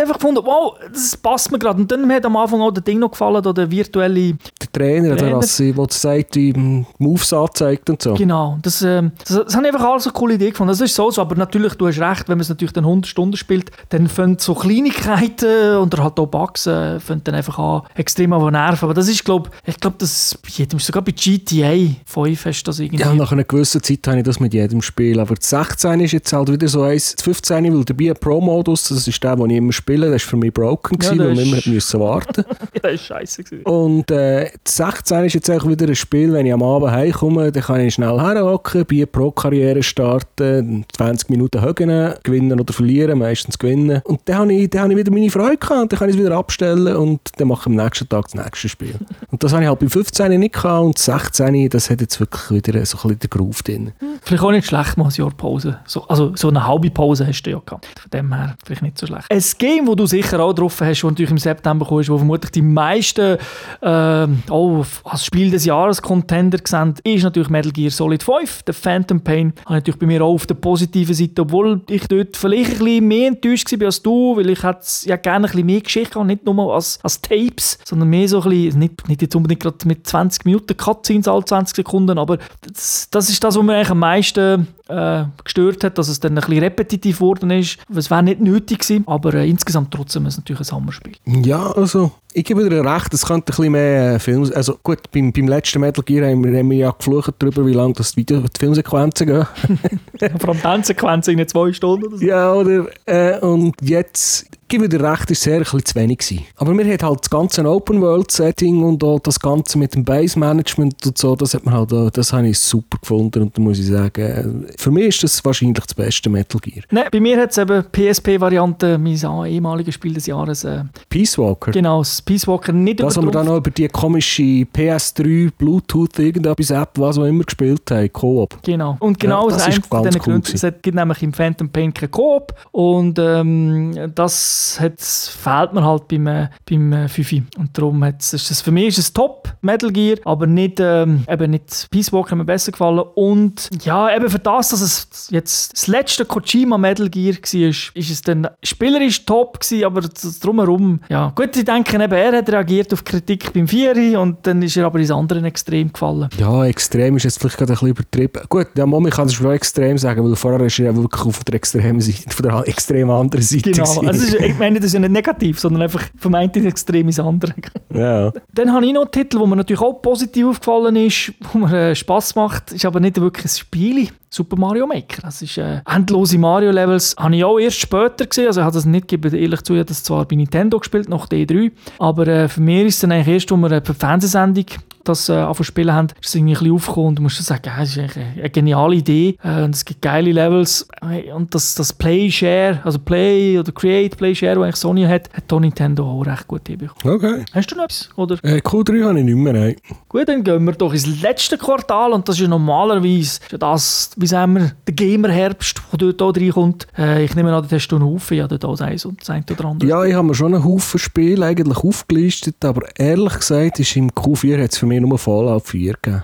einfach 0.00 0.14
gefunden, 0.14 0.40
wow, 0.44 0.74
das 0.92 1.16
passt 1.16 1.50
mir 1.50 1.58
gerade. 1.58 1.80
Und 1.80 1.90
dann 1.90 2.10
hat 2.12 2.24
am 2.24 2.36
Anfang 2.36 2.60
auch 2.60 2.70
der 2.70 2.82
Ding 2.82 2.98
noch 2.98 3.10
gefallen, 3.10 3.42
der 3.42 3.70
virtuelle, 3.70 4.34
Der 4.34 4.72
Trainer, 4.72 5.08
der 5.08 5.16
Trainer. 5.16 5.40
Der 5.40 5.88
sagt, 5.90 6.36
wie 6.36 6.52
die 6.52 6.84
Moves 6.98 7.32
anzeigt 7.32 7.88
und 7.90 8.02
so. 8.02 8.14
genau, 8.14 8.58
das, 8.62 8.82
ähm, 8.82 9.12
das, 9.26 9.44
das 9.44 9.54
habe 9.56 9.66
ich 9.66 9.72
einfach 9.72 9.88
alles 9.88 10.06
eine 10.06 10.12
coole 10.12 10.34
Idee 10.34 10.50
gefunden. 10.50 10.70
Das 10.70 10.80
ist 10.80 10.94
so, 10.94 11.10
so, 11.10 11.20
aber 11.20 11.36
natürlich, 11.36 11.74
du 11.74 11.86
hast 11.86 11.98
recht, 11.98 12.28
wenn 12.28 12.38
man 12.38 12.42
es 12.42 12.48
natürlich 12.48 12.72
dann 12.72 12.84
100 12.84 13.06
Stunden 13.06 13.36
spielt, 13.36 13.70
dann 13.90 14.08
fangen 14.08 14.38
so 14.38 14.54
Kleinigkeiten 14.54 15.76
oder 15.76 16.02
halt 16.02 16.18
auch 16.18 16.26
Bugs, 16.26 16.66
äh, 16.66 17.00
fangen 17.00 17.22
dann 17.24 17.34
einfach 17.34 17.58
an, 17.58 17.82
extrem 17.94 18.32
an 18.32 18.52
nerven. 18.52 18.84
Aber 18.84 18.94
das 18.94 19.08
ist, 19.08 19.24
glaube 19.24 19.50
ich, 19.64 19.78
glaube, 19.78 19.96
das 19.98 20.38
bei 20.42 20.48
jedem, 20.50 20.78
sogar 20.78 21.02
bei 21.02 21.12
GTA 21.12 21.94
5 22.06 22.46
hast 22.46 22.62
du 22.62 22.70
das 22.70 22.78
irgendwie. 22.78 23.02
Ja, 23.02 23.14
nach 23.14 23.32
einer 23.32 23.44
gewissen 23.44 23.82
Zeit 23.82 24.06
habe 24.06 24.18
ich 24.18 24.24
das 24.24 24.40
mit 24.42 24.52
jedem 24.54 24.82
Spiel. 24.82 25.18
Aber 25.18 25.34
das 25.34 25.48
16 25.48 26.00
ist 26.00 26.12
jetzt 26.12 26.32
halt 26.32 26.50
wieder 26.52 26.68
so 26.68 26.82
eins. 26.82 27.14
Das 27.14 27.24
15 27.24 27.72
weil 27.72 27.84
dabei 27.84 28.10
ein 28.10 28.16
Pro-Modus, 28.16 28.88
das 28.88 29.08
ist 29.08 29.22
der, 29.22 29.36
den 29.36 29.50
ich 29.50 29.56
immer 29.56 29.72
spiele, 29.72 30.10
das 30.10 30.22
war 30.24 30.30
für 30.30 30.36
mich 30.36 30.52
broken, 30.52 30.98
Ja, 31.00 31.10
gewesen, 31.10 31.18
der 31.18 31.28
weil 31.28 31.36
wir 31.36 31.42
immer 31.42 31.74
müssen 31.74 32.00
warten 32.00 32.44
das 32.82 32.92
ist 32.92 33.06
scheiße 33.06 33.44
gewesen. 33.44 33.64
Und 33.64 34.10
äh, 34.10 34.50
das 34.64 34.76
16 34.76 35.24
ist 35.24 35.34
jetzt 35.34 35.50
auch 35.50 35.66
wieder 35.66 35.86
ein 35.86 35.94
Spiel, 35.94 36.32
wenn 36.32 36.46
ich 36.46 36.52
am 36.52 36.62
Abend 36.62 36.90
heimkomme, 36.90 37.50
dann 37.50 37.62
kann 37.62 37.80
ich 37.80 37.94
schnell 37.94 38.18
herhocken, 38.20 38.84
bei 38.84 39.06
Pro-Karriere 39.06 39.82
starten, 39.82 40.84
20 40.94 41.30
Minuten 41.30 41.62
högen, 41.62 42.14
gewinnen 42.22 42.60
oder 42.60 42.72
verlieren, 42.72 43.18
meistens 43.18 43.58
gewinnen. 43.58 44.02
Und 44.04 44.20
dann 44.26 44.36
habe 44.36 44.52
ich, 44.52 44.68
dann 44.70 44.82
habe 44.82 44.92
ich 44.92 44.98
wieder 44.98 45.12
meine 45.12 45.30
Freude 45.30 45.56
gehabt, 45.56 45.82
und 45.82 45.92
dann 45.92 45.98
kann 45.98 46.08
ich 46.08 46.16
es 46.16 46.20
wieder 46.20 46.36
abstellen 46.36 46.96
und 46.96 47.20
dann 47.36 47.48
mache 47.48 47.62
ich 47.62 47.66
am 47.66 47.76
nächsten 47.76 48.08
Tag 48.08 48.24
das 48.24 48.34
nächste 48.34 48.68
Spiel. 48.68 48.94
und 49.30 49.42
das 49.42 49.52
habe 49.52 49.62
ich 49.62 49.68
halt 49.68 49.78
beim 49.78 49.90
15 49.90 50.40
nicht 50.40 50.54
gehabt 50.54 50.84
und 50.84 50.98
das 50.98 51.04
16, 51.04 51.68
das 51.70 51.90
hat 51.90 52.00
jetzt 52.00 52.18
wirklich 52.20 52.50
wieder 52.50 52.72
so 52.84 52.98
ein 52.98 53.02
bisschen 53.02 53.18
den 53.18 53.30
Groove 53.30 53.62
drin. 53.62 53.92
Vielleicht 54.32 54.44
auch 54.44 54.50
nicht 54.50 54.66
schlecht, 54.66 54.96
mal 54.96 55.04
ein 55.04 55.10
Jahr 55.10 55.30
Pause. 55.30 55.78
So, 55.84 56.08
also 56.08 56.32
so 56.36 56.48
eine 56.48 56.66
halbe 56.66 56.90
Pause 56.90 57.26
hast 57.26 57.42
du 57.42 57.50
ja 57.50 57.60
gehabt. 57.62 57.86
Von 58.00 58.10
dem 58.10 58.32
her 58.32 58.54
vielleicht 58.64 58.80
nicht 58.80 58.96
so 58.96 59.06
schlecht. 59.06 59.30
Ein 59.30 59.42
Game, 59.58 59.84
das 59.84 59.96
du 59.96 60.06
sicher 60.06 60.40
auch 60.40 60.54
drauf 60.54 60.80
hast, 60.80 61.02
das 61.02 61.10
natürlich 61.10 61.32
im 61.32 61.36
September 61.36 61.84
kommst, 61.84 62.08
wo 62.08 62.16
vermutlich 62.16 62.50
die 62.50 62.62
meisten 62.62 63.36
äh, 63.82 64.26
auch 64.48 64.86
als 65.04 65.26
Spiel 65.26 65.50
des 65.50 65.66
Jahres 65.66 66.00
Contender 66.00 66.56
gesehen, 66.56 66.94
ist 67.04 67.24
natürlich 67.24 67.50
Metal 67.50 67.72
Gear 67.72 67.90
Solid 67.90 68.22
5, 68.22 68.62
der 68.62 68.72
Phantom 68.72 69.20
Pain. 69.20 69.52
Habe 69.66 69.74
natürlich 69.74 70.00
bei 70.00 70.06
mir 70.06 70.24
auch 70.24 70.32
auf 70.32 70.46
der 70.46 70.54
positiven 70.54 71.14
Seite, 71.14 71.42
obwohl 71.42 71.82
ich 71.90 72.08
dort 72.08 72.34
vielleicht 72.38 72.72
ein 72.72 72.78
bisschen 72.78 73.08
mehr 73.08 73.28
enttäuscht 73.28 73.70
war 73.70 73.84
als 73.84 74.00
du, 74.00 74.34
weil 74.38 74.48
ich 74.48 74.62
hätte 74.62 74.86
ja 75.04 75.16
gerne 75.16 75.46
ein 75.46 75.50
bisschen 75.50 75.66
mehr 75.66 75.80
Geschichte 75.82 76.12
gehabt, 76.12 76.26
nicht 76.26 76.46
nur 76.46 76.74
als, 76.74 76.98
als 77.02 77.20
Tapes, 77.20 77.78
sondern 77.84 78.08
mehr 78.08 78.26
so 78.28 78.40
ein 78.40 78.48
bisschen, 78.48 78.78
nicht, 78.78 79.08
nicht 79.08 79.20
jetzt 79.20 79.36
unbedingt 79.36 79.60
gerade 79.60 79.86
mit 79.86 80.06
20 80.06 80.46
Minuten 80.46 80.74
Cutscenes 80.74 81.28
alle 81.28 81.44
20 81.44 81.76
Sekunden, 81.76 82.16
aber 82.16 82.38
das, 82.62 83.08
das 83.10 83.28
ist 83.28 83.44
das, 83.44 83.58
was 83.58 83.62
mir 83.62 83.74
eigentlich 83.74 83.90
am 83.90 83.98
meisten 83.98 84.21
leichte 84.22 84.66
äh, 84.81 84.81
äh, 84.92 85.24
gestört 85.44 85.84
hat, 85.84 85.98
dass 85.98 86.08
es 86.08 86.20
dann 86.20 86.32
ein 86.32 86.44
bisschen 86.44 86.58
repetitiv 86.62 87.18
geworden 87.18 87.50
ist. 87.50 87.78
Es 87.94 88.10
wäre 88.10 88.22
nicht 88.22 88.40
nötig 88.40 88.80
gewesen, 88.80 89.04
aber 89.06 89.34
äh, 89.34 89.48
insgesamt 89.48 89.90
trotzdem 89.92 90.26
ist 90.26 90.34
es 90.34 90.38
natürlich 90.38 90.68
ein 90.70 90.76
Hammerspiel. 90.76 91.12
Ja, 91.44 91.70
also 91.72 92.12
ich 92.34 92.44
gebe 92.44 92.68
dir 92.68 92.84
recht, 92.84 93.12
es 93.12 93.26
könnte 93.26 93.52
ein 93.52 93.56
bisschen 93.56 93.72
mehr 93.72 94.14
äh, 94.14 94.18
Film... 94.18 94.50
Also 94.54 94.78
gut, 94.82 94.98
beim, 95.12 95.32
beim 95.32 95.48
letzten 95.48 95.80
Metal 95.80 96.02
Gear 96.04 96.30
haben 96.30 96.44
wir, 96.44 96.58
haben 96.58 96.70
wir 96.70 96.78
ja 96.78 96.90
geflucht 96.90 97.34
darüber, 97.38 97.66
wie 97.66 97.74
lange 97.74 97.92
das 97.94 98.16
Video, 98.16 98.40
die 98.40 98.48
Filmsequenzen 98.58 99.26
gehen. 99.26 99.46
Vor 100.38 100.48
allem 100.50 100.60
Tanzsequenzen 100.62 101.38
in 101.38 101.46
zwei 101.48 101.72
Stunden 101.72 102.06
oder 102.06 102.16
so. 102.16 102.24
Ja, 102.24 102.52
oder? 102.54 102.86
Äh, 103.06 103.38
und 103.40 103.74
jetzt 103.82 104.46
gebe 104.68 104.88
dir 104.88 105.02
recht, 105.02 105.30
ist 105.30 105.42
sehr 105.42 105.56
ein 105.56 105.62
bisschen 105.64 105.84
zu 105.84 105.94
wenig 105.96 106.18
gewesen. 106.18 106.44
Aber 106.56 106.72
mir 106.72 106.90
hat 106.90 107.02
halt 107.02 107.20
das 107.20 107.28
ganze 107.28 107.62
Open-World-Setting 107.68 108.82
und 108.82 109.04
auch 109.04 109.18
das 109.20 109.38
Ganze 109.38 109.76
mit 109.78 109.94
dem 109.94 110.02
Base-Management 110.04 111.06
und 111.06 111.18
so, 111.18 111.36
das 111.36 111.52
hat 111.52 111.66
man 111.66 111.74
halt, 111.74 111.92
auch- 111.92 112.08
das 112.10 112.32
habe 112.32 112.48
ich 112.48 112.58
super 112.58 112.96
gefunden 112.98 113.42
und 113.42 113.58
da 113.58 113.60
muss 113.60 113.78
ich 113.78 113.86
sagen, 113.88 114.22
äh, 114.22 114.72
für 114.82 114.90
mich 114.90 115.06
ist 115.06 115.22
das 115.22 115.44
wahrscheinlich 115.44 115.84
das 115.84 115.94
beste 115.94 116.28
Metal 116.28 116.60
Gear. 116.60 116.84
Nein, 116.90 117.06
bei 117.10 117.20
mir 117.20 117.40
hat 117.40 117.50
es 117.50 117.58
eben 117.58 117.84
PSP-Variante, 117.84 118.98
mein 118.98 119.16
ehemaliges 119.46 119.94
Spiel 119.94 120.14
des 120.14 120.26
Jahres, 120.26 120.64
äh, 120.64 120.84
Peace 121.08 121.38
Walker. 121.38 121.70
genau, 121.70 122.00
das 122.00 122.20
Peace 122.20 122.46
Walker 122.46 122.72
nicht 122.72 123.00
Das, 123.00 123.16
was 123.16 123.24
wir 123.24 123.30
dann 123.30 123.46
noch 123.46 123.58
über 123.58 123.70
die 123.70 123.86
komische 123.88 124.42
PS3, 124.42 125.52
Bluetooth, 125.56 126.18
irgendetwas 126.18 126.70
App, 126.70 126.90
was 126.96 127.18
auch 127.18 127.24
immer 127.24 127.44
gespielt 127.44 127.88
haben, 127.90 128.12
Koop. 128.12 128.58
Genau. 128.62 128.96
Und 128.98 129.20
genau 129.20 129.48
Ja, 129.48 129.56
das 129.56 129.68
ist 129.68 129.86
von 129.86 130.02
diesen 130.02 130.20
cool 130.20 130.40
Gründen. 130.40 130.52
Es 130.52 130.62
gibt 130.82 130.94
nämlich 130.94 131.22
im 131.22 131.32
Phantom 131.32 131.68
Pain 131.68 131.94
keinen 131.94 132.10
Coop 132.10 132.52
und 132.72 133.18
ähm, 133.18 134.12
das 134.14 134.80
fehlt 134.80 135.72
mir 135.72 135.84
halt 135.84 136.08
beim, 136.08 136.26
äh, 136.26 136.48
beim 136.68 136.92
äh, 136.92 137.08
Fifi. 137.08 137.44
Und 137.56 137.76
darum 137.78 138.02
hat's, 138.04 138.32
ist 138.32 138.50
das 138.50 138.60
für 138.60 138.72
mich 138.72 138.88
ist 138.88 138.98
es 138.98 139.12
top, 139.12 139.54
Metal 139.60 139.92
Gear, 139.92 140.18
aber 140.24 140.46
nicht, 140.46 140.80
ähm, 140.80 141.24
eben 141.28 141.52
nicht 141.52 141.88
Peace 141.90 142.12
Walker 142.12 142.32
hat 142.32 142.38
mir 142.38 142.44
besser 142.44 142.72
gefallen. 142.72 143.04
Und 143.14 143.70
ja, 143.84 144.14
eben 144.14 144.28
für 144.28 144.38
das, 144.38 144.61
dass 144.70 144.80
es 144.80 145.28
jetzt 145.30 145.72
das 145.72 145.86
letzte 145.86 146.24
Kojima 146.24 146.78
Metal 146.78 147.08
Gear 147.08 147.34
war, 147.34 147.68
ist 147.68 147.92
es 147.94 148.22
dann 148.22 148.48
spielerisch 148.62 149.24
top 149.24 149.60
gewesen, 149.60 149.84
aber 149.84 150.02
das 150.02 150.38
drumherum, 150.40 151.00
ja. 151.08 151.32
Gut, 151.34 151.56
ich 151.56 151.64
denke, 151.64 151.96
eben, 151.96 152.12
er 152.12 152.38
hat 152.38 152.48
reagiert 152.50 152.92
auf 152.92 153.04
Kritik 153.04 153.52
beim 153.52 153.66
Vieri 153.66 154.16
und 154.16 154.46
dann 154.46 154.62
ist 154.62 154.76
er 154.76 154.86
aber 154.86 154.98
ins 154.98 155.10
andere 155.10 155.44
Extrem 155.44 155.92
gefallen. 155.92 156.28
Ja, 156.38 156.64
extrem 156.64 157.16
ist 157.16 157.24
jetzt 157.24 157.38
vielleicht 157.40 157.58
gerade 157.58 157.72
ein 157.72 157.74
bisschen 157.74 157.88
übertrieben. 157.88 158.42
Gut, 158.48 158.68
ja, 158.76 158.86
Mami 158.86 159.10
kann 159.10 159.26
es 159.26 159.34
schon 159.34 159.50
extrem 159.50 159.98
sagen, 159.98 160.24
weil 160.24 160.36
vorher 160.36 160.60
ist 160.66 160.78
er 160.78 160.86
ja 160.86 160.96
wirklich 160.96 161.24
auf 161.24 161.44
der 161.44 161.54
extremen 161.54 162.00
Seite, 162.00 162.30
von 162.30 162.42
der 162.42 162.68
extrem 162.68 163.10
anderen 163.10 163.42
Seite. 163.42 163.70
Genau, 163.70 164.00
also 164.00 164.10
ist, 164.10 164.34
ich 164.34 164.58
meine, 164.58 164.78
das 164.78 164.86
ist 164.86 164.94
ja 164.94 165.00
nicht 165.00 165.12
negativ, 165.12 165.58
sondern 165.58 165.82
einfach 165.82 166.02
vermeintlich 166.16 166.64
extrem 166.64 167.06
ins 167.06 167.18
andere. 167.18 167.54
ja. 167.94 168.32
Dann 168.54 168.72
habe 168.72 168.86
ich 168.86 168.92
noch 168.92 169.02
einen 169.02 169.10
Titel, 169.10 169.38
wo 169.38 169.46
mir 169.46 169.56
natürlich 169.56 169.80
auch 169.80 169.94
positiv 169.94 170.46
aufgefallen 170.46 170.96
ist, 170.96 171.32
wo 171.52 171.58
mir 171.58 171.90
äh, 171.90 171.94
Spass 171.94 172.34
macht, 172.34 172.72
ist 172.72 172.84
aber 172.84 173.00
nicht 173.00 173.20
wirklich 173.20 173.46
ein 173.46 173.48
Spiel. 173.48 174.08
Super 174.34 174.56
Mario 174.56 174.86
Maker. 174.86 175.20
Das 175.20 175.42
ist 175.42 175.58
äh, 175.58 175.82
endlose 175.84 176.38
Mario-Levels. 176.38 177.16
Habe 177.18 177.36
ich 177.36 177.44
auch 177.44 177.58
erst 177.58 177.80
später 177.80 178.24
gesehen. 178.24 178.46
Also 178.46 178.60
ich 178.60 178.64
habe 178.64 178.74
das 178.74 178.86
nicht, 178.86 179.06
gebe 179.06 179.28
ehrlich 179.28 179.60
zu, 179.60 179.74
ich 179.74 179.80
habe 179.80 179.88
das 179.88 180.02
zwar 180.02 180.24
bei 180.24 180.36
Nintendo 180.36 180.78
gespielt, 180.78 181.10
nach 181.10 181.28
D3, 181.28 181.70
aber 181.98 182.26
äh, 182.26 182.48
für 182.48 182.62
mich 182.62 182.86
ist 182.86 182.94
es 182.94 183.00
dann 183.02 183.12
eigentlich 183.12 183.34
erst, 183.34 183.50
wo 183.50 183.56
wir 183.58 183.80
per 183.80 183.94
Fernsehsendung 183.94 184.64
das 185.04 185.28
äh, 185.28 185.32
anfangen 185.32 185.64
spielen 185.64 185.92
haben, 185.92 186.08
ist 186.20 186.28
es 186.28 186.34
irgendwie 186.34 186.54
ein 186.54 186.58
bisschen 186.58 186.74
aufgekommen 186.74 187.08
und 187.08 187.14
du 187.16 187.22
musst 187.22 187.42
sagen, 187.42 187.62
ja, 187.66 187.78
das 187.78 187.90
ist 187.90 187.98
eigentlich 187.98 188.16
eine, 188.16 188.40
eine 188.40 188.50
geniale 188.50 188.94
Idee 188.96 189.36
äh, 189.42 189.62
und 189.62 189.74
es 189.74 189.84
gibt 189.84 190.02
geile 190.02 190.32
Levels 190.32 190.88
und 191.34 191.54
das, 191.54 191.74
das 191.74 191.92
Play 191.92 192.30
Share, 192.30 192.80
also 192.84 192.98
Play 192.98 193.58
oder 193.58 193.72
Create 193.72 194.16
Play 194.16 194.34
Share, 194.34 194.56
was 194.56 194.64
eigentlich 194.64 194.76
Sony 194.76 195.04
hat, 195.04 195.32
hat 195.32 195.44
da 195.48 195.60
Nintendo 195.60 196.04
auch 196.04 196.22
recht 196.22 196.46
gut 196.46 196.66
hinbekommen. 196.66 197.16
Okay. 197.16 197.44
Hast 197.52 197.70
du 197.70 197.76
noch 197.76 197.84
etwas? 197.84 198.10
Oder? 198.16 198.38
Äh, 198.42 198.58
Q3 198.58 199.04
habe 199.04 199.18
ich 199.18 199.24
nicht 199.24 199.36
mehr, 199.36 199.52
nein. 199.52 199.76
Gut, 200.08 200.28
dann 200.28 200.44
gehen 200.44 200.64
wir 200.64 200.72
doch 200.72 200.92
ins 200.92 201.22
letzte 201.22 201.58
Quartal 201.58 202.12
und 202.12 202.28
das 202.28 202.36
ist 202.36 202.42
ja 202.42 202.48
normalerweise 202.48 203.22
ist 203.22 203.52
ja 203.52 203.58
das, 203.58 204.10
wie 204.16 204.26
sagen 204.26 204.54
wir, 204.54 204.72
der 204.86 204.94
Gamer-Herbst, 204.94 205.80
der 205.92 205.98
dort 205.98 206.22
auch 206.22 206.40
reinkommt. 206.40 206.86
Äh, 206.98 207.24
ich 207.24 207.34
nehme 207.34 207.54
an, 207.54 207.66
da 207.68 207.74
hast 207.74 207.88
du 207.88 207.96
einen 207.96 208.04
Haufen, 208.04 208.36
ja, 208.36 208.48
dort 208.48 208.64
auch 208.64 208.80
eins 208.80 209.04
und 209.04 209.20
das 209.20 209.30
eine 209.30 209.44
oder 209.50 209.64
andere. 209.64 209.88
Ja, 209.88 210.04
ich 210.04 210.14
habe 210.14 210.26
mir 210.26 210.34
schon 210.34 210.54
einen 210.54 210.64
Haufen 210.64 210.98
Spiele 210.98 211.44
eigentlich 211.46 211.78
aufgelistet, 211.78 212.64
aber 212.64 212.88
ehrlich 212.96 213.34
gesagt 213.34 213.80
ist 213.80 213.96
im 213.96 214.10
Q4 214.10 214.62
hat 214.62 214.72
es 214.72 214.78
für 214.78 214.86
mich 214.86 214.91
nur 215.00 215.18
Fallout 215.18 215.66
4 215.66 215.94
gegeben. 216.00 216.22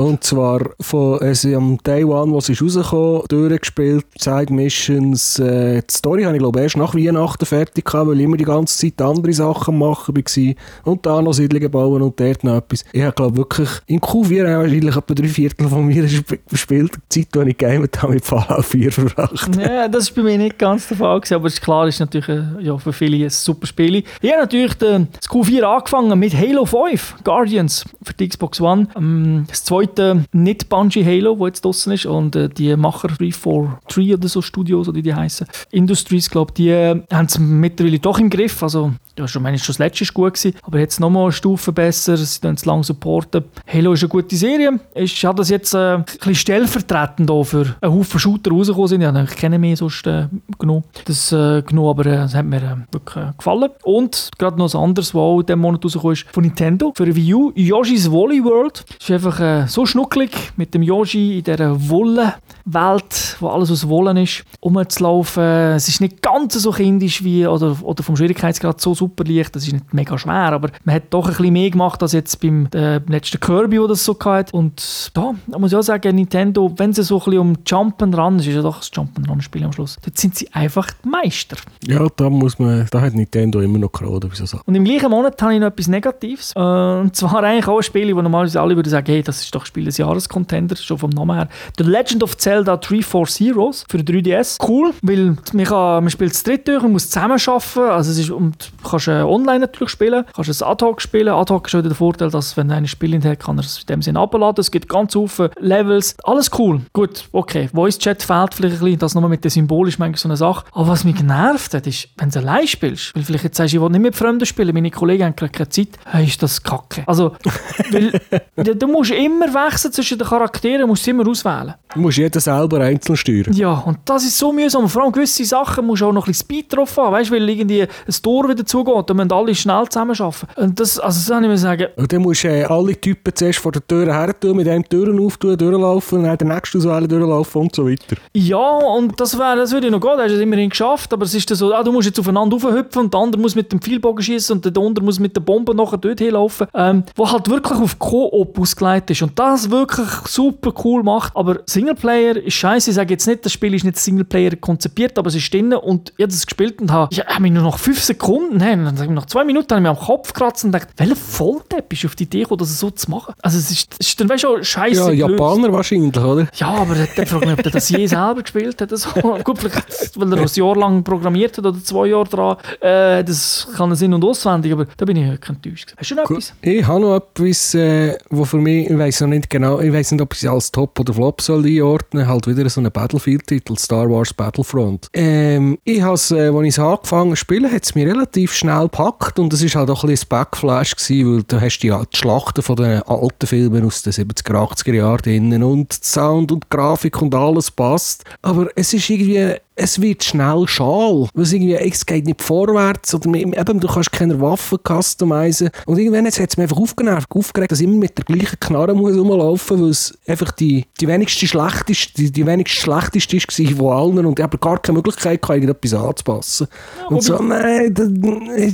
Und 0.00 0.24
zwar 0.24 0.60
von 0.80 1.18
also 1.18 1.54
am 1.54 1.76
Day 1.84 2.04
One, 2.04 2.32
wo 2.32 2.38
es 2.38 2.48
ist 2.48 2.62
rausgekommen, 2.62 3.22
durchgespielt, 3.28 4.06
Side 4.18 4.50
Missions. 4.50 5.38
Äh, 5.38 5.82
die 5.82 5.92
Story 5.94 6.22
habe 6.22 6.36
ich 6.36 6.40
glaube 6.40 6.58
erst 6.58 6.78
nach 6.78 6.94
Weihnachten 6.94 7.44
fertig 7.44 7.84
gehabt, 7.84 8.08
weil 8.08 8.18
ich 8.18 8.24
immer 8.24 8.38
die 8.38 8.44
ganze 8.44 8.78
Zeit 8.78 9.02
andere 9.02 9.34
Sachen 9.34 9.78
machen 9.78 10.16
war. 10.16 10.54
Und 10.84 11.04
da 11.04 11.20
noch 11.20 11.34
Siedlungen 11.34 11.70
bauen 11.70 12.00
und 12.00 12.18
dort 12.18 12.42
noch 12.44 12.56
etwas. 12.56 12.82
Ich 12.92 13.02
habe 13.02 13.12
glaube 13.12 13.36
wirklich, 13.36 13.68
im 13.88 14.00
Q4 14.00 14.50
habe 14.50 14.66
ich 14.68 14.72
wahrscheinlich 14.72 14.96
etwa 14.96 15.14
drei 15.14 15.28
Viertel 15.28 15.68
von 15.68 15.84
mir 15.86 16.04
sp- 16.08 16.40
gespielt, 16.48 16.92
die 17.12 17.20
Zeit, 17.26 17.34
die 17.44 17.50
ich 17.50 17.58
gamet 17.58 18.00
habe, 18.00 18.14
mit 18.14 18.24
Fallout 18.24 18.64
4 18.64 18.92
verbracht. 18.92 19.50
Ja, 19.56 19.86
das 19.86 20.04
ist 20.04 20.14
bei 20.14 20.22
mir 20.22 20.38
nicht 20.38 20.58
ganz 20.58 20.88
der 20.88 20.96
Fall 20.96 21.20
gewesen, 21.20 21.34
aber 21.34 21.46
es 21.48 21.54
ist 21.54 21.60
klar, 21.60 21.86
ist 21.86 22.00
natürlich 22.00 22.28
äh, 22.30 22.42
ja, 22.60 22.78
für 22.78 22.94
viele 22.94 23.22
ein 23.22 23.28
super 23.30 23.66
Spiel. 23.66 23.96
Ich 24.22 24.30
habe 24.32 24.40
natürlich 24.40 24.72
den, 24.74 25.08
das 25.20 25.28
Q4 25.28 25.60
angefangen 25.62 26.18
mit 26.18 26.34
Halo 26.34 26.64
5, 26.64 27.16
Guardians 27.22 27.84
für 28.02 28.14
die 28.14 28.28
Xbox 28.30 28.62
One. 28.62 28.88
Ähm, 28.96 29.44
das 29.46 29.62
zweite 29.64 29.89
nicht 30.32 30.68
Bungie 30.68 31.04
Halo, 31.04 31.38
wo 31.38 31.46
jetzt 31.46 31.64
draußen 31.64 31.92
ist 31.92 32.06
und 32.06 32.36
äh, 32.36 32.48
die 32.48 32.76
Macher 32.76 33.08
343 33.08 34.14
oder 34.14 34.28
so 34.28 34.42
Studios, 34.42 34.88
oder 34.88 35.00
die 35.02 35.14
heißen, 35.14 35.46
Industries, 35.70 36.30
glaube 36.30 36.52
die 36.52 36.70
äh, 36.70 37.02
haben 37.12 37.26
es 37.26 37.38
mittlerweile 37.38 37.98
doch 37.98 38.18
im 38.18 38.30
Griff. 38.30 38.62
Also 38.62 38.92
ja, 39.18 39.28
schon, 39.28 39.42
meine, 39.42 39.58
schon 39.58 39.72
das 39.72 39.78
letzte 39.78 40.04
ist 40.04 40.14
gut 40.14 40.34
gewesen, 40.34 40.56
aber 40.62 40.78
jetzt 40.78 41.00
nochmal 41.00 41.24
eine 41.24 41.32
Stufe 41.32 41.72
besser, 41.72 42.16
sie 42.16 42.40
tun 42.40 42.54
es 42.54 42.64
lang 42.64 42.82
supporten. 42.82 43.44
Halo 43.66 43.92
ist 43.92 44.02
eine 44.02 44.08
gute 44.08 44.34
Serie. 44.36 44.80
Ich 44.94 45.24
habe 45.24 45.38
das 45.38 45.50
jetzt 45.50 45.74
äh, 45.74 45.96
ein 45.96 46.04
bisschen 46.04 46.34
stellvertretend 46.34 47.28
da 47.28 47.42
für 47.42 47.76
einen 47.80 47.92
Haufen 47.92 48.18
Shooter 48.20 48.50
rausgekommen 48.50 48.88
sind. 48.88 49.02
Ja, 49.02 49.22
ich 49.22 49.36
kenne 49.36 49.58
mehr 49.58 49.76
sonst 49.76 50.06
äh, 50.06 50.28
genug. 50.58 50.84
Das 51.04 51.32
äh, 51.32 51.62
genug, 51.62 51.90
aber 51.90 52.06
äh, 52.06 52.16
das 52.16 52.34
hat 52.34 52.46
mir 52.46 52.62
äh, 52.62 52.92
wirklich 52.92 53.24
äh, 53.24 53.32
gefallen. 53.36 53.70
Und 53.82 54.30
gerade 54.38 54.58
noch 54.58 54.72
ein 54.72 54.80
anderes, 54.80 55.14
was 55.14 55.20
auch 55.20 55.40
in 55.40 55.46
diesem 55.46 55.60
Monat 55.60 55.84
rausgekommen 55.84 56.14
ist, 56.14 56.26
von 56.32 56.44
Nintendo, 56.44 56.92
für 56.96 57.14
Wii 57.14 57.34
U, 57.34 57.52
Yoshi's 57.54 58.10
Woolly 58.10 58.42
World. 58.42 58.84
Das 58.88 59.08
ist 59.08 59.10
einfach 59.10 59.40
äh, 59.40 59.66
so 59.70 59.86
schnucklig 59.86 60.30
mit 60.56 60.74
dem 60.74 60.82
Yoshi 60.82 61.38
in 61.38 61.44
dieser 61.44 61.88
Wolle-Welt, 61.88 63.36
wo 63.40 63.48
alles 63.48 63.70
aus 63.70 63.88
Wollen 63.88 64.16
ist, 64.16 64.44
rumzulaufen. 64.62 65.42
Es 65.42 65.88
ist 65.88 66.00
nicht 66.00 66.22
ganz 66.22 66.54
so 66.54 66.72
kindisch 66.72 67.22
wie, 67.24 67.46
oder, 67.46 67.76
oder 67.82 68.02
vom 68.02 68.16
Schwierigkeitsgrad 68.16 68.80
so 68.80 68.94
super 68.94 69.24
leicht, 69.24 69.54
das 69.54 69.66
ist 69.66 69.72
nicht 69.72 69.94
mega 69.94 70.18
schwer, 70.18 70.52
aber 70.52 70.70
man 70.84 70.96
hat 70.96 71.04
doch 71.10 71.26
ein 71.26 71.30
bisschen 71.30 71.52
mehr 71.52 71.70
gemacht 71.70 72.02
als 72.02 72.12
jetzt 72.12 72.40
beim 72.40 72.68
äh, 72.74 72.98
letzten 72.98 73.40
Kirby, 73.40 73.80
wo 73.80 73.86
das 73.86 74.04
so 74.04 74.16
hatte. 74.24 74.54
Und 74.56 75.10
da, 75.14 75.34
da 75.46 75.58
muss 75.58 75.72
ich 75.72 75.78
auch 75.78 75.82
sagen, 75.82 76.14
Nintendo, 76.16 76.72
wenn 76.76 76.90
es 76.90 76.96
so 76.96 77.18
ein 77.18 77.24
bisschen 77.24 77.38
um 77.38 77.56
Jump'n'Run 77.64 78.38
ist, 78.38 78.46
ist 78.46 78.54
ja 78.54 78.62
doch 78.62 78.78
das 78.78 78.92
Jump'n'Run-Spiel 78.92 79.64
am 79.64 79.72
Schluss, 79.72 79.96
dort 80.04 80.18
sind 80.18 80.34
sie 80.34 80.52
einfach 80.52 80.88
die 81.04 81.08
Meister. 81.08 81.56
Ja, 81.86 82.06
da 82.16 82.28
muss 82.28 82.58
man, 82.58 82.86
da 82.90 83.00
hat 83.00 83.14
Nintendo 83.14 83.60
immer 83.60 83.78
noch 83.78 83.92
geraten, 83.92 84.30
wie 84.30 84.36
so 84.36 84.46
Sachen. 84.46 84.64
Und 84.66 84.74
im 84.74 84.84
gleichen 84.84 85.10
Monat 85.10 85.40
habe 85.40 85.54
ich 85.54 85.60
noch 85.60 85.68
etwas 85.68 85.88
Negatives. 85.88 86.52
Äh, 86.54 86.60
und 86.60 87.14
zwar 87.14 87.42
eigentlich 87.42 87.68
auch 87.68 87.78
ein 87.78 87.82
Spiel, 87.82 88.14
wo 88.14 88.22
normalerweise 88.22 88.60
alle 88.60 88.76
würden 88.76 88.90
sagen, 88.90 89.06
hey, 89.06 89.22
das 89.22 89.42
ist 89.42 89.54
doch 89.54 89.59
Spiel 89.66 89.84
des 89.84 89.98
Jahres 89.98 90.28
Contender, 90.28 90.76
schon 90.76 90.98
vom 90.98 91.10
Namen 91.10 91.36
her. 91.36 91.48
The 91.78 91.84
Legend 91.84 92.22
of 92.22 92.36
Zelda 92.36 92.76
3 92.76 93.02
Force 93.02 93.38
Heroes 93.40 93.84
für 93.88 93.98
3DS. 93.98 94.56
Cool, 94.66 94.92
weil 95.02 95.36
man, 95.52 95.64
kann, 95.64 96.04
man 96.04 96.10
spielt 96.10 96.32
es 96.32 96.42
dritt 96.42 96.68
durch, 96.68 96.82
man 96.82 96.92
muss 96.92 97.10
zusammen 97.10 97.38
arbeiten. 97.46 97.90
Also 97.90 98.10
es 98.12 98.18
ist, 98.18 98.30
und 98.30 98.72
du 98.82 98.88
kannst 98.88 99.08
äh, 99.08 99.22
online 99.22 99.60
natürlich 99.60 99.90
spielen, 99.90 100.24
du 100.26 100.32
kannst 100.32 100.50
es 100.50 100.62
ad 100.62 100.84
hoc 100.84 101.00
spielen. 101.00 101.28
Ad 101.28 101.52
hoc 101.52 101.66
ist 101.66 101.74
wieder 101.74 101.88
der 101.88 101.96
Vorteil, 101.96 102.30
dass 102.30 102.56
wenn 102.56 102.70
einer 102.70 102.86
Spiel 102.86 103.20
hat, 103.22 103.40
kann 103.40 103.58
er 103.58 103.64
es 103.64 103.80
in 103.80 103.86
dem 103.86 104.02
Sinne 104.02 104.20
abladen. 104.20 104.60
Es 104.60 104.70
gibt 104.70 104.88
ganz 104.88 105.12
viele 105.12 105.50
Levels. 105.58 106.16
Alles 106.24 106.50
cool. 106.58 106.82
Gut, 106.92 107.28
okay. 107.32 107.68
Voice 107.72 107.98
Chat 107.98 108.22
fehlt 108.22 108.54
vielleicht 108.54 108.76
ein 108.76 108.84
bisschen, 108.84 108.98
das 108.98 109.14
nochmal 109.14 109.30
mit 109.30 109.44
dem 109.44 109.50
Symbol 109.50 109.88
ist 109.88 109.98
manchmal 109.98 110.18
so 110.18 110.28
eine 110.28 110.36
Sache. 110.36 110.64
Aber 110.72 110.88
was 110.88 111.04
mich 111.04 111.16
genervt 111.16 111.74
hat, 111.74 111.86
ist, 111.86 112.08
wenn 112.16 112.30
du 112.30 112.38
allein 112.38 112.66
spielst, 112.66 113.14
weil 113.14 113.22
vielleicht 113.22 113.44
jetzt 113.44 113.56
sagst, 113.56 113.74
ich 113.74 113.80
will 113.80 113.90
nicht 113.90 114.00
mit 114.00 114.16
Fremden 114.16 114.46
spielen, 114.46 114.74
meine 114.74 114.90
Kollegen 114.90 115.24
haben 115.24 115.36
gerade 115.36 115.52
keine 115.52 115.68
Zeit, 115.68 115.88
hey, 116.06 116.26
ist 116.26 116.42
das 116.42 116.62
kacke. 116.62 117.02
Also, 117.06 117.32
weil 117.90 118.20
du, 118.56 118.76
du 118.76 118.86
musst 118.86 119.10
immer 119.10 119.49
wechseln 119.54 119.92
zwischen 119.92 120.18
den 120.18 120.26
Charakteren, 120.26 120.86
musst 120.88 121.06
du 121.06 121.10
immer 121.10 121.26
auswählen. 121.28 121.74
Du 121.94 122.00
musst 122.00 122.18
jeden 122.18 122.40
selber 122.40 122.80
einzeln 122.80 123.16
steuern. 123.16 123.52
Ja, 123.52 123.72
und 123.72 123.98
das 124.04 124.24
ist 124.24 124.38
so 124.38 124.52
mühsam. 124.52 124.88
Vor 124.88 125.02
allem 125.02 125.12
gewisse 125.12 125.44
Sachen 125.44 125.86
musst 125.86 126.02
du 126.02 126.06
auch 126.06 126.12
noch 126.12 126.26
ein 126.26 126.30
bisschen 126.30 126.46
Speed 126.46 126.76
drauf 126.76 126.96
haben, 126.96 127.12
weißt 127.12 127.30
du, 127.30 127.34
weil 127.34 127.48
irgendwie 127.48 127.82
ein 127.82 128.14
Tor 128.22 128.48
wieder 128.48 128.64
zugeht, 128.64 129.10
da 129.10 129.14
müssen 129.14 129.32
alle 129.32 129.54
schnell 129.54 129.88
zusammenarbeiten. 129.88 130.46
Und 130.56 130.78
das, 130.78 130.98
also 130.98 131.18
das 131.18 131.28
kann 131.28 131.44
ich 131.44 131.50
mir 131.50 131.58
sagen, 131.58 131.86
Und 131.96 132.12
dann 132.12 132.22
musst 132.22 132.44
du 132.44 132.48
äh, 132.48 132.64
alle 132.64 133.00
Typen 133.00 133.34
zuerst 133.34 133.58
vor 133.58 133.72
der 133.72 133.86
Tür 133.86 134.06
her 134.06 134.38
tun, 134.38 134.56
mit 134.56 134.68
einem 134.68 134.88
Türen 134.88 135.18
auftun, 135.24 135.56
durchlaufen, 135.56 136.18
und 136.18 136.24
dann 136.24 136.38
den 136.38 136.48
nächsten 136.48 136.78
auswählen, 136.78 137.08
durchlaufen 137.08 137.62
und 137.62 137.74
so 137.74 137.88
weiter. 137.88 138.16
Ja, 138.34 138.56
und 138.58 139.20
das, 139.20 139.36
wär, 139.38 139.56
das 139.56 139.72
würde 139.72 139.88
ich 139.88 139.92
noch 139.92 140.00
gehen, 140.00 140.16
da 140.16 140.22
hast 140.22 140.30
du 140.30 140.36
es 140.36 140.42
immerhin 140.42 140.70
geschafft, 140.70 141.12
aber 141.12 141.24
es 141.24 141.34
ist 141.34 141.48
so, 141.48 141.74
ah, 141.74 141.82
du 141.82 141.92
musst 141.92 142.06
jetzt 142.06 142.18
aufeinander 142.20 142.56
aufhüpfen 142.56 143.02
und 143.02 143.14
der 143.14 143.20
andere 143.20 143.40
muss 143.42 143.54
mit 143.54 143.72
dem 143.72 143.80
Pfeilbogen 143.80 144.22
schießen 144.22 144.56
und 144.56 144.64
der 144.64 144.82
andere 144.82 145.04
muss 145.04 145.18
mit 145.18 145.34
der 145.34 145.40
Bombe 145.40 145.74
nachher 145.74 145.98
dort 145.98 146.20
hinlaufen, 146.20 146.68
ähm, 146.74 147.04
wo 147.16 147.30
halt 147.30 147.48
wirklich 147.48 147.78
auf 147.78 147.98
Koop 147.98 148.58
ausgelegt 148.58 149.10
ist 149.10 149.22
und 149.22 149.38
das 149.40 149.70
wirklich 149.70 150.08
super 150.26 150.72
cool 150.84 151.02
macht, 151.02 151.34
aber 151.34 151.60
Singleplayer 151.66 152.36
ist 152.36 152.54
scheiße, 152.54 152.90
ich 152.90 152.96
sage 152.96 153.14
jetzt 153.14 153.26
nicht, 153.26 153.44
das 153.44 153.52
Spiel 153.52 153.74
ist 153.74 153.84
nicht 153.84 153.98
Singleplayer 153.98 154.56
konzipiert, 154.56 155.18
aber 155.18 155.28
es 155.28 155.34
ist 155.34 155.52
drin 155.52 155.72
und 155.72 156.12
ich 156.16 156.22
habe 156.22 156.32
das 156.32 156.46
gespielt 156.46 156.80
und 156.80 156.92
habe, 156.92 157.08
ich 157.12 157.20
habe 157.24 157.40
mich 157.42 157.52
nur 157.52 157.62
noch 157.62 157.78
fünf 157.78 158.02
Sekunden, 158.02 158.60
hey, 158.60 158.76
dann 158.76 158.94
ich, 159.02 159.10
nach 159.10 159.26
zwei 159.26 159.44
Minuten 159.44 159.70
habe 159.70 159.80
ich 159.80 159.90
mich 159.90 159.98
am 159.98 160.06
Kopf 160.06 160.32
gekratzt 160.32 160.64
und 160.64 160.72
gedacht, 160.72 160.88
welcher 160.96 161.16
Volldepp 161.16 161.92
ist 161.92 162.04
auf 162.04 162.14
die 162.14 162.24
Idee 162.24 162.42
gekommen, 162.42 162.58
das 162.58 162.78
so 162.78 162.90
zu 162.90 163.10
machen? 163.10 163.34
Also 163.42 163.58
es 163.58 163.70
ist, 163.70 163.94
es 163.98 164.08
ist 164.08 164.20
dann, 164.20 164.28
weißt 164.28 164.44
du, 164.44 164.62
scheiße 164.62 165.12
Ja, 165.14 165.26
gelöst. 165.26 165.40
Japaner 165.40 165.72
wahrscheinlich, 165.72 166.16
oder? 166.16 166.46
Ja, 166.54 166.68
aber 166.68 166.94
der 166.94 167.26
fragt 167.26 167.44
mich, 167.44 167.54
ob 167.54 167.62
der 167.62 167.72
das 167.72 167.88
je 167.88 168.06
selber 168.06 168.42
gespielt 168.42 168.80
hat. 168.80 168.90
So. 168.96 169.08
Gut, 169.44 169.58
vielleicht, 169.58 170.18
weil 170.18 170.32
er 170.32 170.40
ein 170.40 170.48
Jahr 170.52 170.76
lang 170.76 171.02
programmiert 171.04 171.56
hat 171.58 171.64
oder 171.66 171.82
zwei 171.82 172.06
Jahre 172.06 172.24
dran. 172.28 172.56
Äh, 172.80 173.24
das 173.24 173.68
kann 173.76 173.94
Sinn 173.94 174.12
und 174.14 174.24
auswendig, 174.24 174.72
aber 174.72 174.86
da 174.96 175.04
bin 175.04 175.16
ich 175.16 175.30
wirklich 175.30 175.50
enttäuscht. 175.50 175.94
Hast 175.96 176.10
du 176.10 176.14
noch 176.14 176.24
Gut. 176.24 176.38
etwas? 176.38 176.54
Ich 176.62 176.86
habe 176.86 177.00
noch 177.00 177.16
etwas, 177.16 177.74
äh, 177.74 178.18
wo 178.30 178.44
für 178.44 178.58
mich, 178.58 178.88
ich 178.90 178.98
weiß 178.98 179.22
noch 179.22 179.28
nicht 179.30 179.50
genau, 179.50 179.80
ich 179.80 179.92
weiß 179.92 180.12
nicht, 180.12 180.20
ob 180.20 180.34
ich 180.34 180.42
es 180.42 180.48
als 180.48 180.70
Top 180.70 180.98
oder 181.00 181.14
Flop 181.14 181.40
soll 181.40 181.66
einordnen, 181.66 182.26
halt 182.26 182.46
wieder 182.46 182.68
so 182.68 182.80
einen 182.80 182.92
Battlefield-Titel, 182.92 183.76
Star 183.76 184.10
Wars 184.10 184.34
Battlefront. 184.34 185.08
Ähm, 185.12 185.78
ich 185.84 186.02
habe 186.02 186.14
es, 186.14 186.30
äh, 186.30 186.48
als 186.48 186.62
ich 186.62 186.68
es 186.74 186.78
angefangen 186.78 187.30
zu 187.30 187.36
spielen, 187.36 187.72
hat 187.72 187.84
es 187.84 187.94
mich 187.94 188.06
relativ 188.06 188.52
schnell 188.52 188.82
gepackt 188.82 189.38
und 189.38 189.52
es 189.52 189.62
ist 189.62 189.74
halt 189.74 189.90
auch 189.90 190.04
ein 190.04 190.10
bisschen 190.10 190.28
Backflash 190.28 190.96
gewesen, 190.96 191.36
weil 191.36 191.42
du 191.44 191.60
hast 191.60 191.78
die, 191.78 191.88
die 191.88 192.16
Schlachten 192.16 192.62
von 192.62 192.76
den 192.76 193.02
alten 193.02 193.46
Filmen 193.46 193.84
aus 193.84 194.02
den 194.02 194.12
70er, 194.12 194.52
80er 194.52 194.94
Jahren 194.94 195.18
drinnen 195.18 195.62
und 195.62 195.92
Sound 195.92 196.52
und 196.52 196.70
Grafik 196.70 197.20
und 197.22 197.34
alles 197.34 197.70
passt. 197.70 198.24
Aber 198.42 198.68
es 198.74 198.92
ist 198.92 199.08
irgendwie, 199.08 199.56
es 199.80 200.00
wird 200.00 200.22
schnell 200.24 200.64
schal. 200.66 201.28
Weil 201.34 201.42
es 201.44 201.52
irgendwie, 201.52 201.74
es 201.74 202.04
geht 202.06 202.26
nicht 202.26 202.42
vorwärts 202.42 203.14
oder 203.14 203.28
mit- 203.28 203.42
eben, 203.56 203.80
du 203.80 203.88
kannst 203.88 204.12
keine 204.12 204.40
Waffen 204.40 204.78
customizen. 204.86 205.70
Und 205.86 205.98
irgendwann 205.98 206.26
hat 206.26 206.34
es 206.38 206.56
mich 206.56 206.58
einfach 206.64 206.76
aufgenervt, 206.76 207.28
aufgeregt, 207.30 207.72
dass 207.72 207.80
ich 207.80 207.86
immer 207.86 207.96
mit 207.98 208.16
der 208.18 208.24
gleichen 208.24 208.58
Knarre 208.60 208.94
muss 208.94 209.16
rumlaufen, 209.16 209.82
weil 209.82 209.90
es 209.90 210.16
einfach 210.26 210.50
die, 210.52 210.84
die 211.00 211.08
wenigste 211.08 211.46
schlechteste, 211.46 212.12
die, 212.14 212.30
die 212.30 212.46
wenigst 212.46 212.74
schlechteste 212.74 213.36
ist 213.36 213.50
von 213.76 213.92
allen 213.92 214.26
und 214.26 214.38
ich 214.38 214.42
habe 214.42 214.58
gar 214.58 214.78
keine 214.80 214.96
Möglichkeit 214.98 215.40
gehabt, 215.42 215.56
irgendetwas 215.62 215.94
anzupassen. 215.94 216.66
und 217.08 217.22
so, 217.22 217.38
nein, 217.42 217.92
das, 217.94 218.08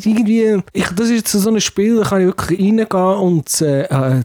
irgendwie, 0.05 0.61
ich, 0.73 0.89
das 0.89 1.11
ist 1.11 1.29
so 1.29 1.51
ein 1.51 1.61
Spiel, 1.61 1.97
da 1.97 2.03
kann 2.09 2.21
ich 2.21 2.27
wirklich 2.27 2.61
reingehen 2.61 2.87
und 3.21 3.61
äh, 3.61 3.83
äh, 3.85 4.23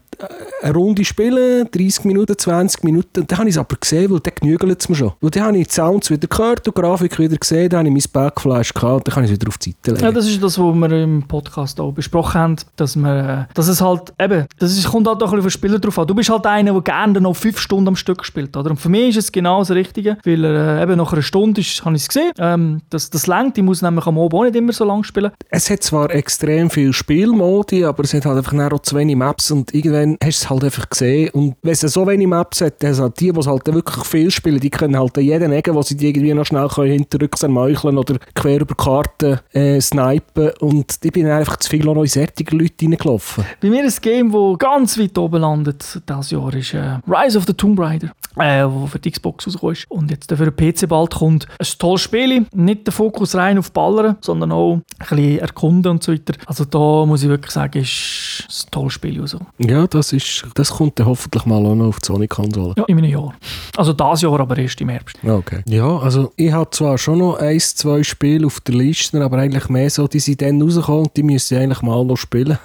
eine 0.62 0.74
Runde 0.74 1.04
spielen, 1.04 1.68
30 1.72 2.06
Minuten, 2.06 2.38
20 2.38 2.84
Minuten. 2.84 3.22
Und 3.22 3.32
dann 3.32 3.40
habe 3.40 3.50
ich 3.50 3.56
es 3.56 3.60
aber 3.60 3.76
gesehen, 3.76 4.12
weil 4.12 4.20
dann 4.20 4.34
genügelt 4.40 4.82
es 4.82 4.90
mir 4.90 4.96
schon. 4.96 5.14
Weil 5.20 5.32
dann 5.32 5.44
habe 5.44 5.58
ich 5.58 5.68
die 5.68 5.74
Sounds 5.74 6.10
wieder 6.10 6.28
gehört 6.28 6.71
und 6.72 6.78
die 6.78 6.82
Grafik 6.82 7.20
wieder 7.20 7.38
gesehen, 7.38 7.70
dann 7.70 7.80
habe 7.80 7.90
ich 7.90 7.94
mein 7.94 8.12
Backflash 8.24 8.74
gehabt 8.74 8.94
und 8.94 9.08
dann 9.08 9.14
kann 9.14 9.24
ich 9.24 9.32
es 9.32 9.36
wieder 9.36 9.48
auf 9.48 9.58
die 9.58 9.72
Seite 9.72 9.92
legen. 9.92 10.04
Ja, 10.04 10.12
das 10.12 10.28
ist 10.28 10.42
das, 10.42 10.58
was 10.58 10.76
wir 10.76 10.92
im 10.92 11.24
Podcast 11.24 11.80
auch 11.80 11.92
besprochen 11.92 12.40
haben, 12.40 12.56
dass, 12.76 12.96
wir, 12.96 13.48
äh, 13.50 13.54
dass 13.54 13.68
es 13.68 13.82
halt, 13.82 14.14
eben, 14.20 14.46
das 14.60 14.78
ist, 14.78 14.88
kommt 14.88 15.08
halt 15.08 15.22
auch 15.22 15.32
ein 15.32 15.36
bisschen 15.36 15.40
auf 15.40 15.46
den 15.46 15.52
Spieler 15.52 15.80
drauf 15.80 16.00
an. 16.00 16.08
Du 16.08 16.16
bist 16.16 16.30
halt 16.30 16.46
einer, 16.46 16.74
der 16.74 16.82
gerne 16.82 17.22
noch 17.22 17.36
fünf 17.36 17.60
Stunden 17.60 17.90
am 17.90 17.96
Stück 17.96 18.26
spielt, 18.26 18.56
oder? 18.56 18.72
Und 18.72 18.78
für 18.78 18.90
mich 18.90 19.10
ist 19.10 19.26
es 19.26 19.32
genau 19.32 19.60
das 19.60 19.72
Richtige, 19.72 20.18
weil 20.24 20.44
äh, 20.44 20.82
eben 20.82 20.98
nach 20.98 21.14
einer 21.14 21.22
Stunde 21.22 21.62
ist, 21.62 21.84
habe 21.84 21.96
ich 21.96 22.04
es 22.04 22.08
gesehen, 22.08 22.32
ähm, 22.38 22.82
das, 22.90 23.10
das 23.10 23.28
längt, 23.28 23.58
ich 23.58 23.64
muss 23.64 23.82
nämlich 23.82 24.06
am 24.06 24.18
Abend 24.18 24.34
auch 24.34 24.44
nicht 24.44 24.56
immer 24.56 24.74
so 24.74 24.86
lang 24.86 25.04
spielen. 25.04 25.32
Es 25.50 25.70
hat 25.70 25.84
zwar 25.84 26.10
extrem 26.12 26.70
viel 26.70 26.94
Spielmodi, 26.94 27.86
aber 27.86 28.04
es 28.04 28.14
hat 28.14 28.26
halt 28.26 28.38
einfach 28.38 28.72
auch 28.72 28.80
zu 28.80 28.96
wenig 28.96 29.16
Maps 29.16 29.52
und 29.52 29.74
irgendwann 29.74 30.18
hast 30.24 30.42
du 30.42 30.46
es 30.46 30.50
halt 30.50 30.64
einfach 30.64 30.90
gesehen. 30.90 31.30
Und 31.32 31.56
wenn 31.62 31.74
es 31.74 31.82
so 31.82 32.08
wenig 32.08 32.28
Maps 32.28 32.62
hat, 32.62 32.82
dann 32.84 32.98
halt 32.98 33.20
die, 33.20 33.32
die 33.32 33.40
es 33.40 33.48
halt 33.48 33.66
wirklich 33.66 34.06
viel 34.06 34.32
spielen, 34.32 34.60
die 34.60 34.70
können 34.70 34.98
halt 34.98 35.18
jeden 35.18 35.52
Ecken, 35.52 35.76
wo 35.76 35.82
sie 35.82 35.96
die 35.96 36.08
irgendwie 36.10 36.34
noch 36.34 36.46
schnell 36.46 36.61
können, 36.70 36.92
hinterrücks 36.92 37.44
ermeucheln 37.44 37.98
oder 37.98 38.18
quer 38.34 38.62
über 38.62 38.76
Karten 38.76 39.40
äh, 39.52 39.80
snipen. 39.82 40.52
Und 40.60 40.98
ich 41.02 41.12
bin 41.12 41.28
einfach 41.28 41.58
zu 41.58 41.70
viel 41.70 41.88
auch 41.88 41.96
noch 41.96 42.04
in 42.04 42.08
solche 42.08 42.44
Leute 42.52 42.86
reingelaufen. 42.86 43.46
Bei 43.62 43.70
mir 43.70 43.84
ein 43.84 43.94
Game, 44.02 44.32
das 44.32 44.58
ganz 44.60 45.00
weit 45.00 45.18
oben 45.18 45.42
landet 45.42 46.02
dieses 46.08 46.32
Jahr, 46.32 46.54
ist 46.54 46.74
äh, 46.74 47.00
Rise 47.08 47.38
of 47.38 47.46
the 47.46 47.54
Tomb 47.54 47.80
Raider, 47.80 48.12
äh, 48.38 48.66
wo 48.66 48.88
für 48.88 49.00
die 49.00 49.12
Xbox 49.12 49.48
rausgekommen 49.48 49.76
ist 49.76 49.86
und 49.90 50.12
jetzt 50.12 50.34
für 50.34 50.52
den 50.52 50.56
PC 50.56 50.88
bald 50.88 51.16
kommt. 51.16 51.48
Ein 51.60 51.68
tolles 51.78 52.02
Spiel, 52.02 52.46
nicht 52.54 52.88
der 52.88 52.94
Fokus 52.94 53.36
rein 53.36 53.58
auf 53.58 53.72
Ballern, 53.72 54.18
sondern 54.22 54.52
auch 54.52 54.76
ein 54.76 54.84
bisschen 55.00 55.40
erkunden 55.40 55.92
und 55.92 56.04
so 56.04 56.12
weiter. 56.12 56.34
Also 56.46 56.66
da 56.66 57.06
muss 57.06 57.24
ich 57.24 57.30
wirklich 57.30 57.52
sagen, 57.52 57.80
ist 57.80 58.48
ein 58.50 58.72
tolles 58.72 58.94
Spiel. 58.94 59.22
Also. 59.22 59.40
Ja, 59.58 59.88
das, 59.88 60.14
ist, 60.14 60.46
das 60.56 60.72
kommt 60.72 61.00
dann 61.00 61.08
hoffentlich 61.08 61.46
mal 61.46 61.66
auch 61.66 61.76
noch 61.76 61.88
auf 61.88 62.00
die 62.00 62.08
Sony-Konsole. 62.08 62.76
Ja, 62.78 62.86
in 62.86 62.98
einem 62.98 63.10
Jahr. 63.10 63.34
Also 63.78 63.94
dieses 63.94 64.22
Jahr, 64.22 64.40
aber 64.40 64.58
erst 64.58 64.82
im 64.82 64.90
Herbst. 64.90 65.18
Okay. 65.24 65.62
Ja, 65.68 65.98
also 65.98 66.32
ich 66.42 66.52
habe 66.52 66.70
zwar 66.72 66.98
schon 66.98 67.20
noch 67.20 67.36
ein, 67.36 67.60
zwei 67.60 68.02
Spiele 68.04 68.48
auf 68.48 68.60
der 68.62 68.76
Liste, 68.76 69.22
aber 69.22 69.38
eigentlich 69.38 69.70
mehr 69.70 69.90
so, 69.90 70.08
die 70.08 70.20
sind 70.20 70.42
dann 70.42 70.62
rausgekommen 70.62 71.04
und 71.04 71.18
die 71.18 71.24
müssen 71.24 71.58
eigentlich 71.58 71.82
mal 71.82 72.04
noch 72.04 72.18
spielen. 72.18 72.58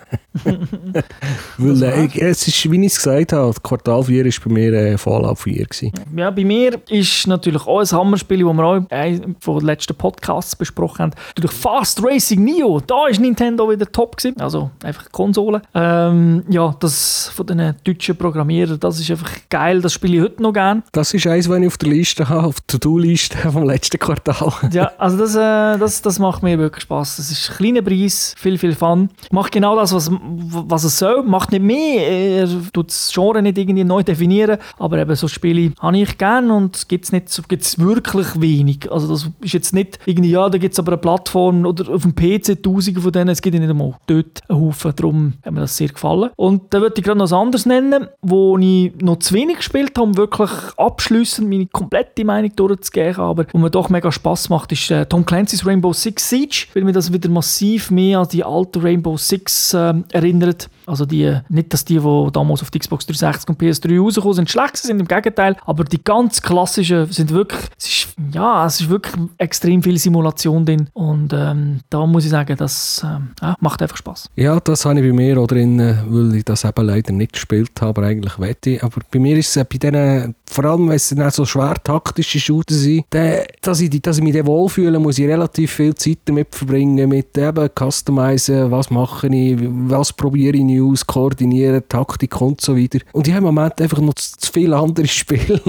Weil 1.59 1.83
äh, 1.83 2.09
es 2.21 2.47
ist, 2.49 2.71
wie 2.71 2.81
ich 2.81 2.93
es 2.93 2.97
gesagt 2.97 3.33
habe, 3.33 3.55
Quartal 3.63 4.03
4 4.05 4.25
war 4.25 4.33
bei 4.45 4.53
mir 4.53 4.73
äh, 4.73 4.99
Fallout 4.99 5.39
4. 5.39 5.67
Gewesen. 5.67 5.93
Ja, 6.17 6.31
bei 6.31 6.45
mir 6.45 6.79
ist 6.89 7.27
natürlich 7.27 7.67
auch 7.67 7.81
ein 7.81 7.91
Hammerspiel, 7.91 8.45
das 8.45 8.55
wir 8.55 8.65
auch 8.65 8.77
in 8.77 8.91
einem 8.91 9.37
von 9.41 9.59
den 9.59 9.67
letzten 9.67 9.95
Podcasts 9.95 10.57
besprochen 10.57 11.05
haben. 11.05 11.13
Natürlich 11.29 11.57
Fast 11.57 12.03
Racing 12.03 12.45
Neo. 12.45 12.81
Da 12.81 13.09
ist 13.09 13.21
Nintendo 13.21 13.71
wieder 13.71 13.91
top 13.91 14.17
gewesen. 14.17 14.41
Also 14.41 14.71
einfach 14.83 15.11
Konsole. 15.13 15.63
Ähm, 15.75 16.45
ja, 16.49 16.75
das 16.81 17.31
von 17.35 17.47
den 17.47 17.75
deutschen 17.85 18.17
Programmierern, 18.17 18.81
das 18.81 19.01
ist 19.01 19.11
einfach 19.11 19.31
geil. 19.51 19.81
Das 19.81 19.93
spiele 19.93 20.17
ich 20.17 20.23
heute 20.23 20.43
noch 20.43 20.53
gern. 20.53 20.83
Das 20.93 21.13
ist 21.13 21.27
eins, 21.27 21.49
was 21.49 21.59
ich 21.59 21.67
auf 21.67 21.79
der 21.79 21.89
Liste 21.91 22.29
habe, 22.29 22.47
auf 22.47 22.61
der 22.61 22.79
To-Do-Liste 22.79 23.39
vom 23.51 23.66
letzten 23.67 23.99
Quartal. 23.99 24.53
Ja, 24.73 24.93
also 24.99 25.17
das, 25.17 25.35
äh, 25.37 25.79
das, 25.79 26.03
das 26.03 26.19
macht 26.19 26.43
mir 26.43 26.59
wirklich 26.59 26.83
Spaß. 26.83 27.17
Das 27.17 27.31
ist 27.31 27.51
ein 27.51 27.57
kleiner 27.57 27.83
Preis, 27.83 28.35
viel, 28.37 28.59
viel 28.59 28.75
Fun. 28.75 29.09
Macht 29.31 29.53
genau 29.53 29.77
das, 29.77 29.95
was, 29.95 30.11
was 30.11 30.85
es 30.85 30.99
soll. 30.99 31.23
Macht 31.23 31.53
nicht 31.53 31.63
mehr. 31.63 32.43
Er 32.43 32.49
tut 32.73 32.89
das 32.89 33.11
Genre 33.15 33.41
nicht 33.41 33.57
irgendwie 33.57 33.85
neu 33.85 34.03
definieren. 34.03 34.59
Aber 34.79 34.99
eben 34.99 35.15
so 35.15 35.29
Spiele 35.29 35.73
habe 35.81 35.99
ich 35.99 36.19
gern 36.19 36.51
und 36.51 36.77
es 36.77 36.89
gibt 36.89 37.11
gibt's 37.49 37.79
wirklich 37.79 38.41
wenig. 38.41 38.91
Also 38.91 39.09
das 39.09 39.31
ist 39.41 39.53
jetzt 39.53 39.75
nicht 39.75 39.99
irgendwie, 40.07 40.31
ja, 40.31 40.49
da 40.49 40.59
gibt 40.59 40.73
es 40.73 40.79
aber 40.79 40.93
eine 40.93 41.01
Plattform 41.01 41.65
oder 41.65 41.93
auf 41.93 42.03
dem 42.03 42.15
PC 42.15 42.63
tausende 42.63 43.01
von 43.01 43.13
denen. 43.13 43.29
Es 43.31 43.43
gibt 43.43 43.59
nicht 43.59 43.69
einmal 43.69 43.95
dort 44.07 44.43
einen 44.49 44.61
Haufen. 44.61 44.93
Darum 44.97 45.33
hat 45.45 45.53
mir 45.53 45.61
das 45.61 45.77
sehr 45.77 45.89
gefallen. 45.89 46.31
Und 46.37 46.75
da 46.75 46.81
würde 46.81 46.95
ich 46.99 47.05
gerade 47.05 47.19
noch 47.19 47.25
was 47.25 47.33
anderes 47.33 47.67
nennen, 47.67 48.09
wo 48.23 48.59
ich 48.59 48.93
noch 49.01 49.19
zu 49.19 49.35
wenig 49.35 49.59
gespielt 49.59 49.93
habe, 49.97 50.03
um 50.03 50.17
wirklich 50.17 50.51
abschließend 50.77 51.49
meine 51.49 51.67
komplette 51.67 52.25
Meinung 52.25 52.55
durchzugehen. 52.55 53.17
Aber 53.17 53.47
wo 53.57 53.61
mir 53.61 53.71
doch 53.71 53.89
mega 53.89 54.13
Spaß 54.13 54.51
macht, 54.51 54.71
ist 54.73 54.91
äh, 54.91 55.07
Tom 55.07 55.25
Clancy's 55.25 55.65
Rainbow 55.65 55.95
Six 55.95 56.29
Siege, 56.29 56.67
weil 56.75 56.85
mir 56.85 56.93
das 56.93 57.11
wieder 57.11 57.31
massiv 57.31 57.91
mehr 57.91 58.19
an 58.19 58.29
die 58.29 58.45
alte 58.45 58.83
Rainbow 58.83 59.17
Six 59.17 59.73
äh, 59.73 59.95
erinnert. 60.13 60.69
Also 60.87 61.05
die, 61.05 61.39
nicht, 61.49 61.73
dass 61.73 61.85
die, 61.85 61.99
die 61.99 62.29
damals 62.33 62.63
auf 62.63 62.71
die 62.71 62.79
Xbox 62.79 63.07
360 63.07 63.49
und 63.49 63.61
PS3 63.61 64.01
rausgekommen 64.01 64.35
sind, 64.35 64.51
schlecht 64.51 64.77
sind, 64.79 65.01
im 65.01 65.09
Gegenteil. 65.09 65.57
Aber 65.65 65.85
die 65.85 66.03
ganz 66.03 66.41
klassischen 66.41 67.11
sind 67.13 67.31
wirklich, 67.31 67.61
es 67.79 67.87
ist, 67.87 68.09
ja, 68.33 68.67
es 68.67 68.81
ist 68.81 68.89
wirklich 68.89 69.15
extrem 69.39 69.83
viel 69.83 69.99
Simulation 69.99 70.65
drin. 70.65 70.89
Und 70.93 71.33
ähm, 71.33 71.81
da 71.91 72.07
muss 72.07 72.25
ich 72.25 72.31
sagen, 72.31 72.57
das 72.57 73.05
ähm, 73.05 73.31
macht 73.61 73.83
einfach 73.83 73.97
Spaß. 73.97 74.31
Ja, 74.37 74.59
das 74.61 74.85
habe 74.85 75.01
ich 75.01 75.07
bei 75.07 75.13
mir 75.13 75.39
auch 75.39 75.47
drin, 75.47 75.81
äh, 75.81 75.97
weil 76.09 76.35
ich 76.37 76.45
das 76.45 76.65
eben 76.65 76.87
leider 76.87 77.13
nicht 77.13 77.33
gespielt 77.33 77.73
habe, 77.81 77.89
aber 77.91 78.09
eigentlich 78.09 78.39
wette 78.39 78.71
ich. 78.71 78.83
Aber 78.83 79.01
bei 79.11 79.19
mir 79.19 79.37
ist 79.37 79.49
es 79.49 79.57
äh, 79.57 79.65
bei 79.65 79.79
denen, 79.79 80.35
vor 80.47 80.65
allem 80.65 80.89
wenn 80.89 80.97
es 80.97 81.09
dann 81.09 81.31
so 81.31 81.45
schwer 81.45 81.75
taktische 81.83 82.39
Shooter 82.39 82.75
sind, 82.75 83.07
dann, 83.11 83.41
dass, 83.61 83.81
ich, 83.81 83.91
dass 84.03 84.19
ich 84.19 84.25
mich 84.25 84.35
dann 84.35 84.47
wohlfühle, 84.47 84.99
muss 84.99 85.19
ich 85.19 85.27
relativ 85.27 85.73
viel 85.73 85.95
Zeit 85.95 86.19
damit 86.27 86.55
verbringen, 86.55 87.09
mit 87.09 87.37
eben 87.37 87.69
Customizen, 87.75 88.71
was 88.71 88.91
mache 88.91 89.29
ich, 89.29 89.57
was 89.61 90.13
probiere 90.13 90.57
ich 90.57 90.65
News, 90.77 91.07
koordinieren, 91.07 91.83
Taktik 91.89 92.41
und 92.41 92.61
so 92.61 92.77
weiter. 92.77 92.99
Und 93.13 93.27
ich 93.27 93.35
habe 93.35 93.47
im 93.47 93.55
Moment 93.55 93.81
einfach 93.81 94.01
noch 94.01 94.15
zu, 94.15 94.39
zu 94.39 94.53
viele 94.53 94.77
andere 94.77 95.07
Spiele. 95.09 95.61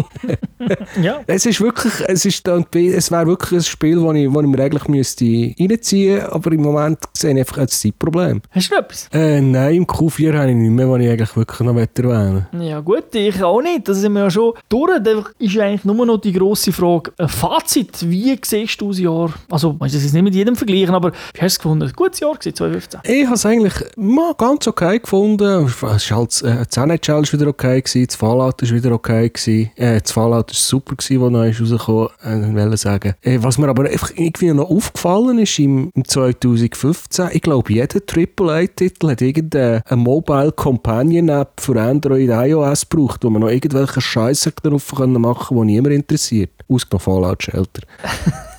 Ja. 1.02 1.22
Es 1.28 1.46
ist 1.46 1.62
wirklich, 1.62 1.94
es 2.08 2.26
ist 2.26 2.48
es 2.48 3.12
wäre 3.12 3.28
wirklich 3.28 3.60
ein 3.60 3.64
Spiel, 3.64 3.96
das 4.02 4.16
ich, 4.16 4.34
wo 4.34 4.42
ich 4.42 4.48
mir 4.48 4.64
eigentlich 4.64 4.88
müsste 4.88 5.26
reinziehen 5.26 6.16
müsste, 6.16 6.34
aber 6.34 6.52
im 6.52 6.62
Moment 6.62 7.00
sehe 7.14 7.34
ich 7.34 7.40
einfach 7.40 7.60
ein 7.60 7.68
Zeitproblem. 7.68 8.42
Hast 8.52 8.70
du 8.70 8.76
noch 8.76 8.82
etwas? 8.84 9.10
Äh, 9.12 9.42
nein, 9.42 9.76
im 9.76 9.86
Q4 9.86 10.38
habe 10.38 10.50
ich 10.50 10.56
nicht 10.56 10.72
mehr, 10.72 10.90
was 10.90 11.02
ich 11.02 11.10
eigentlich 11.10 11.36
wirklich 11.36 11.60
noch 11.60 11.76
erwähnen 11.76 12.48
Ja 12.60 12.80
gut, 12.80 13.14
ich 13.14 13.44
auch 13.44 13.62
nicht. 13.62 13.88
Das 13.88 13.98
sind 13.98 14.14
wir 14.14 14.24
ja 14.24 14.32
schon 14.32 14.54
durch. 14.70 15.02
Da 15.04 15.24
ist 15.40 15.58
eigentlich 15.58 15.86
nur 15.86 16.06
noch 16.06 16.18
die 16.18 16.34
grosse 16.34 16.72
Frage, 16.72 17.12
ein 17.18 17.30
Fazit, 17.30 18.10
wie 18.10 18.38
siehst 18.44 18.80
du 18.82 18.90
das 18.90 19.00
Jahr? 19.00 19.34
Also, 19.50 19.76
das 19.80 19.94
ist 19.94 20.14
nicht 20.14 20.24
mit 20.24 20.36
jedem 20.36 20.56
vergleichen, 20.56 20.96
aber 20.96 21.12
wie 21.12 21.42
hast 21.42 21.42
du 21.42 21.46
es 21.46 21.60
gefunden? 21.60 21.88
Ein 21.88 21.94
gutes 21.94 22.20
Jahr 22.20 22.34
gewesen, 22.34 22.56
2015. 22.56 23.00
Ich 23.04 23.26
habe 23.26 23.36
es 23.36 23.46
eigentlich 23.46 23.74
mal 23.96 24.34
ganz 24.38 24.68
okay 24.68 24.97
okay 24.98 25.00
gefunden. 25.00 25.66
Es 25.66 26.04
ist 26.04 26.12
halt, 26.12 26.42
äh, 26.44 26.66
das 26.66 26.78
NHL 26.78 27.24
wieder 27.32 27.48
okay 27.48 27.82
gewesen, 27.82 28.06
das 28.08 28.16
Fallout 28.16 28.62
ist 28.62 28.74
wieder 28.74 28.92
okay 28.92 29.30
gewesen. 29.30 29.72
Äh, 29.76 30.02
das 30.02 30.12
Fallout 30.12 30.52
ist 30.52 30.68
super 30.68 30.96
gewesen, 30.96 31.22
wo 31.22 31.30
neu 31.30 31.50
rausgekommen, 31.50 32.58
äh, 32.58 32.78
sagen. 32.78 33.14
Äh, 33.22 33.40
was 33.42 33.58
mir 33.58 33.70
aber 33.70 33.90
irgendwie 33.92 34.54
noch 34.54 34.70
aufgefallen 34.70 35.40
ist 35.40 35.60
im, 35.60 35.92
im 35.96 36.06
2015, 36.06 37.30
ich 37.32 37.42
glaube, 37.42 37.74
jeder 37.74 38.00
AAA-Titel 38.00 39.10
hat 39.10 39.22
irgendeine 39.22 39.84
Mobile 39.92 40.52
Companion 40.52 41.30
App 41.30 41.60
für 41.60 41.80
Android 41.80 42.30
iOS 42.30 42.88
gebraucht, 42.90 43.24
wo 43.24 43.30
man 43.30 43.42
noch 43.42 43.50
irgendwelche 43.50 44.02
Scheiße 44.02 44.52
drauf 44.64 44.92
machen 44.94 45.58
können, 45.58 45.68
die 45.68 45.74
niemand 45.74 45.96
interessiert. 45.96 46.52
Ausgenommen 46.70 47.04
Fallout 47.04 47.44
Shelter. 47.44 47.82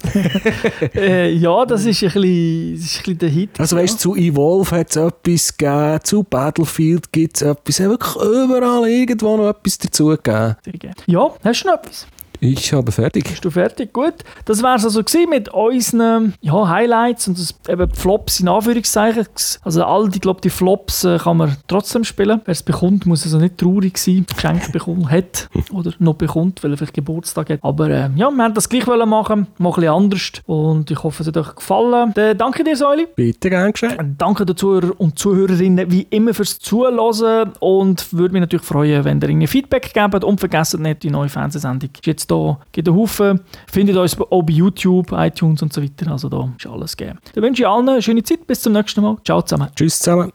äh, 0.94 1.30
ja, 1.32 1.64
das 1.66 1.84
ist 1.84 2.02
ein 2.02 2.12
bisschen, 2.12 2.74
das 2.76 2.84
ist 2.84 2.96
ein 2.96 3.02
bisschen 3.02 3.18
der 3.18 3.28
Hit. 3.28 3.60
Also 3.60 3.76
weißt 3.76 3.94
du, 3.94 3.98
zu 3.98 4.16
Evolve 4.16 4.76
hat 4.76 4.90
es 4.90 4.96
etwas 4.96 5.56
gegeben, 5.56 6.00
zu 6.02 6.22
Battlefield 6.22 7.12
gibt 7.12 7.36
es 7.36 7.42
etwas, 7.42 7.80
wirklich 7.80 8.16
überall 8.16 8.88
irgendwo 8.88 9.36
noch 9.36 9.50
etwas 9.50 9.78
dazugegeben. 9.78 10.56
Ja, 11.06 11.30
hast 11.44 11.64
du 11.64 11.68
noch 11.68 11.74
etwas? 11.74 12.06
Ich 12.40 12.72
habe 12.72 12.92
fertig. 12.92 13.24
Bist 13.24 13.44
du 13.44 13.50
fertig? 13.50 13.92
Gut. 13.92 14.14
Das 14.44 14.62
war 14.62 14.76
es 14.76 14.84
also 14.84 15.02
mit 15.28 15.48
unseren 15.48 16.34
ja, 16.40 16.68
Highlights 16.68 17.28
und 17.28 17.38
das, 17.38 17.54
eben 17.68 17.92
Flops 17.94 18.40
in 18.40 18.48
Anführungszeichen. 18.48 19.26
Also 19.62 19.84
all 19.84 20.08
die, 20.08 20.20
glaube 20.20 20.40
die 20.40 20.50
Flops 20.50 21.04
äh, 21.04 21.18
kann 21.18 21.38
man 21.38 21.56
trotzdem 21.66 22.04
spielen. 22.04 22.40
Wer 22.44 22.52
es 22.52 22.62
bekommt, 22.62 23.06
muss 23.06 23.24
also 23.24 23.38
nicht 23.38 23.58
traurig 23.58 23.98
sein, 23.98 24.26
Geschenk 24.32 24.72
bekommen 24.72 25.10
hat 25.10 25.48
oder 25.72 25.92
noch 25.98 26.14
bekommt, 26.14 26.62
weil 26.62 26.72
er 26.72 26.76
vielleicht 26.76 26.94
Geburtstag 26.94 27.50
hat. 27.50 27.60
Aber 27.62 27.88
äh, 27.88 28.10
ja, 28.14 28.30
wir 28.30 28.44
haben 28.44 28.54
das 28.54 28.68
gleich 28.68 28.86
machen, 28.86 29.48
mal 29.58 29.70
ein 29.70 29.74
bisschen 29.74 29.92
anders 29.92 30.32
und 30.46 30.90
ich 30.90 31.02
hoffe, 31.02 31.22
es 31.22 31.28
hat 31.28 31.36
euch 31.36 31.54
gefallen. 31.54 32.12
Dann 32.14 32.38
danke 32.38 32.62
dir, 32.64 32.76
Säuli. 32.76 33.06
Bitte, 33.14 33.50
gern 33.50 33.72
geschehen. 33.72 34.14
Danke 34.18 34.46
den 34.46 34.56
Zuhörern 34.56 34.92
und 34.92 35.18
Zuhörerinnen 35.18 35.90
wie 35.90 36.06
immer 36.10 36.34
fürs 36.34 36.58
Zuhören 36.58 36.98
und 37.60 38.12
würde 38.12 38.32
mich 38.32 38.40
natürlich 38.40 38.66
freuen, 38.66 39.04
wenn 39.04 39.40
ihr 39.40 39.48
Feedback 39.48 39.92
gebt 39.92 40.24
und 40.24 40.38
vergesst 40.38 40.78
nicht, 40.78 41.02
die 41.02 41.10
neue 41.10 41.28
Fernsehsendung 41.28 41.90
ist 41.94 42.06
jetzt 42.06 42.27
da 42.28 42.58
gibt 42.72 42.88
einen 42.88 42.96
Haufen. 42.96 43.40
Findet 43.70 43.96
uns 43.96 44.20
auch 44.20 44.42
bei 44.42 44.52
YouTube, 44.52 45.12
iTunes 45.12 45.62
und 45.62 45.72
so 45.72 45.82
weiter. 45.82 46.12
Also 46.12 46.28
da 46.28 46.48
ist 46.56 46.66
alles 46.66 46.96
gegeben. 46.96 47.18
Dann 47.34 47.42
wünsche 47.42 47.62
ich 47.62 47.68
allen 47.68 47.88
eine 47.88 48.02
schöne 48.02 48.22
Zeit. 48.22 48.46
Bis 48.46 48.60
zum 48.60 48.72
nächsten 48.72 49.02
Mal. 49.02 49.16
Ciao 49.24 49.42
zusammen. 49.42 49.68
Tschüss 49.74 49.98
zusammen. 49.98 50.32